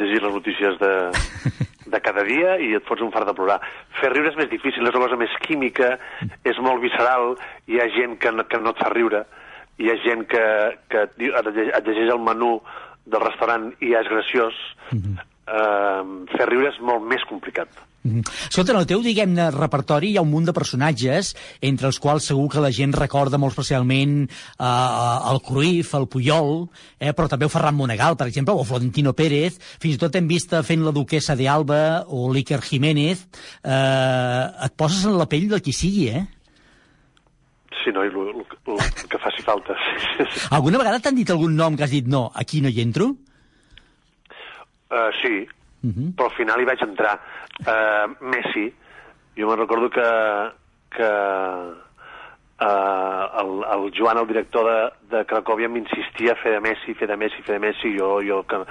llegir 0.00 0.24
les 0.24 0.34
notícies 0.34 0.80
de, 0.80 0.94
de 1.94 2.02
cada 2.04 2.24
dia 2.26 2.56
i 2.62 2.72
et 2.78 2.86
fots 2.88 3.04
un 3.06 3.12
fart 3.14 3.28
de 3.30 3.36
plorar. 3.38 3.60
Fer 4.00 4.12
riure 4.12 4.32
és 4.32 4.38
més 4.40 4.50
difícil, 4.52 4.82
és 4.82 4.94
una 4.94 5.06
cosa 5.06 5.18
més 5.20 5.34
química, 5.46 5.94
és 6.44 6.60
molt 6.62 6.82
visceral, 6.84 7.36
hi 7.70 7.80
ha 7.80 7.90
gent 7.96 8.18
que 8.22 8.32
no, 8.34 8.46
que 8.50 8.60
no 8.62 8.74
et 8.74 8.82
fa 8.82 8.90
riure, 8.94 9.24
hi 9.78 9.90
ha 9.90 9.98
gent 10.04 10.26
que, 10.30 10.46
que 10.90 11.06
et, 11.08 11.20
llegeix 11.20 12.10
el 12.14 12.22
menú 12.22 12.56
del 13.06 13.22
restaurant 13.24 13.70
i 13.80 13.92
ja 13.92 14.02
és 14.04 14.10
graciós. 14.10 14.58
Eh, 15.46 16.04
fer 16.36 16.46
riure 16.50 16.70
és 16.72 16.80
molt 16.80 17.04
més 17.08 17.24
complicat. 17.28 17.68
Mhm. 18.04 18.20
Escolta, 18.50 18.72
en 18.72 18.78
el 18.82 18.86
teu, 18.86 19.00
diguem-ne, 19.00 19.46
repertori 19.54 20.10
hi 20.12 20.18
ha 20.18 20.22
un 20.22 20.28
munt 20.28 20.44
de 20.44 20.52
personatges, 20.52 21.30
entre 21.64 21.88
els 21.88 21.98
quals 21.98 22.26
segur 22.28 22.50
que 22.52 22.60
la 22.60 22.70
gent 22.70 22.92
recorda 22.92 23.40
molt 23.40 23.54
especialment 23.56 24.28
eh, 24.28 25.30
el 25.32 25.40
Cruyff, 25.40 25.94
el 25.96 26.06
Puyol, 26.12 26.68
eh, 27.00 27.14
però 27.16 27.30
també 27.32 27.48
el 27.48 27.52
Ferran 27.54 27.74
Monegal, 27.74 28.18
per 28.20 28.28
exemple, 28.28 28.52
o 28.52 28.64
Florentino 28.68 29.14
Pérez, 29.16 29.56
fins 29.80 29.96
i 29.96 29.98
tot 29.98 30.14
hem 30.20 30.28
vist 30.28 30.52
fent 30.68 30.84
la 30.84 30.92
duquesa 30.92 31.34
de 31.34 31.48
Alba 31.48 32.04
o 32.06 32.28
l'Iker 32.32 32.60
Jiménez. 32.60 33.24
Eh, 33.64 34.44
et 34.68 34.76
poses 34.76 35.06
en 35.08 35.16
la 35.16 35.26
pell 35.26 35.48
del 35.48 35.64
qui 35.64 35.72
sigui, 35.72 36.10
eh? 36.12 36.26
Sí, 37.82 37.92
no, 37.92 38.04
i 38.04 38.12
el, 38.12 38.44
el, 38.44 38.76
el 38.76 39.08
que 39.08 39.20
faci 39.20 39.42
falta. 39.44 39.76
Alguna 40.56 40.80
vegada 40.80 41.00
t'han 41.00 41.16
dit 41.16 41.30
algun 41.32 41.56
nom 41.56 41.76
que 41.76 41.88
has 41.88 41.92
dit 41.92 42.04
no, 42.04 42.30
aquí 42.36 42.60
no 42.60 42.68
hi 42.68 42.84
entro? 42.84 43.14
Uh, 44.94 45.10
sí, 45.22 45.46
Mhm. 45.84 46.12
però 46.16 46.30
al 46.30 46.36
final 46.36 46.60
hi 46.62 46.64
vaig 46.64 46.80
entrar. 46.80 47.18
Uh, 47.66 48.06
Messi, 48.30 48.68
jo 49.36 49.48
me'n 49.50 49.58
recordo 49.58 49.90
que, 49.92 50.06
que 50.96 51.08
uh, 52.60 53.40
el, 53.40 53.50
el 53.74 53.90
Joan, 53.96 54.18
el 54.18 54.26
director 54.30 54.64
de, 54.70 55.16
de 55.16 55.24
Cracòvia, 55.26 55.68
m'insistia 55.68 56.32
a 56.32 56.38
fer 56.40 56.54
de 56.54 56.60
Messi, 56.64 56.94
fer 56.94 57.08
de 57.10 57.16
Messi, 57.20 57.42
fer 57.42 57.58
de 57.58 57.64
Messi, 57.66 57.90
jo, 57.98 58.20
jo, 58.24 58.42
que, 58.48 58.62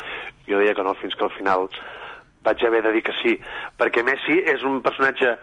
jo 0.47 0.61
deia 0.61 0.74
que 0.74 0.84
no, 0.88 0.95
fins 1.01 1.13
que 1.15 1.28
al 1.28 1.36
final 1.38 1.67
vaig 2.43 2.63
haver 2.65 2.82
de 2.84 2.91
dir 2.95 3.03
que 3.03 3.13
sí, 3.21 3.36
perquè 3.80 4.03
Messi 4.03 4.39
és 4.51 4.63
un 4.67 4.82
personatge 4.84 5.36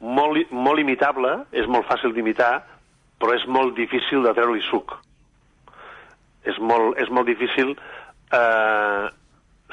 molt, 0.00 0.52
molt 0.52 0.80
imitable, 0.80 1.32
és 1.52 1.66
molt 1.66 1.86
fàcil 1.90 2.14
d'imitar, 2.14 2.62
però 3.20 3.34
és 3.36 3.44
molt 3.46 3.74
difícil 3.76 4.22
de 4.24 4.32
treure-li 4.34 4.62
suc. 4.70 4.94
És 6.44 6.56
molt, 6.58 6.96
és 6.98 7.10
molt 7.10 7.26
difícil 7.28 7.74
eh, 8.32 9.04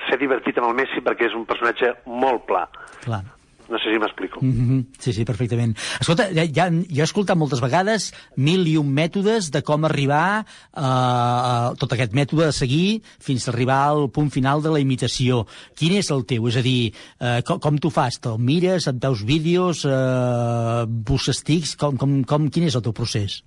ser 0.07 0.19
divertit 0.21 0.57
amb 0.57 0.71
el 0.71 0.79
Messi 0.79 1.03
perquè 1.05 1.27
és 1.29 1.35
un 1.37 1.45
personatge 1.49 1.95
molt 2.05 2.45
pla. 2.47 2.67
Clar. 3.03 3.23
No 3.69 3.77
sé 3.77 3.91
si 3.93 3.99
m'explico. 4.01 4.39
Mm 4.41 4.51
-hmm. 4.51 4.85
Sí, 4.97 5.13
sí, 5.13 5.23
perfectament. 5.23 5.77
Escolta, 6.01 6.25
ja, 6.33 6.43
ja, 6.43 6.69
jo 6.71 7.01
he 7.01 7.03
escoltat 7.03 7.37
moltes 7.37 7.61
vegades 7.61 8.13
mil 8.35 8.67
i 8.67 8.77
un 8.77 8.89
mètodes 8.91 9.51
de 9.51 9.61
com 9.61 9.85
arribar 9.85 10.41
eh, 10.41 10.81
a 10.81 11.73
tot 11.77 11.93
aquest 11.93 12.13
mètode 12.13 12.45
de 12.45 12.51
seguir 12.51 13.01
fins 13.19 13.47
a 13.47 13.51
arribar 13.51 13.89
al 13.89 14.09
punt 14.09 14.31
final 14.31 14.61
de 14.61 14.69
la 14.69 14.79
imitació. 14.79 15.45
Quin 15.75 15.93
és 15.93 16.09
el 16.09 16.25
teu? 16.25 16.47
És 16.47 16.57
a 16.57 16.61
dir, 16.61 16.93
eh, 17.21 17.41
com, 17.45 17.59
com 17.59 17.77
tu 17.77 17.89
fas? 17.89 18.19
Te'l 18.19 18.39
mires, 18.39 18.87
et 18.87 18.95
veus 18.99 19.23
vídeos, 19.23 19.85
eh, 19.85 20.85
busques 20.87 21.43
tics? 21.43 21.75
Com, 21.75 21.95
com, 21.95 22.23
com, 22.23 22.49
quin 22.49 22.63
és 22.63 22.75
el 22.75 22.81
teu 22.81 22.93
procés? 22.93 23.43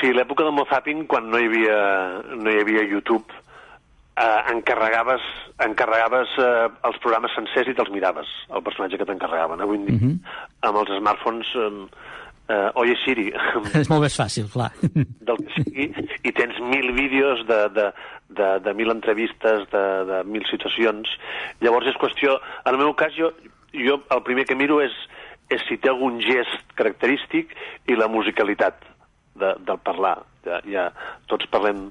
Sí, 0.00 0.12
l'època 0.12 0.44
del 0.44 0.52
Mozapping, 0.52 1.06
quan 1.06 1.28
no 1.28 1.38
hi 1.38 1.46
havia, 1.46 2.22
no 2.36 2.50
hi 2.50 2.60
havia 2.60 2.84
YouTube, 2.88 3.26
eh, 4.16 4.52
encarregaves, 4.52 5.22
encarregaves 5.64 6.28
eh, 6.38 6.68
els 6.88 6.98
programes 7.02 7.32
sencers 7.36 7.68
i 7.70 7.74
te'ls 7.74 7.90
miraves, 7.94 8.28
el 8.54 8.62
personatge 8.66 8.98
que 8.98 9.06
t'encarregaven. 9.08 9.60
Avui 9.60 9.76
en 9.78 9.86
dia, 9.86 9.96
Mhm. 10.00 10.16
amb 10.62 10.76
els 10.82 10.90
smartphones, 10.98 11.46
eh, 11.56 11.86
eh, 12.50 12.70
Oye 12.74 12.96
Siri, 13.04 13.28
és 13.80 13.88
molt 13.90 14.02
més 14.02 14.16
fàcil, 14.18 14.50
clar. 14.52 14.70
del 14.82 15.36
que 15.36 15.62
sigui, 15.62 15.92
i 16.24 16.32
tens 16.32 16.58
mil 16.60 16.92
vídeos 16.92 17.46
de, 17.46 17.60
de, 17.76 17.92
de, 18.30 18.50
de 18.60 18.74
mil 18.74 18.90
entrevistes, 18.90 19.68
de, 19.70 19.84
de 20.10 20.24
mil 20.24 20.44
situacions. 20.50 21.08
Llavors 21.60 21.86
és 21.86 21.96
qüestió... 22.00 22.40
En 22.64 22.74
el 22.74 22.78
meu 22.82 22.94
cas, 22.94 23.12
jo, 23.16 23.30
jo 23.72 24.00
el 24.10 24.22
primer 24.26 24.44
que 24.46 24.54
miro 24.58 24.80
és, 24.82 24.92
és 25.50 25.62
si 25.68 25.76
té 25.78 25.88
algun 25.90 26.20
gest 26.20 26.74
característic 26.78 27.54
i 27.88 27.94
la 27.98 28.06
musicalitat 28.08 28.82
de, 29.38 29.54
del 29.66 29.78
parlar. 29.86 30.18
Ja, 30.44 30.60
ja 30.64 30.88
tots 31.28 31.46
parlem 31.52 31.90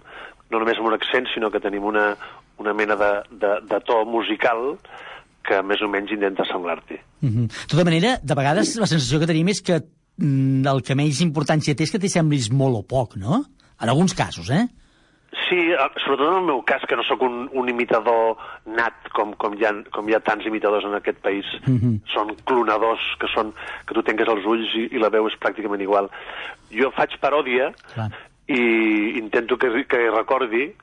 no 0.49 0.59
només 0.61 0.79
amb 0.79 0.89
un 0.89 0.97
accent, 0.97 1.29
sinó 1.33 1.51
que 1.51 1.61
tenim 1.63 1.85
una, 1.85 2.15
una 2.57 2.73
mena 2.73 2.95
de, 2.95 3.11
de, 3.31 3.53
de 3.69 3.79
to 3.85 4.03
musical 4.05 4.77
que 5.45 5.61
més 5.65 5.81
o 5.81 5.89
menys 5.89 6.11
intenta 6.13 6.45
semblar-t'hi. 6.45 6.99
Mm 7.21 7.29
-hmm. 7.29 7.47
De 7.47 7.71
tota 7.71 7.85
manera, 7.85 8.17
de 8.21 8.35
vegades 8.35 8.75
la 8.77 8.87
sensació 8.87 9.19
que 9.19 9.31
tenim 9.31 9.47
és 9.47 9.61
que 9.61 9.81
mm, 10.17 10.65
el 10.67 10.83
que 10.83 10.95
menys 10.95 11.21
importància 11.21 11.75
té 11.75 11.83
és 11.83 11.91
que 11.91 11.99
t'hi 11.99 12.09
semblis 12.09 12.51
molt 12.51 12.75
o 12.75 12.83
poc, 12.83 13.15
no? 13.15 13.45
En 13.81 13.89
alguns 13.89 14.13
casos, 14.13 14.49
eh? 14.49 14.67
Sí, 15.49 15.59
sobretot 16.03 16.27
en 16.27 16.39
el 16.39 16.45
meu 16.45 16.61
cas, 16.65 16.81
que 16.89 16.95
no 16.95 17.03
sóc 17.03 17.21
un, 17.21 17.49
un 17.53 17.69
imitador 17.69 18.37
nat, 18.65 19.09
com, 19.13 19.33
com, 19.37 19.53
hi 19.53 19.65
ha, 19.65 19.73
com 19.93 20.09
hi 20.09 20.13
ha 20.13 20.19
tants 20.19 20.45
imitadors 20.45 20.85
en 20.85 20.95
aquest 20.97 21.19
país. 21.25 21.45
Mhm. 21.67 22.01
Són 22.13 22.33
clonadors, 22.49 23.01
que 23.21 23.29
són 23.33 23.53
que 23.85 23.93
tu 23.93 24.03
tanques 24.03 24.27
els 24.27 24.45
ulls 24.45 24.73
i, 24.75 24.87
i 24.95 25.01
la 25.01 25.09
veu 25.09 25.27
és 25.29 25.37
pràcticament 25.41 25.81
igual. 25.81 26.09
Jo 26.73 26.91
faig 26.97 27.15
paròdia 27.21 27.71
Clar. 27.93 28.09
I 28.49 29.17
intento 29.19 29.57
que, 29.61 29.69
que 29.85 30.07
recordi, 30.09 30.63
eh, 30.65 30.73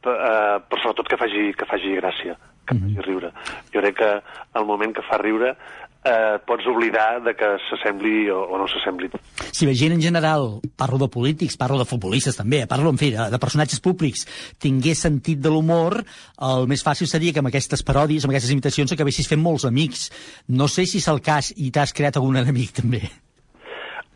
però 0.00 0.80
sobretot 0.80 1.08
que 1.12 1.20
faci, 1.20 1.50
que 1.56 1.68
faci 1.68 1.92
gràcia, 1.98 2.38
que 2.66 2.74
Mhm. 2.74 2.94
faci 2.96 3.06
riure. 3.06 3.30
Jo 3.74 3.80
crec 3.80 3.96
que 3.98 4.10
al 4.54 4.64
moment 4.66 4.94
que 4.96 5.02
fa 5.02 5.18
riure 5.18 5.54
eh, 6.02 6.38
pots 6.46 6.64
oblidar 6.66 7.20
de 7.22 7.34
que 7.36 7.44
s'assembli 7.68 8.30
o, 8.32 8.38
o 8.48 8.56
no 8.56 8.64
s'assembli. 8.66 9.10
Si 9.52 9.66
la 9.66 9.74
gent 9.76 9.92
en 9.92 10.00
general, 10.00 10.60
parlo 10.74 10.96
de 10.96 11.08
polítics, 11.12 11.58
parlo 11.60 11.76
de 11.76 11.84
futbolistes 11.84 12.38
també, 12.38 12.62
parlo, 12.66 12.88
en 12.88 12.96
fi, 12.96 13.10
de, 13.12 13.26
de 13.28 13.38
personatges 13.38 13.82
públics, 13.84 14.24
tingués 14.58 15.02
sentit 15.04 15.38
de 15.44 15.50
l'humor, 15.52 15.98
el 16.40 16.66
més 16.72 16.80
fàcil 16.86 17.06
seria 17.06 17.34
que 17.34 17.40
amb 17.44 17.48
aquestes 17.52 17.84
paròdies, 17.84 18.24
amb 18.24 18.32
aquestes 18.32 18.54
imitacions, 18.54 18.92
acabessis 18.96 19.28
fent 19.28 19.42
molts 19.44 19.66
amics. 19.68 20.08
No 20.48 20.68
sé 20.68 20.86
si 20.86 21.02
és 21.04 21.08
el 21.12 21.20
cas 21.20 21.52
i 21.56 21.68
t'has 21.70 21.92
creat 21.92 22.16
algun 22.16 22.40
enemic, 22.40 22.72
també. 22.80 23.02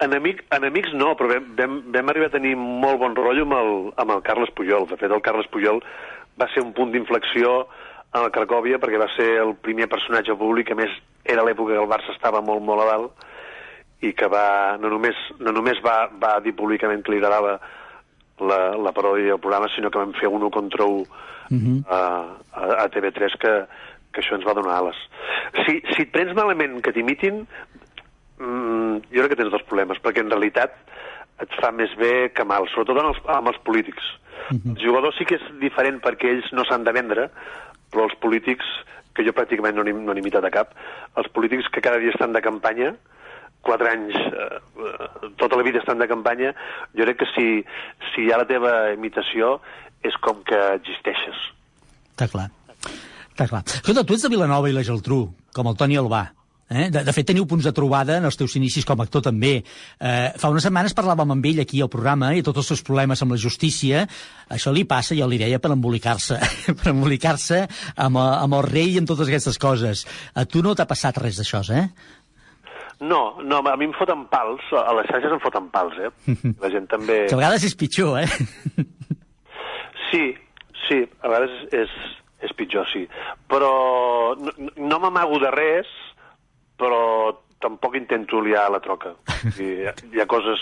Enemic, 0.02 0.42
enemics 0.50 0.92
no, 0.98 1.12
però 1.14 1.30
vam, 1.30 1.52
vam, 1.58 1.76
vam 1.94 2.08
arribar 2.10 2.26
a 2.26 2.34
tenir 2.34 2.56
molt 2.58 2.98
bon 2.98 3.14
rotllo 3.14 3.44
amb 3.46 3.54
el, 3.54 3.70
amb 4.02 4.10
el 4.16 4.22
Carles 4.26 4.50
Puyol. 4.56 4.88
De 4.90 4.98
fet, 4.98 5.10
el 5.10 5.22
Carles 5.22 5.46
Puyol 5.52 5.78
va 6.40 6.48
ser 6.50 6.64
un 6.64 6.72
punt 6.74 6.90
d'inflexió 6.90 7.68
a 8.14 8.22
la 8.22 8.32
Cracòvia 8.34 8.80
perquè 8.82 8.98
va 8.98 9.10
ser 9.14 9.28
el 9.42 9.54
primer 9.62 9.86
personatge 9.90 10.34
públic, 10.38 10.70
a 10.70 10.78
més 10.78 10.90
era 11.24 11.44
l'època 11.46 11.74
que 11.74 11.82
el 11.82 11.90
Barça 11.90 12.12
estava 12.14 12.42
molt, 12.42 12.62
molt 12.62 12.82
a 12.82 12.88
dalt, 12.90 13.24
i 14.02 14.12
que 14.12 14.26
va, 14.28 14.76
no 14.82 14.90
només, 14.92 15.18
no 15.40 15.54
només 15.54 15.78
va, 15.84 16.08
va 16.20 16.36
dir 16.44 16.52
públicament 16.58 17.02
que 17.02 17.14
li 17.14 17.22
agradava 17.22 17.56
la, 18.42 18.58
la 18.76 18.92
paròdia 18.92 19.34
del 19.34 19.40
programa, 19.42 19.70
sinó 19.74 19.90
que 19.90 20.02
vam 20.02 20.12
fer 20.18 20.28
un 20.28 20.42
1 20.42 20.50
contra 20.58 20.90
1 20.90 21.22
Mhm. 21.50 21.84
a, 21.92 21.96
a, 22.56 22.62
a 22.84 22.88
TV3 22.88 23.34
que, 23.36 23.50
que 24.12 24.22
això 24.22 24.38
ens 24.38 24.46
va 24.46 24.54
donar 24.56 24.78
ales. 24.78 24.96
Si, 25.66 25.74
si 25.92 26.06
et 26.06 26.12
prens 26.14 26.32
malament 26.32 26.78
que 26.80 26.92
t'imitin, 26.96 27.42
mm, 28.44 29.00
jo 29.10 29.24
crec 29.24 29.34
que 29.34 29.40
tens 29.40 29.52
dos 29.54 29.64
problemes, 29.68 30.00
perquè 30.04 30.24
en 30.24 30.32
realitat 30.32 30.76
et 31.42 31.56
fa 31.60 31.72
més 31.74 31.92
bé 31.98 32.30
que 32.34 32.46
mal, 32.46 32.68
sobretot 32.70 33.00
amb 33.00 33.10
els, 33.10 33.22
amb 33.36 33.50
els 33.50 33.60
polítics. 33.66 34.12
Els 34.52 34.82
jugadors 34.82 35.16
sí 35.18 35.26
que 35.28 35.38
és 35.40 35.46
diferent 35.60 36.00
perquè 36.04 36.30
ells 36.34 36.50
no 36.52 36.66
s'han 36.68 36.84
de 36.84 36.92
vendre, 36.94 37.28
però 37.92 38.08
els 38.08 38.16
polítics, 38.22 38.66
que 39.14 39.24
jo 39.26 39.32
pràcticament 39.34 39.76
no 39.78 39.84
n'he 39.86 39.94
no 39.94 40.14
imitat 40.18 40.44
a 40.44 40.52
cap, 40.54 40.74
els 41.18 41.30
polítics 41.34 41.70
que 41.72 41.82
cada 41.84 42.00
dia 42.02 42.12
estan 42.14 42.34
de 42.34 42.42
campanya, 42.44 42.92
quatre 43.64 43.90
anys, 43.90 44.14
eh, 44.14 44.60
eh, 44.84 45.30
tota 45.40 45.56
la 45.56 45.64
vida 45.66 45.80
estan 45.80 46.02
de 46.02 46.08
campanya, 46.10 46.52
jo 46.94 47.06
crec 47.06 47.22
que 47.22 47.30
si, 47.32 47.46
si 48.12 48.26
hi 48.26 48.32
ha 48.32 48.42
la 48.42 48.48
teva 48.50 48.92
imitació 48.92 49.56
és 50.04 50.16
com 50.20 50.42
que 50.44 50.60
existeixes. 50.76 51.40
Està 52.12 52.28
clar. 52.30 52.50
Està 53.32 53.48
clar. 53.50 53.64
Escolta, 53.66 54.04
tu 54.04 54.18
ets 54.18 54.26
de 54.26 54.34
Vilanova 54.34 54.68
i 54.70 54.76
la 54.76 54.84
Geltrú, 54.86 55.24
com 55.56 55.70
el 55.70 55.78
Toni 55.80 55.96
Albà. 55.98 56.26
Eh? 56.70 56.88
De, 56.88 57.02
de 57.04 57.12
fet, 57.12 57.26
teniu 57.28 57.44
punts 57.48 57.66
de 57.66 57.72
trobada 57.76 58.16
en 58.18 58.24
els 58.24 58.38
teus 58.40 58.56
inicis 58.56 58.86
com 58.88 59.00
a 59.00 59.04
actor 59.04 59.24
també. 59.26 59.58
Eh, 59.60 60.30
fa 60.40 60.50
unes 60.52 60.64
setmanes 60.64 60.96
parlàvem 60.96 61.34
amb 61.36 61.46
ell 61.50 61.60
aquí 61.64 61.82
al 61.84 61.92
programa 61.92 62.32
i 62.34 62.42
tots 62.46 62.62
els 62.62 62.72
seus 62.72 62.84
problemes 62.86 63.20
amb 63.22 63.36
la 63.36 63.40
justícia. 63.40 64.06
Això 64.48 64.72
li 64.72 64.86
passa, 64.88 65.16
jo 65.18 65.28
li 65.28 65.40
deia, 65.40 65.60
per 65.60 65.74
embolicar-se. 65.74 66.40
per 66.80 66.92
embolicar-se 66.94 67.64
amb, 67.66 68.16
eh, 68.16 68.28
amb 68.40 68.60
el 68.60 68.68
rei 68.70 68.94
i 68.94 69.00
amb 69.02 69.10
totes 69.10 69.28
aquestes 69.28 69.60
coses. 69.60 70.06
A 70.34 70.46
tu 70.48 70.64
no 70.64 70.74
t'ha 70.74 70.88
passat 70.88 71.20
res 71.20 71.40
d'això, 71.40 71.64
eh? 71.74 71.88
No, 73.04 73.36
no, 73.42 73.58
a 73.58 73.76
mi 73.76 73.88
em 73.88 73.92
foten 73.98 74.24
pals, 74.30 74.64
a 74.78 74.92
les 74.96 75.08
xarxes 75.10 75.32
em 75.34 75.40
foten 75.42 75.66
pals, 75.74 75.98
eh? 76.00 76.10
La 76.62 76.70
gent 76.72 76.86
també... 76.88 77.24
Que 77.28 77.36
a 77.36 77.40
vegades 77.42 77.66
és 77.68 77.76
pitjor, 77.78 78.22
eh? 78.22 78.28
Sí, 80.14 80.28
sí, 80.86 81.00
a 81.26 81.30
vegades 81.30 81.54
és, 81.74 81.92
és 82.46 82.52
pitjor, 82.54 82.86
sí. 82.92 83.00
Però 83.50 83.70
no, 84.38 84.52
no 84.78 84.98
m'amago 85.02 85.40
de 85.42 85.50
res, 85.50 85.90
però 86.80 87.34
tampoc 87.64 87.96
intento 87.96 88.40
liar 88.44 88.68
la 88.70 88.82
troca. 88.84 89.14
I 89.44 89.62
hi, 89.62 89.86
ha, 89.88 89.94
hi 90.12 90.20
ha 90.20 90.28
coses 90.30 90.60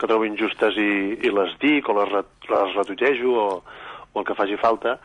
que 0.00 0.08
trobo 0.08 0.26
injustes 0.26 0.76
i, 0.80 0.90
i 1.22 1.30
les 1.34 1.54
dic 1.62 1.88
o 1.88 1.96
les, 2.00 2.12
les 2.50 2.76
retuitejo 2.78 3.36
o, 3.36 3.46
o 4.10 4.20
el 4.20 4.26
que 4.26 4.36
faci 4.38 4.58
falta, 4.60 4.96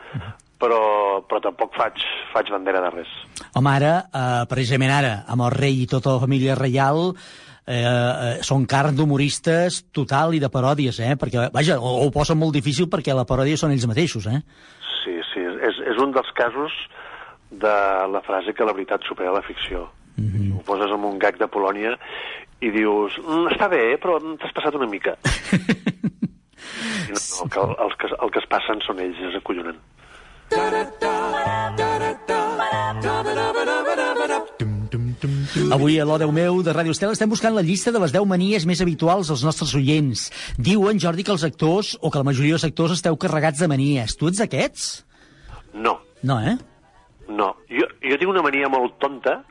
però, 0.61 0.81
però 1.27 1.41
tampoc 1.43 1.75
faig, 1.77 1.99
faig 2.33 2.51
bandera 2.53 2.81
de 2.85 2.93
res. 2.95 3.15
Home, 3.53 3.73
ara, 3.73 3.95
eh, 4.07 4.45
precisament 4.51 4.93
ara, 4.95 5.17
amb 5.31 5.45
el 5.47 5.53
rei 5.55 5.83
i 5.83 5.89
tota 5.91 6.15
la 6.15 6.23
família 6.23 6.55
reial, 6.57 7.11
eh, 7.65 7.81
eh, 7.81 8.31
són 8.45 8.65
carn 8.69 8.95
d'humoristes 8.97 9.83
total 9.95 10.33
i 10.37 10.41
de 10.41 10.49
paròdies, 10.53 11.01
eh? 11.03 11.13
Perquè, 11.19 11.49
vaja, 11.53 11.77
ho, 11.79 11.97
ho 12.05 12.09
posen 12.15 12.39
molt 12.39 12.55
difícil 12.55 12.89
perquè 12.91 13.13
la 13.13 13.27
paròdia 13.27 13.59
són 13.59 13.75
ells 13.75 13.87
mateixos, 13.91 14.29
eh? 14.31 14.41
Sí, 15.03 15.19
sí, 15.33 15.43
és, 15.43 15.83
és 15.93 16.01
un 16.01 16.15
dels 16.15 16.31
casos 16.37 16.73
de 17.51 17.77
la 18.11 18.23
frase 18.25 18.55
que 18.55 18.65
la 18.65 18.73
veritat 18.73 19.05
supera 19.07 19.35
la 19.35 19.43
ficció. 19.45 19.85
Mm 20.17 20.27
-hmm. 20.31 20.55
Ho 20.55 20.61
poses 20.63 20.91
amb 20.91 21.05
un 21.05 21.19
gag 21.19 21.37
de 21.37 21.47
Polònia 21.47 21.97
i 22.61 22.71
dius, 22.71 23.17
mm, 23.17 23.47
està 23.51 23.69
bé, 23.69 23.97
però 23.99 24.19
t'has 24.39 24.53
passat 24.53 24.75
una 24.75 24.87
mica. 24.87 25.17
I 25.51 27.11
no, 27.11 27.19
no, 27.19 27.49
que 27.49 27.59
el, 27.59 27.75
els 27.85 27.95
que, 27.99 28.07
el 28.23 28.31
que 28.31 28.39
es 28.39 28.47
passen 28.49 28.81
són 28.81 28.99
ells, 28.99 29.17
i 29.19 29.27
es 29.29 29.35
acollonen. 29.35 29.75
Avui 35.71 35.99
a 35.99 36.05
l'O10 36.05 36.31
meu 36.31 36.61
de 36.63 36.73
Ràdio 36.73 36.91
Estel 36.91 37.11
estem 37.11 37.29
buscant 37.29 37.55
la 37.55 37.63
llista 37.65 37.91
de 37.91 37.99
les 37.99 38.11
10 38.13 38.25
manies 38.25 38.65
més 38.65 38.81
habituals 38.81 39.29
als 39.29 39.43
nostres 39.43 39.73
oients. 39.75 40.31
Diuen, 40.57 40.99
Jordi, 40.99 41.23
que 41.23 41.31
els 41.31 41.43
actors, 41.43 41.97
o 42.01 42.11
que 42.11 42.17
la 42.17 42.23
majoria 42.23 42.51
dels 42.55 42.65
actors 42.65 42.91
esteu 42.91 43.17
carregats 43.17 43.59
de 43.59 43.67
manies. 43.67 44.15
Tu 44.15 44.27
ets 44.27 44.41
d'aquests? 44.43 45.05
No, 45.73 45.99
No, 46.25 46.39
eh? 46.41 46.57
no. 47.29 47.51
Jo, 47.69 47.85
jo 48.01 48.17
tinc 48.17 48.31
una 48.31 48.41
mania 48.41 48.69
molt 48.71 48.97
tonta. 49.01 49.43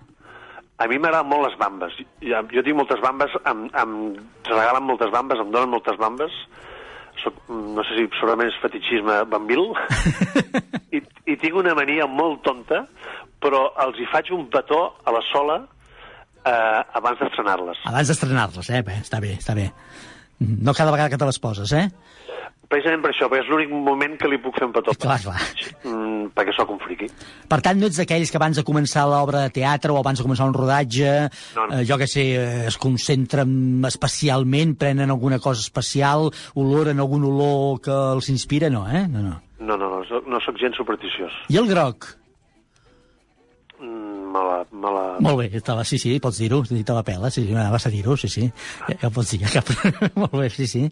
A 0.82 0.88
mi 0.90 0.98
m'agraden 0.98 1.30
molt 1.30 1.46
les 1.46 1.58
bambes. 1.58 1.96
Jo, 2.24 2.40
jo 2.50 2.62
tinc 2.66 2.78
moltes 2.78 3.02
bambes, 3.02 3.34
em, 3.46 3.66
em 3.78 3.92
regalen 4.48 4.86
moltes 4.88 5.12
bambes, 5.14 5.38
em 5.38 5.52
donen 5.54 5.70
moltes 5.76 5.98
bambes. 6.00 6.34
Soc, 7.22 7.36
no 7.48 7.84
sé 7.86 8.00
si 8.00 8.08
segurament 8.18 8.50
és 8.50 8.58
fetichisme 8.62 9.20
bambil. 9.30 9.68
I, 10.96 11.02
I 11.30 11.36
tinc 11.38 11.60
una 11.60 11.76
mania 11.78 12.08
molt 12.10 12.42
tonta, 12.46 12.82
però 13.42 13.68
els 13.86 14.00
hi 14.02 14.08
faig 14.10 14.32
un 14.34 14.48
petó 14.50 14.80
a 15.04 15.14
la 15.14 15.22
sola 15.30 15.60
eh, 15.62 16.80
abans 16.98 17.22
d'estrenar-les. 17.22 17.84
Abans 17.92 18.10
d'estrenar-les, 18.10 18.70
eh? 18.74 18.82
Bé, 18.86 18.98
està 19.04 19.22
bé, 19.22 19.36
està 19.38 19.54
bé. 19.54 19.70
No 20.42 20.74
cada 20.74 20.90
vegada 20.90 21.12
que 21.12 21.20
te 21.20 21.28
les 21.28 21.38
poses, 21.38 21.70
eh? 21.72 21.86
Precisament 22.68 23.02
per 23.04 23.10
això, 23.12 23.28
perquè 23.30 23.44
és 23.44 23.50
l'únic 23.52 23.70
moment 23.70 24.14
que 24.18 24.26
li 24.30 24.38
puc 24.42 24.56
fer 24.58 24.66
un 24.66 24.72
petó. 24.74 24.94
Clar, 24.98 25.18
clar. 25.22 25.36
Mm, 25.84 26.30
perquè 26.34 26.54
sóc 26.56 26.70
un 26.72 26.80
friqui. 26.82 27.06
Per 27.48 27.58
tant, 27.62 27.78
no 27.78 27.86
ets 27.86 28.00
d'aquells 28.00 28.32
que 28.32 28.40
abans 28.40 28.56
de 28.58 28.64
començar 28.66 29.04
l'obra 29.06 29.44
de 29.44 29.52
teatre 29.54 29.92
o 29.92 29.98
abans 30.00 30.18
de 30.18 30.24
començar 30.26 30.48
un 30.48 30.56
rodatge, 30.56 31.12
No, 31.54 31.66
no. 31.68 31.78
eh, 31.78 31.84
jo 31.86 31.98
que 32.00 32.08
sé, 32.10 32.24
eh, 32.34 32.66
es 32.72 32.78
concentren 32.80 33.84
especialment, 33.86 34.74
prenen 34.80 35.10
alguna 35.12 35.38
cosa 35.38 35.60
especial, 35.60 36.30
oloren 36.54 36.98
algun 37.04 37.24
olor 37.28 37.80
que 37.84 37.92
els 38.16 38.28
inspira, 38.32 38.70
no, 38.70 38.88
eh? 38.88 39.06
No, 39.08 39.20
no. 39.22 39.40
No, 39.60 39.76
no, 39.76 39.88
no, 40.00 40.20
no 40.26 40.40
sóc 40.40 40.58
gens 40.58 40.76
supersticiós. 40.76 41.32
I 41.48 41.60
el 41.60 41.68
groc? 41.68 42.08
Me 44.34 44.40
la, 44.42 44.54
me 44.72 44.90
la... 44.90 45.02
Molt 45.22 45.38
bé, 45.38 45.44
estava, 45.60 45.84
sí, 45.86 45.94
sí, 46.02 46.16
pots 46.18 46.40
dir-ho, 46.42 46.58
te 46.66 46.94
la 46.96 47.04
pela, 47.06 47.28
sí, 47.30 47.44
sí, 47.44 47.52
m'anaves 47.54 47.84
a 47.86 47.90
dir-ho, 47.92 48.16
sí, 48.18 48.26
sí, 48.32 48.48
ja, 48.88 48.96
ja 49.04 49.10
pots 49.14 49.30
dir, 49.30 49.38
ja 49.44 49.52
cap... 49.60 49.70
molt 50.22 50.34
bé, 50.34 50.48
sí, 50.50 50.66
sí. 50.66 50.82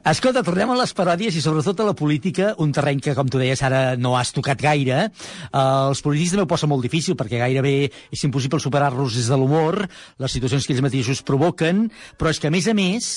Escolta, 0.00 0.42
tornem 0.42 0.72
a 0.74 0.78
les 0.80 0.94
paròdies 0.98 1.38
i 1.38 1.44
sobretot 1.44 1.84
a 1.84 1.86
la 1.92 1.94
política, 1.94 2.50
un 2.64 2.74
terreny 2.74 2.98
que, 3.04 3.14
com 3.14 3.30
tu 3.30 3.38
deies, 3.38 3.62
ara 3.62 3.84
no 4.00 4.16
has 4.18 4.34
tocat 4.34 4.58
gaire. 4.58 5.04
Uh, 5.52 5.92
els 5.92 6.02
polítics 6.02 6.34
també 6.34 6.48
ho 6.48 6.50
posa 6.50 6.70
molt 6.70 6.82
difícil, 6.82 7.14
perquè 7.20 7.38
gairebé 7.44 7.76
és 8.10 8.26
impossible 8.26 8.58
superar-los 8.64 9.20
des 9.20 9.30
de 9.30 9.38
l'humor, 9.38 9.84
les 10.18 10.34
situacions 10.40 10.66
que 10.66 10.74
ells 10.74 10.82
mateixos 10.82 11.22
provoquen, 11.22 11.86
però 12.18 12.34
és 12.34 12.42
que, 12.42 12.50
a 12.50 12.56
més 12.58 12.66
a 12.66 12.74
més, 12.74 13.12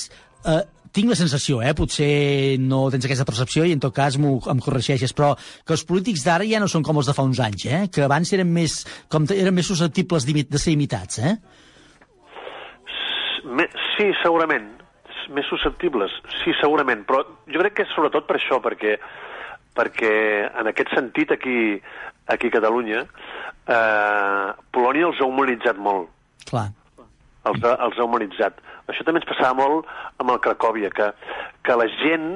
uh, 0.45 0.61
tinc 0.93 1.11
la 1.11 1.17
sensació, 1.19 1.61
eh, 1.61 1.73
potser 1.77 2.57
no 2.59 2.87
tens 2.93 3.05
aquesta 3.05 3.25
percepció 3.27 3.65
i 3.65 3.73
en 3.75 3.83
tot 3.83 3.95
cas 3.95 4.17
em 4.17 4.59
corregeixes, 4.63 5.13
però 5.15 5.33
que 5.37 5.75
els 5.75 5.85
polítics 5.87 6.25
d'ara 6.25 6.47
ja 6.47 6.61
no 6.63 6.67
són 6.71 6.85
com 6.85 6.97
els 6.97 7.09
de 7.09 7.15
fa 7.17 7.25
uns 7.27 7.39
anys, 7.43 7.65
eh? 7.65 7.83
que 7.93 8.05
abans 8.05 8.33
eren 8.33 8.51
més, 8.53 8.81
com, 9.11 9.27
eren 9.33 9.55
més 9.55 9.67
susceptibles 9.67 10.27
de 10.27 10.61
ser 10.61 10.73
imitats, 10.75 11.19
eh? 11.19 11.37
Sí, 13.97 14.11
segurament. 14.21 14.67
Més 15.33 15.47
susceptibles, 15.49 16.13
sí, 16.43 16.53
segurament. 16.61 17.01
Però 17.07 17.23
jo 17.51 17.61
crec 17.63 17.79
que 17.79 17.85
és 17.87 17.93
sobretot 17.95 18.27
per 18.27 18.37
això, 18.37 18.61
perquè, 18.63 18.95
perquè 19.75 20.11
en 20.47 20.69
aquest 20.71 20.93
sentit 20.95 21.33
aquí, 21.35 21.57
aquí 22.31 22.51
a 22.51 22.55
Catalunya, 22.59 23.03
eh, 23.67 24.47
Polònia 24.71 25.09
els 25.09 25.19
ha 25.19 25.27
humanitzat 25.27 25.81
molt. 25.81 26.11
Clar. 26.47 26.69
Els 27.49 27.63
ha, 27.63 27.73
els 27.87 27.99
ha 27.99 28.07
humanitzat. 28.07 28.61
Això 28.87 29.03
també 29.03 29.21
ens 29.21 29.29
passava 29.29 29.57
molt 29.57 29.87
amb 30.21 30.31
el 30.33 30.41
Cracòvia, 30.43 30.91
que, 30.95 31.11
que 31.63 31.75
la 31.75 31.87
gent 31.99 32.29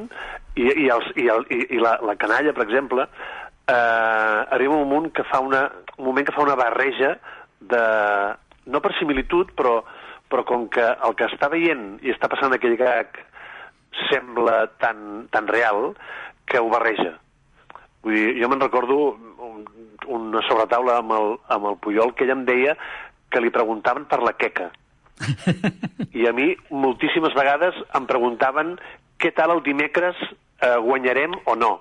i, 0.55 0.67
i, 0.67 0.87
els, 0.91 1.07
i, 1.15 1.27
el, 1.31 1.45
i, 1.49 1.61
i 1.77 1.79
la, 1.79 1.95
la 2.03 2.17
canalla, 2.19 2.53
per 2.55 2.65
exemple, 2.67 3.07
eh, 3.71 4.39
arriba 4.57 4.75
un 4.75 4.87
moment 4.89 5.11
que 5.15 5.25
fa 5.31 5.39
una, 5.43 5.65
un 5.97 6.05
moment 6.09 6.27
que 6.27 6.35
fa 6.35 6.43
una 6.43 6.59
barreja 6.59 7.15
de, 7.61 7.83
no 8.65 8.81
per 8.83 8.93
similitud, 8.99 9.53
però, 9.57 9.79
però 10.31 10.45
com 10.47 10.67
que 10.73 10.83
el 10.83 11.15
que 11.17 11.29
està 11.31 11.49
veient 11.51 11.95
i 12.03 12.13
està 12.13 12.29
passant 12.31 12.53
aquell 12.55 12.77
gag 12.79 13.19
sembla 14.09 14.65
tan, 14.81 15.27
tan 15.31 15.47
real 15.51 15.93
que 16.47 16.59
ho 16.59 16.69
barreja. 16.71 17.15
Vull 18.03 18.17
dir, 18.17 18.27
jo 18.41 18.49
me'n 18.49 18.63
recordo 18.63 18.97
un, 19.45 19.65
una 20.11 20.43
sobretaula 20.47 20.99
amb 20.99 21.15
el, 21.15 21.33
amb 21.53 21.71
el 21.71 21.79
Puyol 21.83 22.15
que 22.15 22.25
ella 22.25 22.37
em 22.39 22.45
deia 22.47 22.75
que 23.31 23.41
li 23.43 23.51
preguntaven 23.53 24.07
per 24.09 24.21
la 24.23 24.33
queca. 24.35 24.71
I 26.17 26.27
a 26.27 26.33
mi 26.35 26.51
moltíssimes 26.69 27.35
vegades 27.37 27.77
em 27.97 28.07
preguntaven 28.09 28.75
què 29.21 29.31
tal 29.37 29.55
el 29.55 29.63
dimecres 29.65 30.17
eh, 30.25 30.77
guanyarem 30.83 31.35
o 31.45 31.55
no. 31.55 31.73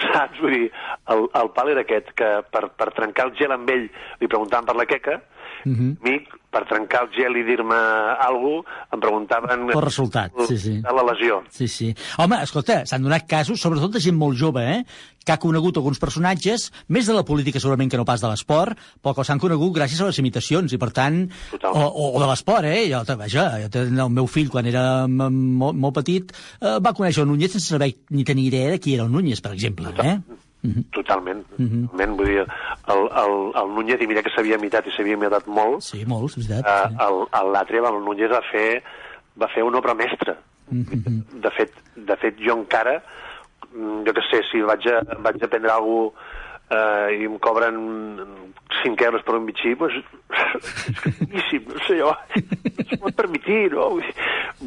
Saps? 0.00 0.40
Vull 0.42 0.56
dir, 0.56 0.70
el, 1.14 1.28
el 1.40 1.50
pal 1.54 1.70
era 1.74 1.84
aquest, 1.86 2.10
que 2.18 2.30
per, 2.50 2.66
per 2.74 2.90
trencar 2.96 3.28
el 3.28 3.36
gel 3.38 3.54
amb 3.54 3.70
ell 3.70 3.86
li 3.86 4.30
preguntaven 4.30 4.66
per 4.66 4.76
la 4.78 4.88
queca, 4.90 5.20
Mm 5.64 5.74
-hmm. 5.74 5.96
a 6.00 6.08
mi, 6.08 6.16
per 6.54 6.62
trencar 6.70 7.02
el 7.04 7.10
gel 7.16 7.36
i 7.40 7.42
dir-me 7.46 7.78
alguna 8.26 8.62
cosa, 8.62 8.86
em 8.94 9.00
preguntaven... 9.02 9.66
Per 9.72 9.82
resultat, 9.84 10.32
sí, 10.48 10.58
sí. 10.58 10.74
De 10.84 10.94
la 10.94 11.02
lesió. 11.10 11.42
Sí, 11.50 11.68
sí. 11.68 11.94
Home, 12.22 12.38
escolta, 12.46 12.84
s'han 12.86 13.02
donat 13.02 13.26
casos, 13.30 13.60
sobretot 13.60 13.96
de 13.96 14.02
gent 14.04 14.16
molt 14.16 14.38
jove, 14.38 14.62
eh? 14.62 14.84
que 15.24 15.32
ha 15.32 15.40
conegut 15.40 15.78
alguns 15.80 15.98
personatges, 15.98 16.70
més 16.92 17.08
de 17.08 17.14
la 17.16 17.24
política 17.24 17.60
segurament 17.60 17.90
que 17.90 17.96
no 17.96 18.04
pas 18.04 18.20
de 18.20 18.28
l'esport, 18.28 18.78
però 19.02 19.14
que 19.16 19.24
s'han 19.24 19.40
conegut 19.40 19.72
gràcies 19.74 20.02
a 20.04 20.10
les 20.10 20.20
imitacions, 20.20 20.72
i 20.72 20.78
per 20.78 20.90
tant... 20.92 21.22
O, 21.62 21.80
o, 21.80 22.10
o 22.12 22.20
de 22.20 22.28
l'esport, 22.28 22.68
eh? 22.68 22.84
Jo, 22.92 23.02
vaja, 23.16 23.48
jo, 23.64 23.84
el 23.88 24.12
meu 24.12 24.28
fill, 24.28 24.52
quan 24.52 24.68
era 24.68 25.06
molt, 25.08 25.74
molt 25.74 25.96
petit, 26.02 26.34
eh, 26.60 26.76
va 26.84 26.92
conèixer 26.92 27.24
el 27.24 27.30
Núñez 27.32 27.56
sense 27.56 27.72
saber 27.72 27.94
ni 28.10 28.24
tenir 28.28 28.50
idea 28.52 28.74
de 28.74 28.80
qui 28.84 28.98
era 28.98 29.08
el 29.08 29.12
Núñez, 29.12 29.40
per 29.40 29.56
exemple, 29.56 29.96
eh? 30.04 30.18
Totalment. 30.96 31.42
totalment. 31.50 32.16
Vull 32.16 32.26
dir, 32.30 32.38
el, 32.94 33.02
el, 33.22 33.34
el 33.62 33.72
Núñez, 33.76 34.00
i 34.00 34.06
mira 34.08 34.22
que 34.24 34.30
s'havia 34.32 34.56
imitat 34.56 34.86
i 34.88 34.94
s'havia 34.96 35.18
imitat 35.18 35.46
molt, 35.46 35.82
Sí, 35.84 36.04
molts, 36.08 36.38
és 36.40 36.48
veritat. 36.48 36.90
eh, 36.90 37.04
el, 37.06 37.20
el 37.40 37.52
l'altre, 37.52 37.82
el 37.84 38.00
Núñez, 38.06 38.30
va 38.32 38.40
fer, 38.50 38.82
va 39.40 39.48
fer 39.52 39.62
una 39.62 39.78
obra 39.82 39.94
mestra. 39.94 40.38
De 40.70 41.50
fet, 41.52 41.74
de 41.94 42.16
fet, 42.16 42.38
jo 42.40 42.56
encara, 42.56 42.96
mm, 43.74 44.06
jo 44.06 44.12
que 44.16 44.22
sé, 44.30 44.40
si 44.50 44.62
vaig 44.64 44.86
a, 44.88 45.02
vaig 45.20 45.42
a 45.44 45.48
prendre 45.52 45.70
alguna 45.70 46.12
eh, 46.70 47.20
i 47.20 47.26
em 47.28 47.38
cobren 47.42 47.78
5 48.82 49.04
euros 49.06 49.22
per 49.24 49.36
un 49.38 49.46
bitxí, 49.48 49.74
doncs, 49.78 49.96
és 50.90 51.18
boníssim, 51.20 51.68
no 51.70 51.82
sé 51.86 51.98
jo, 52.00 52.10
es 52.34 52.94
pot 53.00 53.14
permetir, 53.16 53.70
no? 53.72 53.90
Vull 53.94 54.02
dir, 54.04 54.14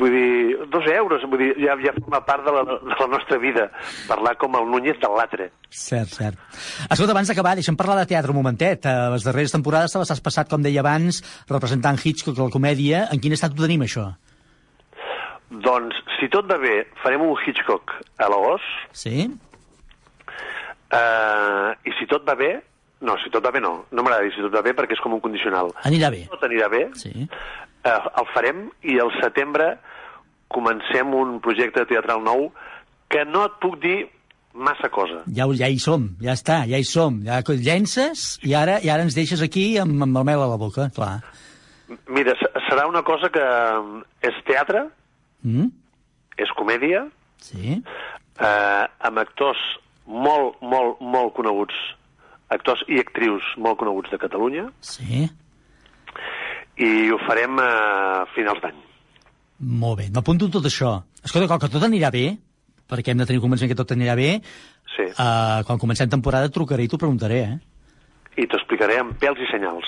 vull 0.01 0.13
dir, 0.15 0.67
dos 0.73 0.87
euros, 0.93 1.25
vull 1.29 1.41
dir, 1.41 1.49
ja, 1.61 1.75
ja 1.83 1.93
forma 1.97 2.21
part 2.25 2.45
de 2.45 2.53
la, 2.55 2.63
de 2.65 2.99
la 3.01 3.09
nostra 3.11 3.39
vida, 3.41 3.67
parlar 4.09 4.35
com 4.41 4.55
el 4.59 4.69
Núñez 4.71 4.99
de 5.01 5.11
l'altre. 5.11 5.49
Cert, 5.69 6.13
cert. 6.15 6.39
Escolta, 6.87 7.13
abans 7.13 7.31
d'acabar, 7.31 7.57
deixa'm 7.59 7.77
parlar 7.79 7.99
de 8.01 8.07
teatre 8.09 8.33
un 8.33 8.39
momentet. 8.39 8.87
A 8.87 9.09
les 9.13 9.25
darreres 9.27 9.53
temporades 9.53 9.93
te 9.93 10.01
les 10.01 10.13
has 10.13 10.23
passat, 10.23 10.49
com 10.49 10.63
deia 10.63 10.81
abans, 10.85 11.21
representant 11.51 11.99
Hitchcock 12.03 12.39
la 12.39 12.53
comèdia. 12.53 13.07
En 13.11 13.21
quin 13.21 13.35
estat 13.35 13.53
ho 13.53 13.65
tenim, 13.67 13.83
això? 13.85 14.09
Doncs, 15.47 15.95
si 16.17 16.27
tot 16.31 16.47
va 16.49 16.57
bé, 16.59 16.81
farem 17.03 17.23
un 17.23 17.35
Hitchcock 17.39 17.93
a 18.19 18.27
l'agost, 18.31 18.73
Sí? 18.97 19.27
Eh, 20.91 21.69
i 21.85 21.91
si 21.99 22.07
tot 22.07 22.25
va 22.27 22.35
bé, 22.35 22.51
no, 23.01 23.15
si 23.23 23.29
tot 23.29 23.45
va 23.45 23.51
bé 23.51 23.59
no, 23.61 23.85
no 23.91 24.03
m'agrada 24.03 24.23
dir 24.25 24.33
si 24.35 24.41
tot 24.41 24.53
va 24.55 24.61
bé 24.65 24.73
perquè 24.77 24.93
és 24.97 25.01
com 25.03 25.13
un 25.13 25.21
condicional. 25.23 25.71
Anirà 25.85 26.09
bé. 26.13 26.25
Tot 26.31 26.43
anirà 26.47 26.69
bé, 26.69 26.87
Sí. 26.95 27.11
eh, 27.83 27.89
el 27.89 28.27
farem 28.33 28.69
i 28.83 28.99
al 28.99 29.11
setembre 29.21 29.77
comencem 30.47 31.13
un 31.13 31.39
projecte 31.43 31.85
teatral 31.85 32.21
nou 32.23 32.51
que 33.09 33.25
no 33.25 33.45
et 33.45 33.57
puc 33.61 33.79
dir 33.81 34.07
massa 34.53 34.89
cosa. 34.89 35.21
Ja, 35.27 35.45
ja 35.53 35.67
hi 35.69 35.77
som, 35.79 36.15
ja 36.23 36.33
està, 36.33 36.63
ja 36.67 36.77
hi 36.79 36.83
som. 36.87 37.19
Ja 37.23 37.41
llences 37.45 38.39
i 38.43 38.53
ara, 38.57 38.79
i 38.81 38.89
ara 38.89 39.03
ens 39.03 39.13
deixes 39.15 39.41
aquí 39.43 39.77
amb, 39.77 40.01
amb 40.01 40.17
el 40.17 40.23
mel 40.25 40.41
a 40.41 40.47
la 40.47 40.57
boca, 40.57 40.89
clar. 40.95 41.19
Mira, 42.09 42.33
se- 42.39 42.51
serà 42.67 42.87
una 42.87 43.03
cosa 43.03 43.29
que 43.29 43.43
és 44.21 44.33
teatre, 44.45 44.87
Mm? 45.43 45.67
és 46.37 46.49
comèdia, 46.57 47.07
Sí? 47.39 47.81
eh, 48.39 48.85
amb 48.99 49.17
actors 49.19 49.57
molt, 50.07 50.57
molt, 50.61 51.01
molt 51.03 51.33
coneguts, 51.37 51.75
actors 52.49 52.81
i 52.87 52.99
actrius 53.01 53.43
molt 53.57 53.77
coneguts 53.79 54.11
de 54.13 54.17
Catalunya, 54.21 54.69
Sí? 54.81 55.27
i 56.77 57.09
ho 57.11 57.17
farem 57.27 57.57
a 57.59 58.25
finals 58.35 58.61
d'any. 58.63 58.77
Molt 59.59 59.97
bé, 59.99 60.09
m'apunto 60.13 60.49
tot 60.53 60.65
això. 60.69 61.01
Escolta, 61.23 61.47
com 61.49 61.59
que 61.59 61.69
tot 61.73 61.83
anirà 61.83 62.11
bé, 62.13 62.37
perquè 62.87 63.11
hem 63.11 63.17
de 63.23 63.25
tenir 63.25 63.41
convenciment 63.41 63.71
que 63.73 63.79
tot 63.83 63.91
anirà 63.95 64.15
bé, 64.15 64.41
Sí. 64.95 65.03
uh, 65.03 65.63
quan 65.65 65.77
comencem 65.77 66.09
temporada 66.09 66.49
trucaré 66.49 66.83
i 66.83 66.87
t'ho 66.87 66.97
preguntaré, 66.97 67.39
eh? 67.43 67.57
I 68.37 68.45
t'ho 68.47 68.57
explicaré 68.57 68.99
amb 68.99 69.17
pèls 69.19 69.37
i 69.41 69.47
senyals. 69.51 69.85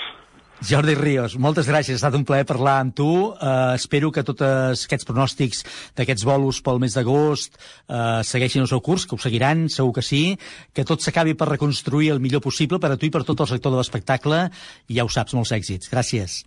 Jordi 0.60 0.92
Ríos, 0.94 1.38
moltes 1.40 1.64
gràcies, 1.70 1.96
ha 1.96 2.00
estat 2.02 2.16
un 2.18 2.24
plaer 2.28 2.44
parlar 2.44 2.76
amb 2.82 2.92
tu. 2.96 3.08
Uh, 3.32 3.72
espero 3.78 4.10
que 4.12 4.24
tots 4.26 4.44
aquests 4.44 5.08
pronòstics 5.08 5.64
d'aquests 5.96 6.26
bolos 6.28 6.60
pel 6.64 6.80
mes 6.82 6.92
d'agost 6.96 7.56
uh, 7.56 8.20
segueixin 8.26 8.66
el 8.66 8.68
seu 8.68 8.82
curs, 8.84 9.06
que 9.08 9.16
ho 9.16 9.20
seguiran, 9.20 9.68
segur 9.72 9.94
que 9.96 10.04
sí, 10.04 10.36
que 10.76 10.84
tot 10.84 11.00
s'acabi 11.00 11.32
per 11.32 11.48
reconstruir 11.48 12.12
el 12.12 12.20
millor 12.20 12.44
possible 12.44 12.78
per 12.78 12.92
a 12.92 13.00
tu 13.00 13.08
i 13.08 13.14
per 13.14 13.24
tot 13.24 13.40
el 13.40 13.48
sector 13.54 13.72
de 13.72 13.80
l'espectacle, 13.80 14.50
i 14.92 15.00
ja 15.00 15.08
ho 15.08 15.12
saps, 15.12 15.32
molts 15.38 15.56
èxits. 15.56 15.88
Gràcies. 15.88 16.42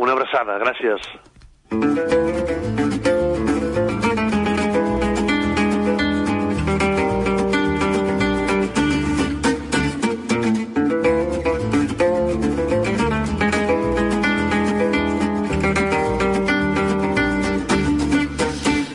Una 0.00 0.16
abraçada, 0.16 0.56
gràcies. 0.64 1.04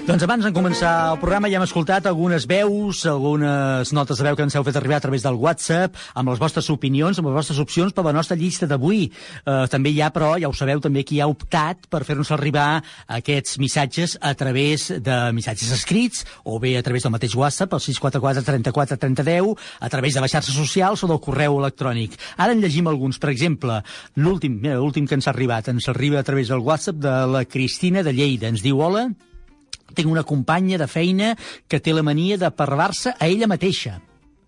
Doncs 0.03 0.19
abans 0.25 0.43
de 0.43 0.49
començar 0.51 1.13
el 1.13 1.19
programa 1.21 1.47
ja 1.47 1.55
hem 1.55 1.63
escoltat 1.63 2.03
algunes 2.09 2.43
veus, 2.43 3.05
algunes 3.07 3.93
notes 3.95 4.19
de 4.19 4.25
veu 4.27 4.35
que 4.35 4.43
ens 4.43 4.57
heu 4.59 4.65
fet 4.67 4.75
arribar 4.75 4.97
a 4.97 5.03
través 5.05 5.23
del 5.23 5.37
WhatsApp, 5.39 5.95
amb 6.19 6.27
les 6.33 6.41
vostres 6.41 6.67
opinions, 6.73 7.21
amb 7.21 7.29
les 7.29 7.37
vostres 7.37 7.61
opcions 7.63 7.95
per 7.95 8.03
la 8.03 8.11
nostra 8.11 8.35
llista 8.35 8.67
d'avui. 8.67 9.05
Eh, 9.07 9.55
també 9.71 9.93
hi 9.95 10.01
ha, 10.03 10.11
però, 10.11 10.33
ja 10.43 10.51
ho 10.51 10.57
sabeu, 10.59 10.83
també 10.83 11.05
qui 11.07 11.21
ha 11.23 11.29
optat 11.31 11.87
per 11.87 12.03
fer-nos 12.03 12.33
arribar 12.35 12.83
aquests 13.15 13.55
missatges 13.63 14.17
a 14.19 14.35
través 14.35 14.89
de 14.91 15.17
missatges 15.31 15.71
escrits, 15.71 16.27
o 16.43 16.59
bé 16.59 16.75
a 16.75 16.83
través 16.83 17.07
del 17.07 17.15
mateix 17.15 17.39
WhatsApp, 17.39 17.71
el 17.71 17.87
644 17.87 18.43
34 18.51 18.99
30 19.07 19.29
10, 19.31 19.67
a 19.79 19.95
través 19.95 20.19
de 20.19 20.27
les 20.27 20.35
xarxes 20.35 20.59
socials 20.59 21.07
o 21.07 21.13
del 21.15 21.23
correu 21.23 21.61
electrònic. 21.63 22.19
Ara 22.35 22.51
en 22.51 22.59
llegim 22.59 22.91
alguns. 22.91 23.23
Per 23.23 23.31
exemple, 23.31 23.79
l'últim, 24.19 24.59
que 24.59 25.15
ens 25.15 25.31
ha 25.31 25.31
arribat, 25.31 25.71
ens 25.71 25.87
arriba 25.87 26.19
a 26.19 26.27
través 26.27 26.51
del 26.51 26.59
WhatsApp 26.59 26.99
de 26.99 27.19
la 27.37 27.45
Cristina 27.45 28.03
de 28.03 28.11
Lleida. 28.11 28.51
Ens 28.51 28.67
diu, 28.67 28.83
hola, 28.83 29.13
tinc 29.95 30.09
una 30.11 30.25
companya 30.27 30.79
de 30.81 30.87
feina 30.87 31.33
que 31.67 31.79
té 31.79 31.93
la 31.93 32.03
mania 32.05 32.37
de 32.41 32.51
parlar-se 32.51 33.15
a 33.17 33.29
ella 33.29 33.49
mateixa. 33.49 33.99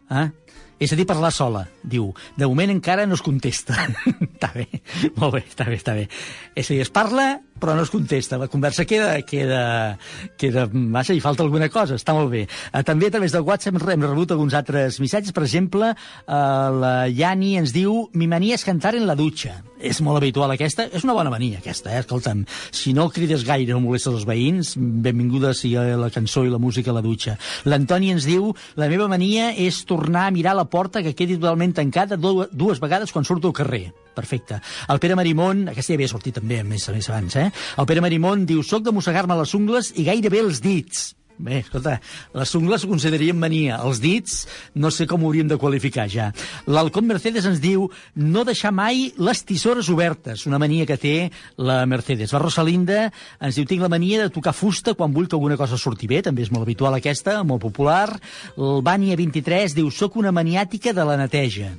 Ah? 0.10 0.30
És 0.76 0.92
a 0.92 0.98
dir, 1.00 1.06
parlar 1.08 1.32
sola, 1.32 1.64
diu. 1.88 2.10
De 2.36 2.48
moment 2.50 2.74
encara 2.74 3.06
no 3.08 3.16
es 3.16 3.24
contesta. 3.24 3.78
està 4.28 4.52
bé, 4.56 4.68
molt 5.16 5.38
bé, 5.38 5.46
està 5.48 5.68
bé, 5.70 5.80
està 5.80 5.96
bé. 5.96 6.10
És 6.54 6.68
a 6.68 6.76
dir, 6.76 6.82
es 6.84 6.92
parla, 6.92 7.30
però 7.60 7.76
no 7.76 7.84
es 7.84 7.92
contesta. 7.92 8.38
La 8.38 8.50
conversa 8.52 8.86
queda, 8.86 9.16
queda, 9.28 9.98
queda 10.38 10.68
massa 10.72 11.16
i 11.16 11.22
falta 11.24 11.44
alguna 11.46 11.70
cosa, 11.72 11.98
està 12.00 12.16
molt 12.16 12.32
bé. 12.34 12.46
Uh, 12.72 12.84
també 12.88 13.10
a 13.10 13.16
través 13.16 13.36
del 13.36 13.46
WhatsApp 13.48 13.80
hem 13.80 14.04
rebut 14.04 14.34
alguns 14.36 14.56
altres 14.58 15.00
missatges. 15.00 15.34
Per 15.36 15.46
exemple, 15.46 15.94
uh, 15.96 16.36
la 16.76 16.94
Yani 17.08 17.56
ens 17.62 17.74
diu 17.76 18.06
mi 18.14 18.28
mania 18.28 18.60
és 18.60 18.68
cantar 18.68 18.96
en 18.96 19.08
la 19.08 19.16
dutxa. 19.16 19.62
És 19.80 20.00
molt 20.02 20.18
habitual 20.18 20.52
aquesta. 20.52 20.88
És 20.92 21.04
una 21.06 21.16
bona 21.16 21.32
mania, 21.32 21.60
aquesta, 21.60 21.92
eh? 21.94 22.04
Escolta'm, 22.04 22.46
si 22.72 22.94
no 22.96 23.10
crides 23.14 23.46
gaire 23.48 23.76
o 23.76 23.82
molestes 23.84 24.14
els 24.16 24.28
veïns, 24.28 24.76
benvinguda 24.78 25.54
sigui 25.56 25.98
la 26.00 26.12
cançó 26.14 26.46
i 26.46 26.52
la 26.52 26.62
música 26.62 26.92
a 26.92 26.98
la 26.98 27.04
dutxa. 27.06 27.36
L'Antoni 27.70 28.14
ens 28.16 28.28
diu 28.28 28.54
la 28.80 28.90
meva 28.92 29.10
mania 29.12 29.52
és 29.52 29.84
tornar 29.88 30.28
a 30.28 30.34
mirar 30.36 30.56
la 30.56 30.68
porta 30.72 31.04
que 31.04 31.16
quedi 31.16 31.38
totalment 31.38 31.76
tancada 31.76 32.18
dues 32.18 32.82
vegades 32.82 33.12
quan 33.12 33.28
surto 33.28 33.52
al 33.52 33.60
carrer. 33.62 33.86
Perfecte. 34.16 34.62
El 34.88 35.02
Pere 35.04 35.18
Marimón, 35.20 35.66
aquesta 35.68 35.92
ja 35.92 36.00
havia 36.00 36.10
sortit 36.10 36.38
també, 36.40 36.62
a 36.62 36.66
més, 36.66 36.88
més 36.96 37.10
abans, 37.12 37.36
eh? 37.36 37.45
El 37.52 37.90
Pere 37.90 38.04
Marimón 38.06 38.48
diu, 38.50 38.64
soc 38.64 38.86
de 38.86 38.96
mossegar-me 38.96 39.38
les 39.42 39.54
ungles 39.58 39.94
i 39.96 40.08
gairebé 40.08 40.44
els 40.46 40.64
dits. 40.64 41.12
Bé, 41.38 41.58
escolta, 41.60 41.98
les 42.32 42.52
ungles 42.56 42.86
ho 42.86 42.88
consideraríem 42.88 43.36
mania. 43.36 43.82
Els 43.84 44.00
dits, 44.00 44.46
no 44.80 44.88
sé 44.94 45.04
com 45.10 45.24
ho 45.24 45.28
hauríem 45.28 45.50
de 45.52 45.58
qualificar 45.60 46.06
ja. 46.12 46.30
L'Alcón 46.72 47.10
Mercedes 47.10 47.48
ens 47.50 47.60
diu 47.64 47.90
no 48.16 48.46
deixar 48.48 48.72
mai 48.72 49.10
les 49.20 49.44
tisores 49.44 49.90
obertes, 49.92 50.46
una 50.48 50.62
mania 50.64 50.88
que 50.88 50.98
té 51.02 51.16
la 51.58 51.82
Mercedes. 51.92 52.32
La 52.32 52.40
Rosalinda 52.40 53.10
ens 53.44 53.60
diu 53.60 53.68
tinc 53.68 53.84
la 53.84 53.92
mania 53.92 54.24
de 54.24 54.32
tocar 54.32 54.56
fusta 54.56 54.96
quan 54.96 55.12
vull 55.12 55.28
que 55.28 55.36
alguna 55.36 55.60
cosa 55.60 55.80
surti 55.82 56.08
bé, 56.08 56.24
també 56.24 56.48
és 56.48 56.54
molt 56.56 56.64
habitual 56.64 56.96
aquesta, 56.96 57.42
molt 57.44 57.66
popular. 57.68 58.08
El 58.56 58.80
Bània 58.86 59.20
23 59.20 59.76
diu 59.76 59.92
soc 59.92 60.16
una 60.16 60.32
maniàtica 60.32 60.96
de 60.96 61.04
la 61.04 61.20
neteja. 61.20 61.74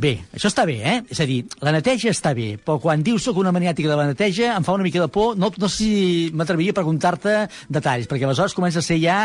Bé, 0.00 0.12
això 0.32 0.48
està 0.48 0.64
bé, 0.66 0.78
eh? 0.80 0.94
És 1.12 1.20
a 1.20 1.26
dir, 1.28 1.42
la 1.62 1.72
neteja 1.74 2.10
està 2.10 2.32
bé, 2.34 2.56
però 2.56 2.78
quan 2.80 3.02
dius 3.04 3.26
soc 3.26 3.36
una 3.38 3.52
maniàtica 3.54 3.90
de 3.90 3.96
la 3.98 4.06
neteja 4.08 4.54
em 4.56 4.64
fa 4.64 4.74
una 4.74 4.86
mica 4.86 5.00
de 5.02 5.08
por. 5.12 5.36
No, 5.36 5.50
no 5.52 5.68
sé 5.68 5.76
si 5.82 6.30
m'atreviria 6.36 6.72
a 6.72 6.78
preguntar-te 6.78 7.34
detalls, 7.72 8.08
perquè 8.10 8.26
aleshores 8.26 8.56
comença 8.56 8.80
a 8.80 8.86
ser 8.86 8.98
ja... 9.02 9.18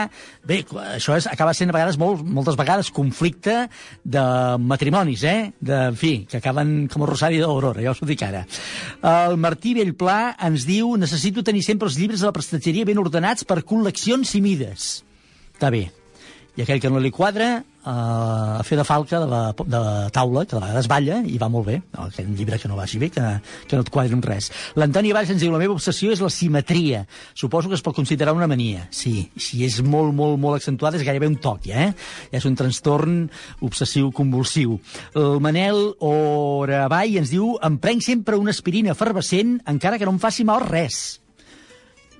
Bé, 0.47 0.59
això 0.95 1.15
és, 1.17 1.27
acaba 1.31 1.55
sent 1.57 1.71
a 1.71 1.75
vegades, 1.75 1.99
molt, 2.01 2.23
moltes 2.23 2.57
vegades, 2.59 2.91
conflicte 2.93 3.55
de 4.03 4.23
matrimonis, 4.59 5.23
eh? 5.23 5.51
De, 5.59 5.77
en 5.93 5.99
fi, 5.99 6.13
que 6.29 6.41
acaben 6.41 6.75
com 6.91 7.05
el 7.05 7.11
Rosari 7.11 7.39
d'Aurora, 7.41 7.83
ja 7.83 7.95
us 7.95 8.03
ho 8.03 8.09
dic 8.09 8.25
ara. 8.27 8.43
El 9.07 9.37
Martí 9.41 9.75
Bellplà 9.77 10.35
ens 10.49 10.67
diu 10.67 10.95
necessito 10.99 11.45
tenir 11.47 11.63
sempre 11.65 11.89
els 11.89 11.99
llibres 11.99 12.23
de 12.23 12.29
la 12.29 12.35
prestatgeria 12.35 12.87
ben 12.87 12.99
ordenats 13.01 13.47
per 13.47 13.63
col·leccions 13.63 14.35
i 14.35 14.43
mides. 14.43 14.91
Està 15.55 15.71
bé. 15.73 15.87
I 16.57 16.63
aquell 16.63 16.79
que 16.81 16.89
no 16.89 16.97
li 16.97 17.11
quadra, 17.13 17.59
eh, 17.61 17.91
a 17.91 18.63
fer 18.65 18.79
de 18.79 18.83
falca 18.85 19.19
de 19.21 19.27
la, 19.29 19.41
de 19.53 19.81
la 19.83 20.09
taula, 20.09 20.41
que 20.45 20.55
de 20.55 20.61
vegades 20.63 20.89
balla 20.89 21.19
i 21.29 21.37
va 21.37 21.49
molt 21.53 21.67
bé, 21.69 21.75
aquell 22.01 22.31
llibre 22.33 22.57
que 22.57 22.71
no 22.71 22.79
vagi 22.79 22.97
bé, 22.97 23.11
que, 23.13 23.25
que 23.69 23.77
no 23.77 23.85
et 23.85 23.91
quadri 23.93 24.17
en 24.17 24.23
res. 24.25 24.49
L'Antoni 24.79 25.13
Valls 25.13 25.29
ens 25.35 25.43
diu, 25.43 25.53
la 25.53 25.61
meva 25.61 25.77
obsessió 25.77 26.09
és 26.15 26.23
la 26.23 26.31
simetria. 26.33 27.03
Suposo 27.37 27.69
que 27.69 27.77
es 27.77 27.85
pot 27.85 27.95
considerar 27.95 28.33
una 28.33 28.49
mania. 28.49 28.87
Sí, 28.89 29.29
si 29.37 29.61
és 29.67 29.79
molt, 29.85 30.15
molt, 30.17 30.41
molt 30.41 30.57
accentuada 30.57 30.97
és 30.97 31.05
gairebé 31.05 31.29
un 31.29 31.37
toc, 31.43 31.69
eh? 31.69 31.91
És 32.33 32.49
un 32.49 32.57
trastorn 32.57 33.27
obsessiu-convulsiu. 33.61 34.79
El 35.13 35.37
Manel 35.45 35.83
Oravall 36.01 37.21
ens 37.21 37.33
diu, 37.37 37.53
em 37.61 37.77
prenc 37.77 38.01
sempre 38.09 38.41
una 38.41 38.55
aspirina 38.55 38.97
efervescent 38.97 39.59
encara 39.69 40.01
que 40.01 40.09
no 40.09 40.17
em 40.17 40.23
faci 40.25 40.47
mal 40.47 40.65
res. 40.65 41.19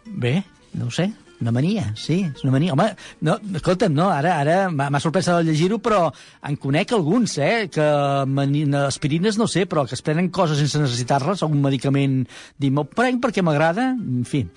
Bé, 0.07 0.39
no 0.77 0.93
sé, 0.93 1.09
una 1.41 1.51
mania, 1.51 1.93
sí, 1.95 2.23
és 2.25 2.43
una 2.43 2.53
mania. 2.55 2.73
Home, 2.73 2.87
no, 3.21 3.37
escolta'm, 3.59 3.93
no, 3.93 4.07
ara, 4.09 4.37
ara 4.41 4.57
m'ha 4.73 5.01
sorprès 5.03 5.29
de 5.29 5.37
llegir-ho, 5.45 5.77
però 5.83 6.07
en 6.49 6.57
conec 6.61 6.93
alguns, 6.97 7.37
eh, 7.37 7.69
que 7.73 7.85
mani, 8.25 8.65
aspirines 8.81 9.37
no 9.37 9.47
sé, 9.47 9.67
però 9.69 9.85
que 9.87 9.95
es 9.95 10.01
prenen 10.01 10.31
coses 10.33 10.57
sense 10.57 10.81
necessitar-les, 10.81 11.45
un 11.45 11.61
medicament, 11.61 12.23
dir, 12.57 12.71
m'ho 12.73 12.87
prenc 12.89 13.21
perquè 13.23 13.45
m'agrada, 13.45 13.91
en 13.93 14.25
fi. 14.25 14.47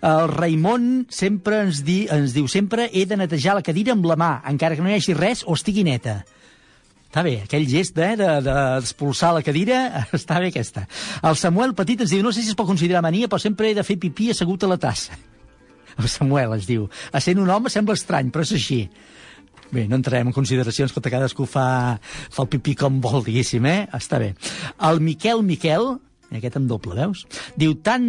El 0.00 0.28
Raimon 0.32 1.06
sempre 1.12 1.60
ens, 1.66 1.84
di, 1.84 2.02
ens 2.10 2.34
diu, 2.36 2.48
sempre 2.48 2.88
he 2.92 3.04
de 3.06 3.20
netejar 3.20 3.58
la 3.58 3.66
cadira 3.66 3.92
amb 3.92 4.08
la 4.08 4.16
mà, 4.16 4.34
encara 4.48 4.76
que 4.76 4.84
no 4.84 4.92
hi 4.92 4.96
hagi 4.96 5.16
res 5.18 5.44
o 5.46 5.58
estigui 5.58 5.84
neta. 5.84 6.22
Està 7.10 7.24
bé, 7.26 7.40
aquell 7.42 7.66
gest 7.66 7.96
eh, 7.98 8.14
d'expulsar 8.16 9.32
de, 9.32 9.40
de, 9.40 9.40
la 9.40 9.44
cadira, 9.44 9.80
està 10.16 10.38
bé 10.40 10.52
aquesta. 10.54 10.86
El 11.26 11.36
Samuel 11.36 11.74
Petit 11.76 12.00
ens 12.00 12.14
diu, 12.14 12.22
no 12.24 12.32
sé 12.32 12.44
si 12.44 12.54
es 12.54 12.56
pot 12.56 12.70
considerar 12.70 13.02
mania, 13.04 13.28
però 13.28 13.42
sempre 13.42 13.68
he 13.68 13.76
de 13.76 13.84
fer 13.84 13.98
pipí 14.00 14.30
assegut 14.30 14.64
a 14.64 14.70
la 14.70 14.78
tassa. 14.80 15.18
El 15.98 16.10
Samuel 16.16 16.54
es 16.58 16.68
diu. 16.70 16.88
A 17.12 17.22
sent 17.24 17.40
un 17.42 17.50
home 17.50 17.72
sembla 17.72 17.98
estrany, 17.98 18.30
però 18.34 18.46
és 18.46 18.54
així. 18.58 18.84
Bé, 19.70 19.86
no 19.86 20.00
entrarem 20.00 20.30
en 20.30 20.34
consideracions, 20.34 20.92
que 20.92 21.12
cadascú 21.12 21.46
fa, 21.46 21.98
fa 22.02 22.42
el 22.42 22.50
pipí 22.50 22.74
com 22.78 22.98
vol, 23.02 23.22
diguéssim, 23.26 23.66
eh? 23.70 23.80
Està 23.94 24.18
bé. 24.18 24.32
El 24.88 24.98
Miquel 25.04 25.44
Miquel, 25.46 25.92
aquest 26.34 26.58
en 26.58 26.66
doble, 26.70 26.96
veus? 26.98 27.22
Diu, 27.58 27.76
tant, 27.86 28.04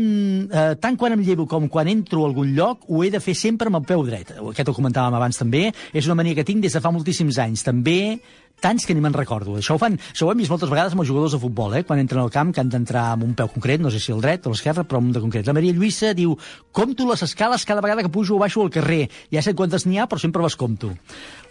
eh, 0.50 0.74
tant 0.82 0.98
quan 0.98 1.14
em 1.14 1.22
llevo 1.26 1.46
com 1.50 1.68
quan 1.70 1.90
entro 1.92 2.24
a 2.24 2.32
algun 2.32 2.56
lloc, 2.58 2.88
ho 2.90 3.04
he 3.06 3.12
de 3.14 3.22
fer 3.22 3.36
sempre 3.38 3.70
amb 3.70 3.82
el 3.82 3.86
peu 3.90 4.04
dret. 4.06 4.34
Aquest 4.38 4.70
ho 4.70 4.78
comentàvem 4.78 5.18
abans 5.18 5.38
també. 5.38 5.68
És 5.94 6.10
una 6.10 6.18
mania 6.18 6.38
que 6.38 6.46
tinc 6.48 6.66
des 6.66 6.74
de 6.74 6.82
fa 6.82 6.94
moltíssims 6.94 7.38
anys. 7.42 7.66
També 7.66 8.20
tants 8.62 8.86
que 8.86 8.96
ni 8.96 9.02
me'n 9.04 9.16
recordo. 9.18 9.58
Això 9.60 9.76
ho, 9.76 9.82
fan, 9.82 9.98
això 10.14 10.28
ho 10.28 10.32
hem 10.32 10.40
vist 10.44 10.54
moltes 10.54 10.72
vegades 10.72 10.96
amb 10.96 11.04
els 11.04 11.10
jugadors 11.10 11.36
de 11.36 11.42
futbol, 11.42 11.76
eh? 11.76 11.84
quan 11.88 12.00
entren 12.00 12.22
al 12.22 12.32
camp, 12.34 12.54
que 12.54 12.62
han 12.64 12.72
d'entrar 12.72 13.10
amb 13.16 13.26
un 13.28 13.36
peu 13.38 13.50
concret, 13.52 13.82
no 13.82 13.92
sé 13.92 14.00
si 14.00 14.14
el 14.14 14.22
dret 14.24 14.46
o 14.46 14.54
l'esquerre, 14.54 14.86
però 14.88 15.02
un 15.02 15.12
de 15.12 15.24
concret. 15.24 15.50
La 15.50 15.58
Maria 15.58 15.76
Lluïssa 15.76 16.14
diu, 16.18 16.38
compto 16.72 17.10
les 17.10 17.26
escales 17.26 17.66
cada 17.68 17.84
vegada 17.84 18.06
que 18.06 18.14
pujo 18.14 18.38
o 18.38 18.42
baixo 18.42 18.64
al 18.64 18.72
carrer. 18.74 19.08
Ja 19.34 19.44
sé 19.44 19.58
quantes 19.58 19.88
n'hi 19.90 20.00
ha, 20.00 20.08
però 20.08 20.22
sempre 20.22 20.46
les 20.46 20.56
compto. 20.56 20.94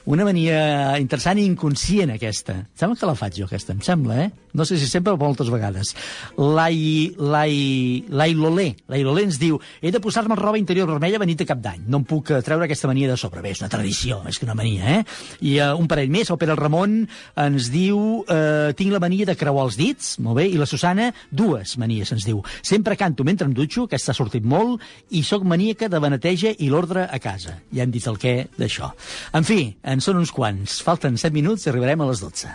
Una 0.08 0.24
mania 0.24 0.96
interessant 1.00 1.38
i 1.38 1.44
inconscient, 1.44 2.14
aquesta. 2.14 2.54
Em 2.64 2.78
sembla 2.80 2.96
que 2.96 3.08
la 3.10 3.16
faig 3.18 3.36
jo, 3.42 3.48
aquesta, 3.48 3.74
em 3.76 3.82
sembla, 3.84 4.16
eh? 4.24 4.30
No 4.52 4.64
sé 4.66 4.78
si 4.80 4.88
sempre, 4.88 5.12
però 5.14 5.28
moltes 5.28 5.50
vegades. 5.52 5.92
L'Ai... 6.38 7.12
L'Ai... 7.18 8.04
L'Ai 8.08 8.34
Lolé. 8.34 8.70
L'Ai 8.90 9.04
Lolé 9.06 9.26
ens 9.28 9.38
diu 9.38 9.60
he 9.80 9.92
de 9.94 10.00
posar-me 10.02 10.34
roba 10.38 10.58
interior 10.58 10.88
vermella 10.90 11.20
venit 11.22 11.38
de 11.38 11.46
cap 11.46 11.60
d'any. 11.62 11.84
No 11.86 12.00
em 12.00 12.06
puc 12.08 12.32
eh, 12.32 12.40
treure 12.46 12.66
aquesta 12.66 12.88
mania 12.90 13.10
de 13.10 13.18
sobre. 13.20 13.42
Bé, 13.44 13.52
és 13.54 13.62
una 13.62 13.70
tradició, 13.72 14.20
més 14.24 14.40
que 14.40 14.48
una 14.48 14.56
mania, 14.58 14.96
eh? 14.96 15.04
I 15.46 15.54
uh, 15.60 15.70
un 15.78 15.86
parell 15.90 16.10
més, 16.10 16.32
el 16.32 16.40
Pere 16.40 16.56
Ramon 16.58 16.96
ens 17.40 17.70
diu 17.72 18.24
eh, 18.24 18.72
tinc 18.76 18.92
la 18.94 19.00
mania 19.02 19.28
de 19.28 19.36
creuar 19.38 19.68
els 19.68 19.78
dits, 19.78 20.16
molt 20.24 20.40
bé, 20.40 20.48
i 20.50 20.58
la 20.58 20.68
Susana, 20.68 21.10
dues 21.30 21.76
manies, 21.80 22.10
ens 22.16 22.26
diu. 22.26 22.42
Sempre 22.66 22.98
canto 23.00 23.24
mentre 23.26 23.46
em 23.48 23.54
dutxo, 23.56 23.86
que 23.86 23.98
està 24.00 24.16
sortit 24.16 24.44
molt, 24.46 24.82
i 25.14 25.22
sóc 25.26 25.46
maníaca 25.46 25.88
de 25.92 26.00
la 26.02 26.10
neteja 26.12 26.52
i 26.58 26.70
l'ordre 26.72 27.06
a 27.06 27.20
casa. 27.22 27.60
Ja 27.74 27.84
hem 27.84 27.94
dit 27.94 28.06
el 28.10 28.18
què 28.20 28.34
d'això. 28.58 28.90
En 29.36 29.46
fi, 29.46 29.60
en 29.90 30.02
són 30.04 30.20
uns 30.22 30.30
quants. 30.34 30.78
Falten 30.86 31.18
7 31.18 31.34
minuts 31.34 31.66
i 31.66 31.72
arribarem 31.72 32.04
a 32.04 32.10
les 32.10 32.22
12. 32.22 32.50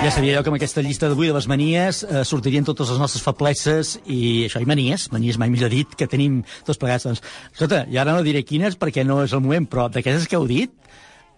Ja 0.00 0.08
sabia 0.14 0.32
jo 0.38 0.40
que 0.42 0.48
amb 0.48 0.56
aquesta 0.56 0.80
llista 0.80 1.10
d'avui 1.10 1.28
de 1.28 1.34
les 1.36 1.46
manies 1.46 2.00
eh, 2.02 2.22
sortirien 2.24 2.64
totes 2.64 2.88
les 2.88 2.98
nostres 2.98 3.22
febleses 3.22 3.98
i 4.08 4.46
això, 4.46 4.62
i 4.64 4.66
manies, 4.66 5.10
manies 5.12 5.36
mai 5.38 5.52
millor 5.52 5.68
dit, 5.70 5.92
que 5.92 6.08
tenim 6.08 6.40
tots 6.64 6.80
plegats. 6.80 7.04
Doncs, 7.04 7.20
escolta, 7.52 7.84
i 7.84 8.00
ara 8.00 8.16
no 8.16 8.24
diré 8.24 8.40
quines 8.48 8.78
perquè 8.80 9.04
no 9.04 9.20
és 9.26 9.36
el 9.36 9.44
moment, 9.44 9.68
però 9.68 9.90
d'aquestes 9.92 10.24
que 10.26 10.40
heu 10.40 10.48
dit, 10.48 10.72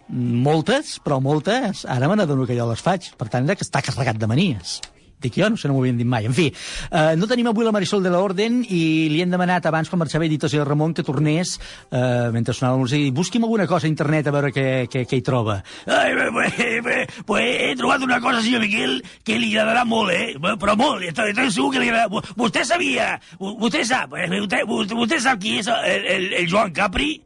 moltes, 0.08 0.98
però 1.04 1.20
moltes, 1.20 1.84
ara 1.88 2.08
me 2.08 2.16
n'adono 2.16 2.46
que 2.46 2.56
jo 2.58 2.68
les 2.70 2.80
faig. 2.82 3.12
Per 3.18 3.28
tant, 3.28 3.46
que 3.52 3.64
està 3.64 3.82
carregat 3.84 4.18
de 4.18 4.26
manies. 4.30 4.80
Dic 5.22 5.36
jo, 5.38 5.46
no 5.46 5.54
sé, 5.56 5.68
no 5.70 5.74
m'ho 5.76 5.84
havien 5.84 5.94
dit 6.00 6.06
mai. 6.10 6.24
En 6.26 6.32
fi, 6.34 6.48
eh, 6.90 7.12
no 7.14 7.28
tenim 7.30 7.46
avui 7.46 7.62
la 7.64 7.70
Marisol 7.70 8.02
de 8.02 8.10
l'Orden 8.10 8.64
i 8.66 9.06
li 9.08 9.20
hem 9.22 9.30
demanat 9.30 9.68
abans, 9.70 9.86
quan 9.88 10.00
marxava 10.00 10.26
i 10.26 10.28
dit 10.32 10.42
al 10.42 10.50
senyor 10.50 10.66
Ramon, 10.66 10.94
que 10.98 11.04
tornés, 11.06 11.60
eh, 11.92 12.30
mentre 12.34 12.52
sonava 12.52 12.74
la 12.74 12.80
música, 12.82 12.98
i 12.98 13.12
busqui'm 13.14 13.44
alguna 13.46 13.68
cosa 13.70 13.86
a 13.86 13.92
internet 13.92 14.26
a 14.26 14.32
veure 14.34 14.50
què, 14.50 14.66
què, 14.90 15.04
què 15.06 15.20
hi 15.20 15.22
troba. 15.22 15.60
Ai, 15.86 16.10
bé, 16.18 16.26
bé, 16.34 16.80
bé, 16.82 16.98
pues 17.24 17.44
he 17.68 17.76
trobat 17.78 18.02
una 18.02 18.18
cosa, 18.20 18.42
senyor 18.42 18.62
Miquel, 18.66 18.98
que 19.22 19.38
li 19.38 19.52
agradarà 19.54 19.84
molt, 19.86 20.10
eh? 20.10 20.34
Però 20.42 20.74
molt, 20.76 21.06
estoy 21.06 21.32
segur 21.54 21.70
que 21.70 21.78
li 21.84 21.92
agradarà. 21.92 22.10
Vo- 22.10 22.24
Vostè 22.42 22.64
sabia, 22.66 23.12
vo- 23.38 23.54
vostè 23.62 23.84
sap, 23.86 24.18
eh, 24.18 24.26
vostè, 24.26 24.64
vostè 24.66 25.20
sap 25.22 25.38
qui 25.38 25.60
és 25.62 25.68
el, 25.70 25.86
el, 26.02 26.32
el 26.42 26.48
Joan 26.50 26.72
Capri? 26.74 27.20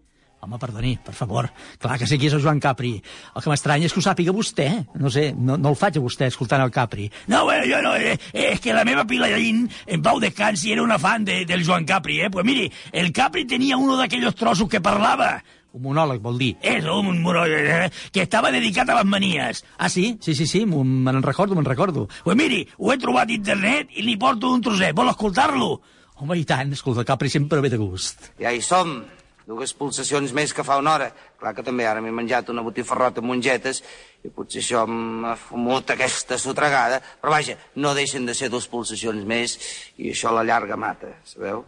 Home, 0.46 0.60
perdoni, 0.62 0.92
per 1.02 1.12
favor. 1.12 1.48
Clar 1.82 1.96
que 1.98 2.06
sé 2.06 2.20
qui 2.22 2.28
és 2.28 2.34
el 2.36 2.42
Joan 2.44 2.60
Capri. 2.62 2.92
El 3.34 3.42
que 3.42 3.50
m'estranya 3.50 3.88
és 3.88 3.94
que 3.94 3.98
ho 3.98 4.04
sàpiga 4.04 4.30
vostè. 4.30 4.68
No 5.02 5.10
sé, 5.10 5.32
no, 5.34 5.56
no 5.58 5.72
el 5.72 5.78
faig 5.78 5.98
a 5.98 6.02
vostè 6.04 6.28
escoltant 6.30 6.62
el 6.62 6.70
Capri. 6.70 7.08
No, 7.26 7.40
bueno, 7.48 7.64
jo 7.66 7.80
no, 7.82 7.96
eh, 7.98 8.12
eh, 8.30 8.52
és 8.52 8.62
que 8.62 8.76
la 8.76 8.84
meva 8.86 9.02
Pilarín, 9.10 9.64
en 9.90 10.04
Pau 10.06 10.20
Descansi, 10.22 10.70
era 10.70 10.84
una 10.84 11.00
fan 11.02 11.26
de, 11.26 11.40
del 11.50 11.66
Joan 11.66 11.84
Capri, 11.84 12.20
eh? 12.22 12.30
Pues 12.30 12.46
mire, 12.46 12.70
el 12.92 13.10
Capri 13.12 13.42
tenía 13.44 13.76
uno 13.76 13.98
d'aquells 13.98 14.38
trossos 14.38 14.70
que 14.70 14.80
parlava. 14.80 15.40
Un 15.74 15.82
monòleg, 15.88 16.22
vol 16.22 16.38
dir. 16.38 16.52
Eso, 16.62 16.94
un 17.02 17.18
monòleg, 17.26 17.66
eh, 17.66 17.90
que 18.14 18.22
estava 18.22 18.54
dedicat 18.54 18.86
a 18.94 19.00
les 19.00 19.10
manies. 19.10 19.64
Ah, 19.78 19.90
sí? 19.90 20.12
Sí, 20.22 20.36
sí, 20.38 20.46
sí, 20.46 20.62
me'n 20.62 21.26
recordo, 21.26 21.58
me'n 21.58 21.66
recordo. 21.66 22.06
Pues 22.22 22.38
miri, 22.38 22.62
ho 22.78 22.94
he 22.94 23.00
trobat 23.02 23.34
a 23.34 23.34
internet 23.34 23.90
i 23.98 24.06
li 24.06 24.14
porto 24.14 24.54
un 24.54 24.62
trosset. 24.62 24.94
Vol 24.94 25.10
escoltar-lo? 25.10 25.74
Home, 26.22 26.38
i 26.38 26.46
tant, 26.46 26.70
escolta, 26.72 27.02
el 27.02 27.10
Capri 27.10 27.34
sempre 27.34 27.58
ve 27.60 27.74
de 27.74 27.82
gust. 27.82 28.30
Ja 28.38 28.54
hi 28.54 28.62
som. 28.62 29.00
Dues 29.46 29.70
pulsacions 29.78 30.32
més 30.34 30.50
que 30.50 30.64
fa 30.66 30.80
una 30.80 30.96
hora. 30.96 31.06
Clar 31.38 31.52
que 31.54 31.62
també 31.62 31.84
ara 31.86 32.00
m'he 32.02 32.10
menjat 32.10 32.48
una 32.50 32.64
botifarrota 32.66 33.22
amb 33.22 33.30
mongetes 33.30 33.78
i 34.26 34.30
potser 34.34 34.58
això 34.58 34.82
m'ha 34.90 35.36
fumut 35.38 35.92
aquesta 35.94 36.38
sotregada. 36.42 36.98
Però 37.22 37.30
vaja, 37.30 37.54
no 37.78 37.94
deixen 37.94 38.26
de 38.26 38.34
ser 38.34 38.50
dues 38.50 38.66
pulsacions 38.72 39.22
més 39.22 39.54
i 40.02 40.10
això 40.10 40.34
la 40.34 40.42
llarga 40.42 40.74
mata, 40.74 41.12
sabeu? 41.30 41.62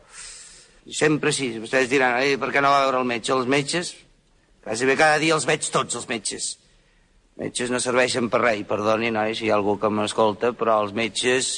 I 0.90 0.96
sempre 0.96 1.30
sí, 1.36 1.52
vostès 1.62 1.86
diran, 1.86 2.18
Ei, 2.18 2.34
per 2.40 2.50
què 2.50 2.64
no 2.64 2.74
va 2.74 2.82
veure 2.82 2.98
el 3.04 3.06
metge? 3.06 3.30
Els 3.36 3.46
metges, 3.46 3.94
quasi 4.64 4.88
bé 4.88 4.98
cada 4.98 5.22
dia 5.22 5.38
els 5.38 5.46
veig 5.46 5.70
tots, 5.70 6.00
els 6.00 6.10
metges. 6.10 6.56
Metges 7.38 7.70
no 7.70 7.78
serveixen 7.78 8.26
per 8.32 8.40
res, 8.42 8.64
perdoni, 8.66 9.12
nois, 9.14 9.38
si 9.38 9.46
hi 9.46 9.52
ha 9.52 9.58
algú 9.60 9.76
que 9.78 9.92
m'escolta, 9.92 10.50
però 10.58 10.80
els 10.82 10.96
metges... 10.96 11.54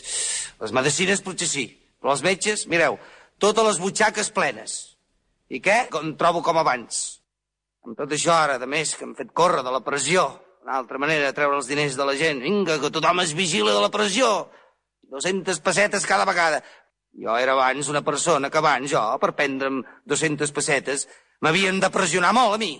Les 0.61 0.75
medicines 0.77 1.23
potser 1.25 1.49
sí, 1.49 1.63
però 2.03 2.13
els 2.13 2.21
metges, 2.21 2.67
mireu, 2.69 2.99
totes 3.41 3.65
les 3.65 3.79
butxaques 3.81 4.29
plenes. 4.37 4.90
I 5.51 5.59
què? 5.59 5.81
Em 5.99 6.13
trobo 6.19 6.45
com 6.47 6.61
abans. 6.61 7.01
Amb 7.87 7.97
tot 7.99 8.13
això 8.15 8.37
ara, 8.37 8.59
de 8.61 8.69
més, 8.71 8.95
que 8.95 9.07
hem 9.07 9.17
fet 9.19 9.33
córrer 9.35 9.65
de 9.67 9.73
la 9.75 9.83
pressió, 9.83 10.29
una 10.63 10.77
altra 10.79 11.01
manera 11.03 11.27
de 11.27 11.35
treure 11.35 11.57
els 11.59 11.71
diners 11.71 11.97
de 11.99 12.07
la 12.07 12.15
gent. 12.19 12.43
Vinga, 12.45 12.79
que 12.83 12.93
tothom 12.95 13.23
es 13.25 13.33
vigila 13.35 13.73
de 13.75 13.81
la 13.83 13.91
pressió. 13.91 14.29
200 15.11 15.59
pessetes 15.65 16.07
cada 16.07 16.29
vegada. 16.29 16.61
Jo 17.11 17.35
era 17.41 17.57
abans 17.57 17.89
una 17.91 18.05
persona 18.07 18.51
que 18.51 18.61
abans 18.61 18.93
jo, 18.93 19.01
per 19.19 19.33
prendre'm 19.35 19.81
200 20.07 20.53
pessetes, 20.55 21.09
m'havien 21.43 21.81
de 21.83 21.91
pressionar 21.91 22.31
molt 22.37 22.55
a 22.55 22.61
mi. 22.63 22.75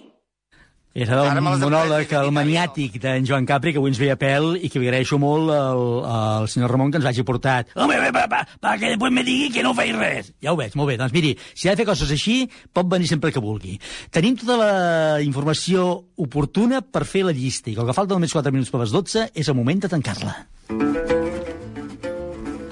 Era 0.91 1.21
el 1.23 1.39
monòleg, 1.39 2.11
el 2.19 2.33
maniàtic 2.35 2.97
d'en 2.99 3.23
Joan 3.27 3.45
Capri, 3.47 3.71
que 3.71 3.79
avui 3.79 3.93
ens 3.93 3.99
ve 4.01 4.09
a 4.11 4.17
pèl 4.19 4.57
i 4.59 4.67
que 4.67 4.81
li 4.83 4.89
agraeixo 4.89 5.21
molt 5.23 5.53
al, 5.55 5.83
al 6.03 6.49
senyor 6.51 6.73
Ramon 6.75 6.91
que 6.91 6.99
ens 6.99 7.07
hagi 7.07 7.23
portat. 7.23 7.71
Home, 7.79 7.95
bé, 8.03 8.09
pa, 8.11 8.25
pa, 8.27 8.41
pa 8.59 8.73
que 8.81 8.91
després 8.91 9.15
me 9.15 9.23
digui 9.23 9.53
que 9.55 9.63
no 9.63 9.71
feis 9.79 9.95
res. 9.95 10.33
Ja 10.43 10.51
ho 10.51 10.59
veig, 10.59 10.75
molt 10.75 10.91
bé. 10.91 10.99
Doncs 10.99 11.15
miri, 11.15 11.37
si 11.55 11.69
ha 11.69 11.77
de 11.77 11.85
fer 11.85 11.87
coses 11.93 12.11
així, 12.11 12.41
pot 12.75 12.91
venir 12.91 13.07
sempre 13.07 13.31
que 13.31 13.43
vulgui. 13.43 13.77
Tenim 14.11 14.35
tota 14.41 14.59
la 14.59 14.75
informació 15.23 15.87
oportuna 16.19 16.83
per 16.83 17.07
fer 17.07 17.23
la 17.29 17.37
llista 17.37 17.71
i 17.71 17.77
com 17.79 17.87
que 17.87 17.95
falten 17.95 18.19
només 18.19 18.35
4 18.35 18.51
minuts 18.51 18.75
per 18.75 18.83
les 18.83 18.91
12, 18.91 19.29
és 19.31 19.47
el 19.47 19.59
moment 19.59 19.87
de 19.87 19.93
tancar-la. 19.95 20.41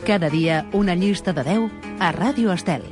Cada 0.09 0.33
dia 0.33 0.65
una 0.75 0.99
llista 0.99 1.31
de 1.37 1.47
10 1.47 2.03
a 2.03 2.11
Ràdio 2.19 2.51
Estel. 2.51 2.83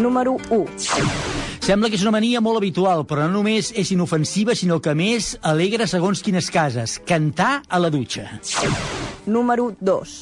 Número 0.00 0.34
1. 0.50 1.39
Sembla 1.60 1.90
que 1.92 1.98
és 1.98 2.02
una 2.02 2.14
mania 2.14 2.40
molt 2.40 2.56
habitual, 2.58 3.04
però 3.04 3.26
no 3.26 3.40
només 3.40 3.68
és 3.76 3.90
inofensiva, 3.92 4.56
sinó 4.56 4.80
que 4.80 4.94
més 4.96 5.34
alegra 5.44 5.86
segons 5.86 6.22
quines 6.24 6.48
cases. 6.50 6.96
Cantar 7.06 7.60
a 7.68 7.78
la 7.78 7.90
dutxa. 7.92 8.30
Número 9.28 9.68
2. 9.78 10.14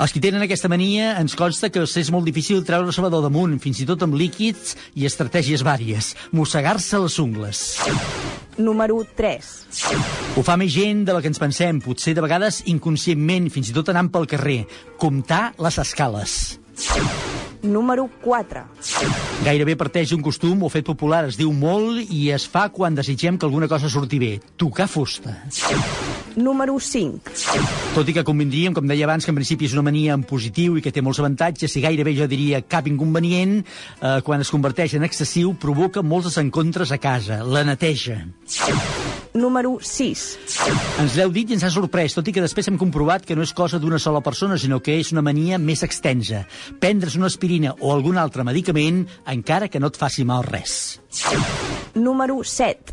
Els 0.00 0.12
que 0.12 0.22
tenen 0.22 0.42
aquesta 0.42 0.68
mania 0.72 1.12
ens 1.20 1.36
consta 1.38 1.70
que 1.70 1.84
és 1.86 2.10
molt 2.10 2.26
difícil 2.26 2.64
treure 2.66 2.92
sabador 2.92 3.22
damunt, 3.22 3.58
fins 3.62 3.82
i 3.84 3.86
tot 3.88 4.02
amb 4.02 4.18
líquids 4.18 4.74
i 4.98 5.06
estratègies 5.06 5.62
vàries. 5.62 6.14
Mossegar-se 6.34 6.98
les 6.98 7.18
ungles. 7.22 7.64
Número 8.58 9.00
3. 9.16 9.50
Ho 10.36 10.44
fa 10.44 10.58
més 10.60 10.74
gent 10.74 11.06
de 11.06 11.14
la 11.14 11.22
que 11.22 11.30
ens 11.30 11.40
pensem, 11.40 11.78
potser 11.84 12.16
de 12.18 12.26
vegades 12.26 12.64
inconscientment, 12.66 13.48
fins 13.54 13.70
i 13.70 13.76
tot 13.76 13.94
anant 13.94 14.10
pel 14.12 14.28
carrer. 14.28 14.64
Comptar 14.98 15.50
les 15.62 15.78
escales. 15.78 16.40
Número 17.62 18.08
4. 18.22 18.62
Gairebé 19.44 19.76
parteix 19.76 20.10
d'un 20.12 20.22
costum 20.24 20.62
o 20.64 20.70
fet 20.72 20.86
popular, 20.86 21.26
es 21.28 21.36
diu 21.36 21.52
molt 21.52 22.10
i 22.12 22.30
es 22.32 22.46
fa 22.48 22.68
quan 22.72 22.96
desitgem 22.96 23.38
que 23.38 23.48
alguna 23.48 23.68
cosa 23.68 23.90
surti 23.92 24.20
bé. 24.20 24.30
Tocar 24.56 24.88
fusta. 24.88 25.36
Número 26.36 26.78
5. 26.80 27.34
Tot 27.94 28.08
i 28.08 28.14
que 28.16 28.24
convindríem, 28.24 28.74
com 28.76 28.86
deia 28.88 29.04
abans, 29.08 29.26
que 29.26 29.34
en 29.34 29.38
principi 29.40 29.68
és 29.68 29.76
una 29.76 29.84
mania 29.90 30.16
en 30.16 30.24
positiu 30.24 30.78
i 30.78 30.84
que 30.84 30.92
té 30.94 31.04
molts 31.04 31.20
avantatges, 31.20 31.76
i 31.76 31.84
gairebé 31.84 32.14
jo 32.16 32.28
diria 32.30 32.62
cap 32.62 32.88
inconvenient, 32.88 33.58
eh, 33.60 34.20
quan 34.24 34.40
es 34.40 34.52
converteix 34.52 34.94
en 34.96 35.04
excessiu 35.04 35.54
provoca 35.54 36.02
molts 36.02 36.30
desencontres 36.30 36.92
a 36.92 37.00
casa, 37.02 37.42
la 37.44 37.64
neteja. 37.64 38.22
Número 39.40 39.78
6. 39.80 40.22
Ens 41.00 41.14
l'heu 41.16 41.30
dit 41.32 41.48
i 41.48 41.56
ens 41.56 41.64
ha 41.64 41.70
sorprès, 41.72 42.12
tot 42.16 42.26
i 42.28 42.34
que 42.36 42.42
després 42.44 42.68
hem 42.68 42.76
comprovat 42.80 43.24
que 43.24 43.36
no 43.36 43.44
és 43.46 43.54
cosa 43.56 43.80
d'una 43.80 43.98
sola 44.02 44.20
persona, 44.24 44.58
sinó 44.60 44.82
que 44.84 44.98
és 45.00 45.12
una 45.14 45.24
mania 45.24 45.58
més 45.58 45.82
extensa. 45.86 46.44
Prendre's 46.82 47.16
una 47.16 47.30
aspirina 47.32 47.72
o 47.80 47.94
algun 47.94 48.20
altre 48.20 48.44
medicament 48.44 49.06
encara 49.32 49.70
que 49.72 49.80
no 49.80 49.88
et 49.88 49.96
faci 50.00 50.26
mal 50.28 50.44
res. 50.44 51.00
Número 51.94 52.42
7. 52.44 52.92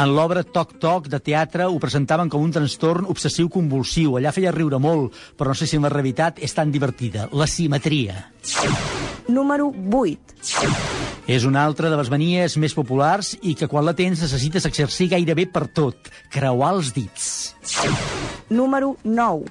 En 0.00 0.14
l'obra 0.16 0.42
Toc 0.42 0.74
Toc 0.82 1.06
de 1.12 1.20
teatre 1.22 1.68
ho 1.70 1.78
presentaven 1.80 2.28
com 2.32 2.42
un 2.44 2.52
trastorn 2.52 3.06
obsessiu-convulsiu. 3.08 4.18
Allà 4.18 4.34
feia 4.34 4.52
riure 4.54 4.82
molt, 4.82 5.14
però 5.38 5.54
no 5.54 5.58
sé 5.58 5.70
si 5.70 5.78
en 5.78 5.86
la 5.86 5.92
realitat 5.94 6.42
és 6.42 6.56
tan 6.56 6.74
divertida. 6.74 7.28
La 7.32 7.46
simetria. 7.46 8.26
Número 9.30 9.70
8. 9.70 11.09
És 11.30 11.44
una 11.46 11.60
altra 11.62 11.86
de 11.86 11.94
les 11.94 12.08
manies 12.10 12.56
més 12.58 12.72
populars 12.74 13.36
i 13.46 13.52
que 13.54 13.68
quan 13.70 13.84
la 13.86 13.92
tens 13.94 14.18
necessites 14.24 14.64
exercir 14.66 15.12
gairebé 15.12 15.44
per 15.46 15.68
tot. 15.70 16.08
Creuar 16.34 16.72
els 16.74 16.90
dits. 16.96 17.28
Número 18.50 18.96
9. 19.04 19.46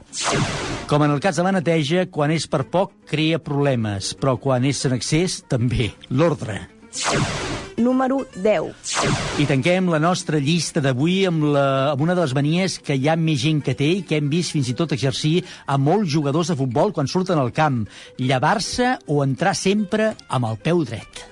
Com 0.91 1.05
en 1.05 1.13
el 1.15 1.21
cas 1.23 1.39
de 1.39 1.45
la 1.45 1.53
neteja, 1.55 2.03
quan 2.11 2.33
és 2.35 2.49
per 2.51 2.65
poc 2.67 2.91
crea 3.07 3.39
problemes, 3.39 4.11
però 4.19 4.35
quan 4.43 4.67
és 4.67 4.83
en 4.89 4.97
excés 4.97 5.39
també. 5.47 5.93
L'ordre. 6.11 6.59
Número 7.79 8.25
10. 8.35 9.39
I 9.39 9.47
tanquem 9.47 9.87
la 9.87 10.01
nostra 10.03 10.43
llista 10.43 10.83
d'avui 10.83 11.21
amb, 11.31 11.47
la, 11.55 11.65
amb 11.93 12.03
una 12.03 12.17
de 12.17 12.25
les 12.25 12.35
manies 12.35 12.75
que 12.83 12.99
hi 12.99 13.07
ha 13.07 13.15
més 13.15 13.39
gent 13.45 13.63
que 13.63 13.77
té 13.79 13.87
i 14.01 14.03
que 14.03 14.19
hem 14.19 14.27
vist 14.27 14.51
fins 14.51 14.67
i 14.67 14.75
tot 14.75 14.99
exercir 14.99 15.37
a 15.63 15.79
molts 15.79 16.11
jugadors 16.11 16.51
de 16.51 16.59
futbol 16.59 16.91
quan 16.91 17.07
surten 17.07 17.39
al 17.39 17.55
camp. 17.55 17.85
Llevar-se 18.19 18.97
o 19.07 19.23
entrar 19.23 19.55
sempre 19.55 20.11
amb 20.27 20.51
el 20.51 20.59
peu 20.59 20.83
dret. 20.83 21.28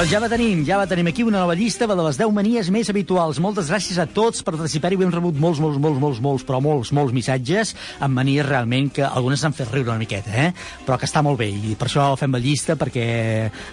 Doncs 0.00 0.14
ja 0.14 0.18
la 0.22 0.30
tenim, 0.32 0.62
ja 0.64 0.78
la 0.80 0.86
tenim 0.88 1.10
aquí, 1.10 1.20
una 1.28 1.42
nova 1.42 1.52
llista 1.52 1.84
de 1.84 1.94
les 1.98 2.16
10 2.16 2.30
manies 2.32 2.70
més 2.72 2.88
habituals. 2.88 3.36
Moltes 3.36 3.66
gràcies 3.68 3.98
a 4.00 4.06
tots 4.08 4.40
per 4.40 4.54
participar-hi. 4.54 4.96
Hem 4.96 5.10
rebut 5.12 5.36
molts, 5.36 5.58
molts, 5.60 5.76
molts, 5.76 5.98
molts, 6.00 6.20
molts, 6.24 6.44
però 6.48 6.56
molts, 6.64 6.88
molts 6.96 7.12
missatges 7.12 7.74
amb 8.00 8.16
manies 8.16 8.48
realment 8.48 8.88
que 8.96 9.04
algunes 9.04 9.44
han 9.44 9.52
fet 9.52 9.68
riure 9.68 9.92
una 9.92 10.00
miqueta, 10.00 10.32
eh? 10.32 10.54
però 10.86 10.96
que 10.96 11.04
està 11.04 11.20
molt 11.20 11.36
bé. 11.42 11.50
I 11.52 11.74
per 11.76 11.90
això 11.90 12.06
fem 12.16 12.32
la 12.32 12.40
llista, 12.40 12.78
perquè 12.80 13.04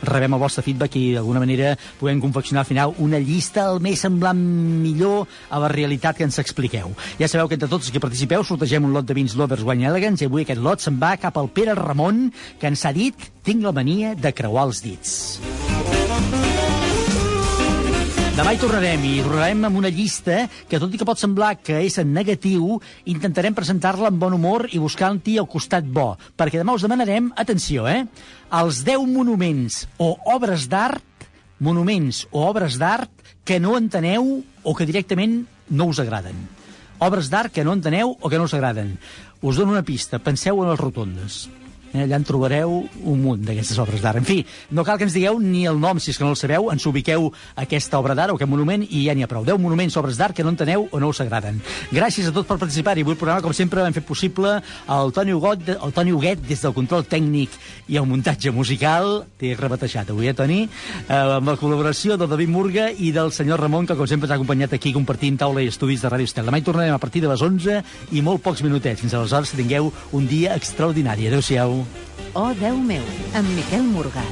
rebem 0.09 0.36
el 0.36 0.43
vostre 0.43 0.65
feedback 0.67 0.97
i 0.99 1.05
d'alguna 1.15 1.45
manera 1.45 1.71
podem 2.01 2.19
confeccionar 2.19 2.65
al 2.65 2.69
final 2.73 2.99
una 3.07 3.23
llista 3.23 3.69
el 3.71 3.80
més 3.88 4.03
semblant 4.03 4.43
millor 4.84 5.32
a 5.47 5.63
la 5.63 5.71
realitat 5.71 6.19
que 6.19 6.28
ens 6.28 6.41
expliqueu. 6.43 6.91
Ja 7.21 7.32
sabeu 7.32 7.47
que 7.47 7.55
entre 7.55 7.71
tots 7.71 7.88
els 7.88 7.95
que 7.95 8.03
participeu 8.03 8.43
sortegem 8.43 8.84
un 8.84 8.91
lot 8.99 9.07
de 9.07 9.15
vins 9.15 9.39
Lovers 9.39 9.63
Wine 9.63 9.88
Elegance 9.88 10.28
i 10.28 10.28
avui 10.28 10.43
aquest 10.43 10.59
lot 10.59 10.84
se'n 10.84 10.99
va 10.99 11.15
cap 11.23 11.39
al 11.39 11.47
Pere 11.55 11.80
Ramon, 11.80 12.25
que 12.59 12.67
ens 12.67 12.84
ha 12.84 12.91
dit 12.91 13.30
tinc 13.47 13.63
la 13.63 13.71
mania 13.71 14.11
de 14.19 14.33
creuar 14.35 14.65
els 14.67 14.81
dits. 14.83 15.11
Demà 18.35 18.51
hi 18.53 18.59
tornarem 18.61 19.05
i 19.07 19.11
tornarem 19.23 19.63
amb 19.65 19.79
una 19.79 19.89
llista 19.89 20.43
que, 20.69 20.77
tot 20.77 20.91
i 20.93 20.99
que 20.99 21.07
pot 21.07 21.17
semblar 21.17 21.53
que 21.57 21.79
és 21.87 21.95
en 22.01 22.11
negatiu, 22.13 22.75
intentarem 23.09 23.55
presentar-la 23.55 24.11
amb 24.11 24.19
bon 24.21 24.35
humor 24.35 24.67
i 24.75 24.81
buscant-hi 24.83 25.37
el 25.39 25.47
costat 25.49 25.87
bo. 25.87 26.11
Perquè 26.37 26.59
demà 26.59 26.75
us 26.75 26.83
demanarem, 26.85 27.31
atenció, 27.39 27.87
eh? 27.87 28.03
Els 28.59 28.83
10 28.85 29.07
monuments 29.09 29.85
o 29.97 30.11
obres 30.35 30.67
d'art, 30.69 31.29
monuments 31.63 32.25
o 32.29 32.43
obres 32.49 32.75
d'art 32.77 33.31
que 33.47 33.61
no 33.63 33.77
enteneu 33.79 34.41
o 34.43 34.75
que 34.75 34.85
directament 34.85 35.39
no 35.71 35.87
us 35.87 36.03
agraden. 36.03 36.35
Obres 36.99 37.31
d'art 37.31 37.55
que 37.55 37.63
no 37.63 37.73
enteneu 37.73 38.11
o 38.19 38.29
que 38.29 38.37
no 38.37 38.49
us 38.51 38.57
agraden. 38.57 38.97
Us 39.39 39.55
dono 39.55 39.71
una 39.71 39.87
pista, 39.87 40.19
penseu 40.19 40.59
en 40.61 40.75
les 40.75 40.83
rotondes. 40.83 41.47
Eh, 41.93 42.03
allà 42.03 42.17
en 42.19 42.25
trobareu 42.27 42.73
un 43.07 43.21
munt 43.21 43.43
d'aquestes 43.47 43.77
obres 43.79 44.01
d'art. 44.03 44.19
En 44.19 44.27
fi, 44.27 44.41
no 44.75 44.83
cal 44.83 44.97
que 44.99 45.05
ens 45.07 45.15
digueu 45.15 45.39
ni 45.39 45.65
el 45.69 45.79
nom, 45.79 45.99
si 45.99 46.11
és 46.11 46.17
que 46.19 46.25
no 46.25 46.33
el 46.33 46.39
sabeu, 46.39 46.69
ens 46.73 46.85
ubiqueu 46.89 47.29
aquesta 47.55 47.99
obra 47.99 48.15
d'art 48.17 48.33
o 48.33 48.35
aquest 48.38 48.51
monument 48.51 48.83
i 48.83 49.05
ja 49.05 49.15
n'hi 49.15 49.23
ha 49.23 49.31
prou. 49.31 49.45
10 49.47 49.61
monuments, 49.61 49.95
obres 49.97 50.19
d'art 50.19 50.35
que 50.35 50.43
no 50.43 50.51
enteneu 50.51 50.88
o 50.91 50.99
no 50.99 51.11
us 51.13 51.21
agraden. 51.23 51.61
Gràcies 51.91 52.27
a 52.27 52.33
tots 52.35 52.47
per 52.49 52.59
participar 52.59 52.97
i 52.97 53.05
avui 53.05 53.15
el 53.15 53.19
programa, 53.19 53.41
com 53.45 53.55
sempre, 53.55 53.85
hem 53.85 53.95
fet 53.95 54.07
possible 54.07 54.57
el 54.97 55.13
Toni 55.15 55.33
Hugot, 55.33 55.63
el 55.77 55.95
Toni 55.95 56.11
Huguet 56.11 56.43
des 56.47 56.61
del 56.63 56.75
control 56.75 57.05
tècnic 57.07 57.55
i 57.88 57.99
el 58.01 58.07
muntatge 58.09 58.51
musical. 58.51 59.23
T'he 59.39 59.55
rebatejat 59.55 60.11
avui, 60.11 60.27
eh, 60.27 60.35
Toni? 60.35 60.63
Eh, 60.67 61.13
amb 61.13 61.47
la 61.47 61.57
col·laboració 61.57 62.17
del 62.17 62.29
David 62.29 62.51
Murga 62.51 62.89
i 62.91 63.11
del 63.15 63.31
senyor 63.31 63.61
Ramon, 63.61 63.88
que 63.88 63.95
com 63.95 64.07
sempre 64.07 64.27
ens 64.27 64.35
ha 64.35 64.39
acompanyat 64.41 64.73
aquí 64.73 64.93
compartint 64.93 65.38
taula 65.38 65.63
i 65.63 65.71
estudis 65.71 66.01
de 66.01 66.11
Ràdio 66.11 66.27
Estel. 66.27 66.45
Demà 66.45 66.59
hi 66.59 66.67
tornarem 66.67 66.93
a 66.93 66.99
partir 66.99 67.21
de 67.21 67.31
les 67.31 67.41
11 67.41 67.81
i 68.11 68.21
molt 68.21 68.43
pocs 68.43 68.63
minutets. 68.63 69.01
Fins 69.01 69.13
aleshores, 69.13 69.55
tingueu 69.55 69.91
un 70.11 70.27
dia 70.27 70.55
extraordinari. 70.55 71.27
Adéu-siau. 71.27 71.76
Oh, 72.34 72.51
Déu 72.59 72.78
meu, 72.78 73.03
amb 73.38 73.55
Miquel 73.57 73.86
Morgà. 73.93 74.25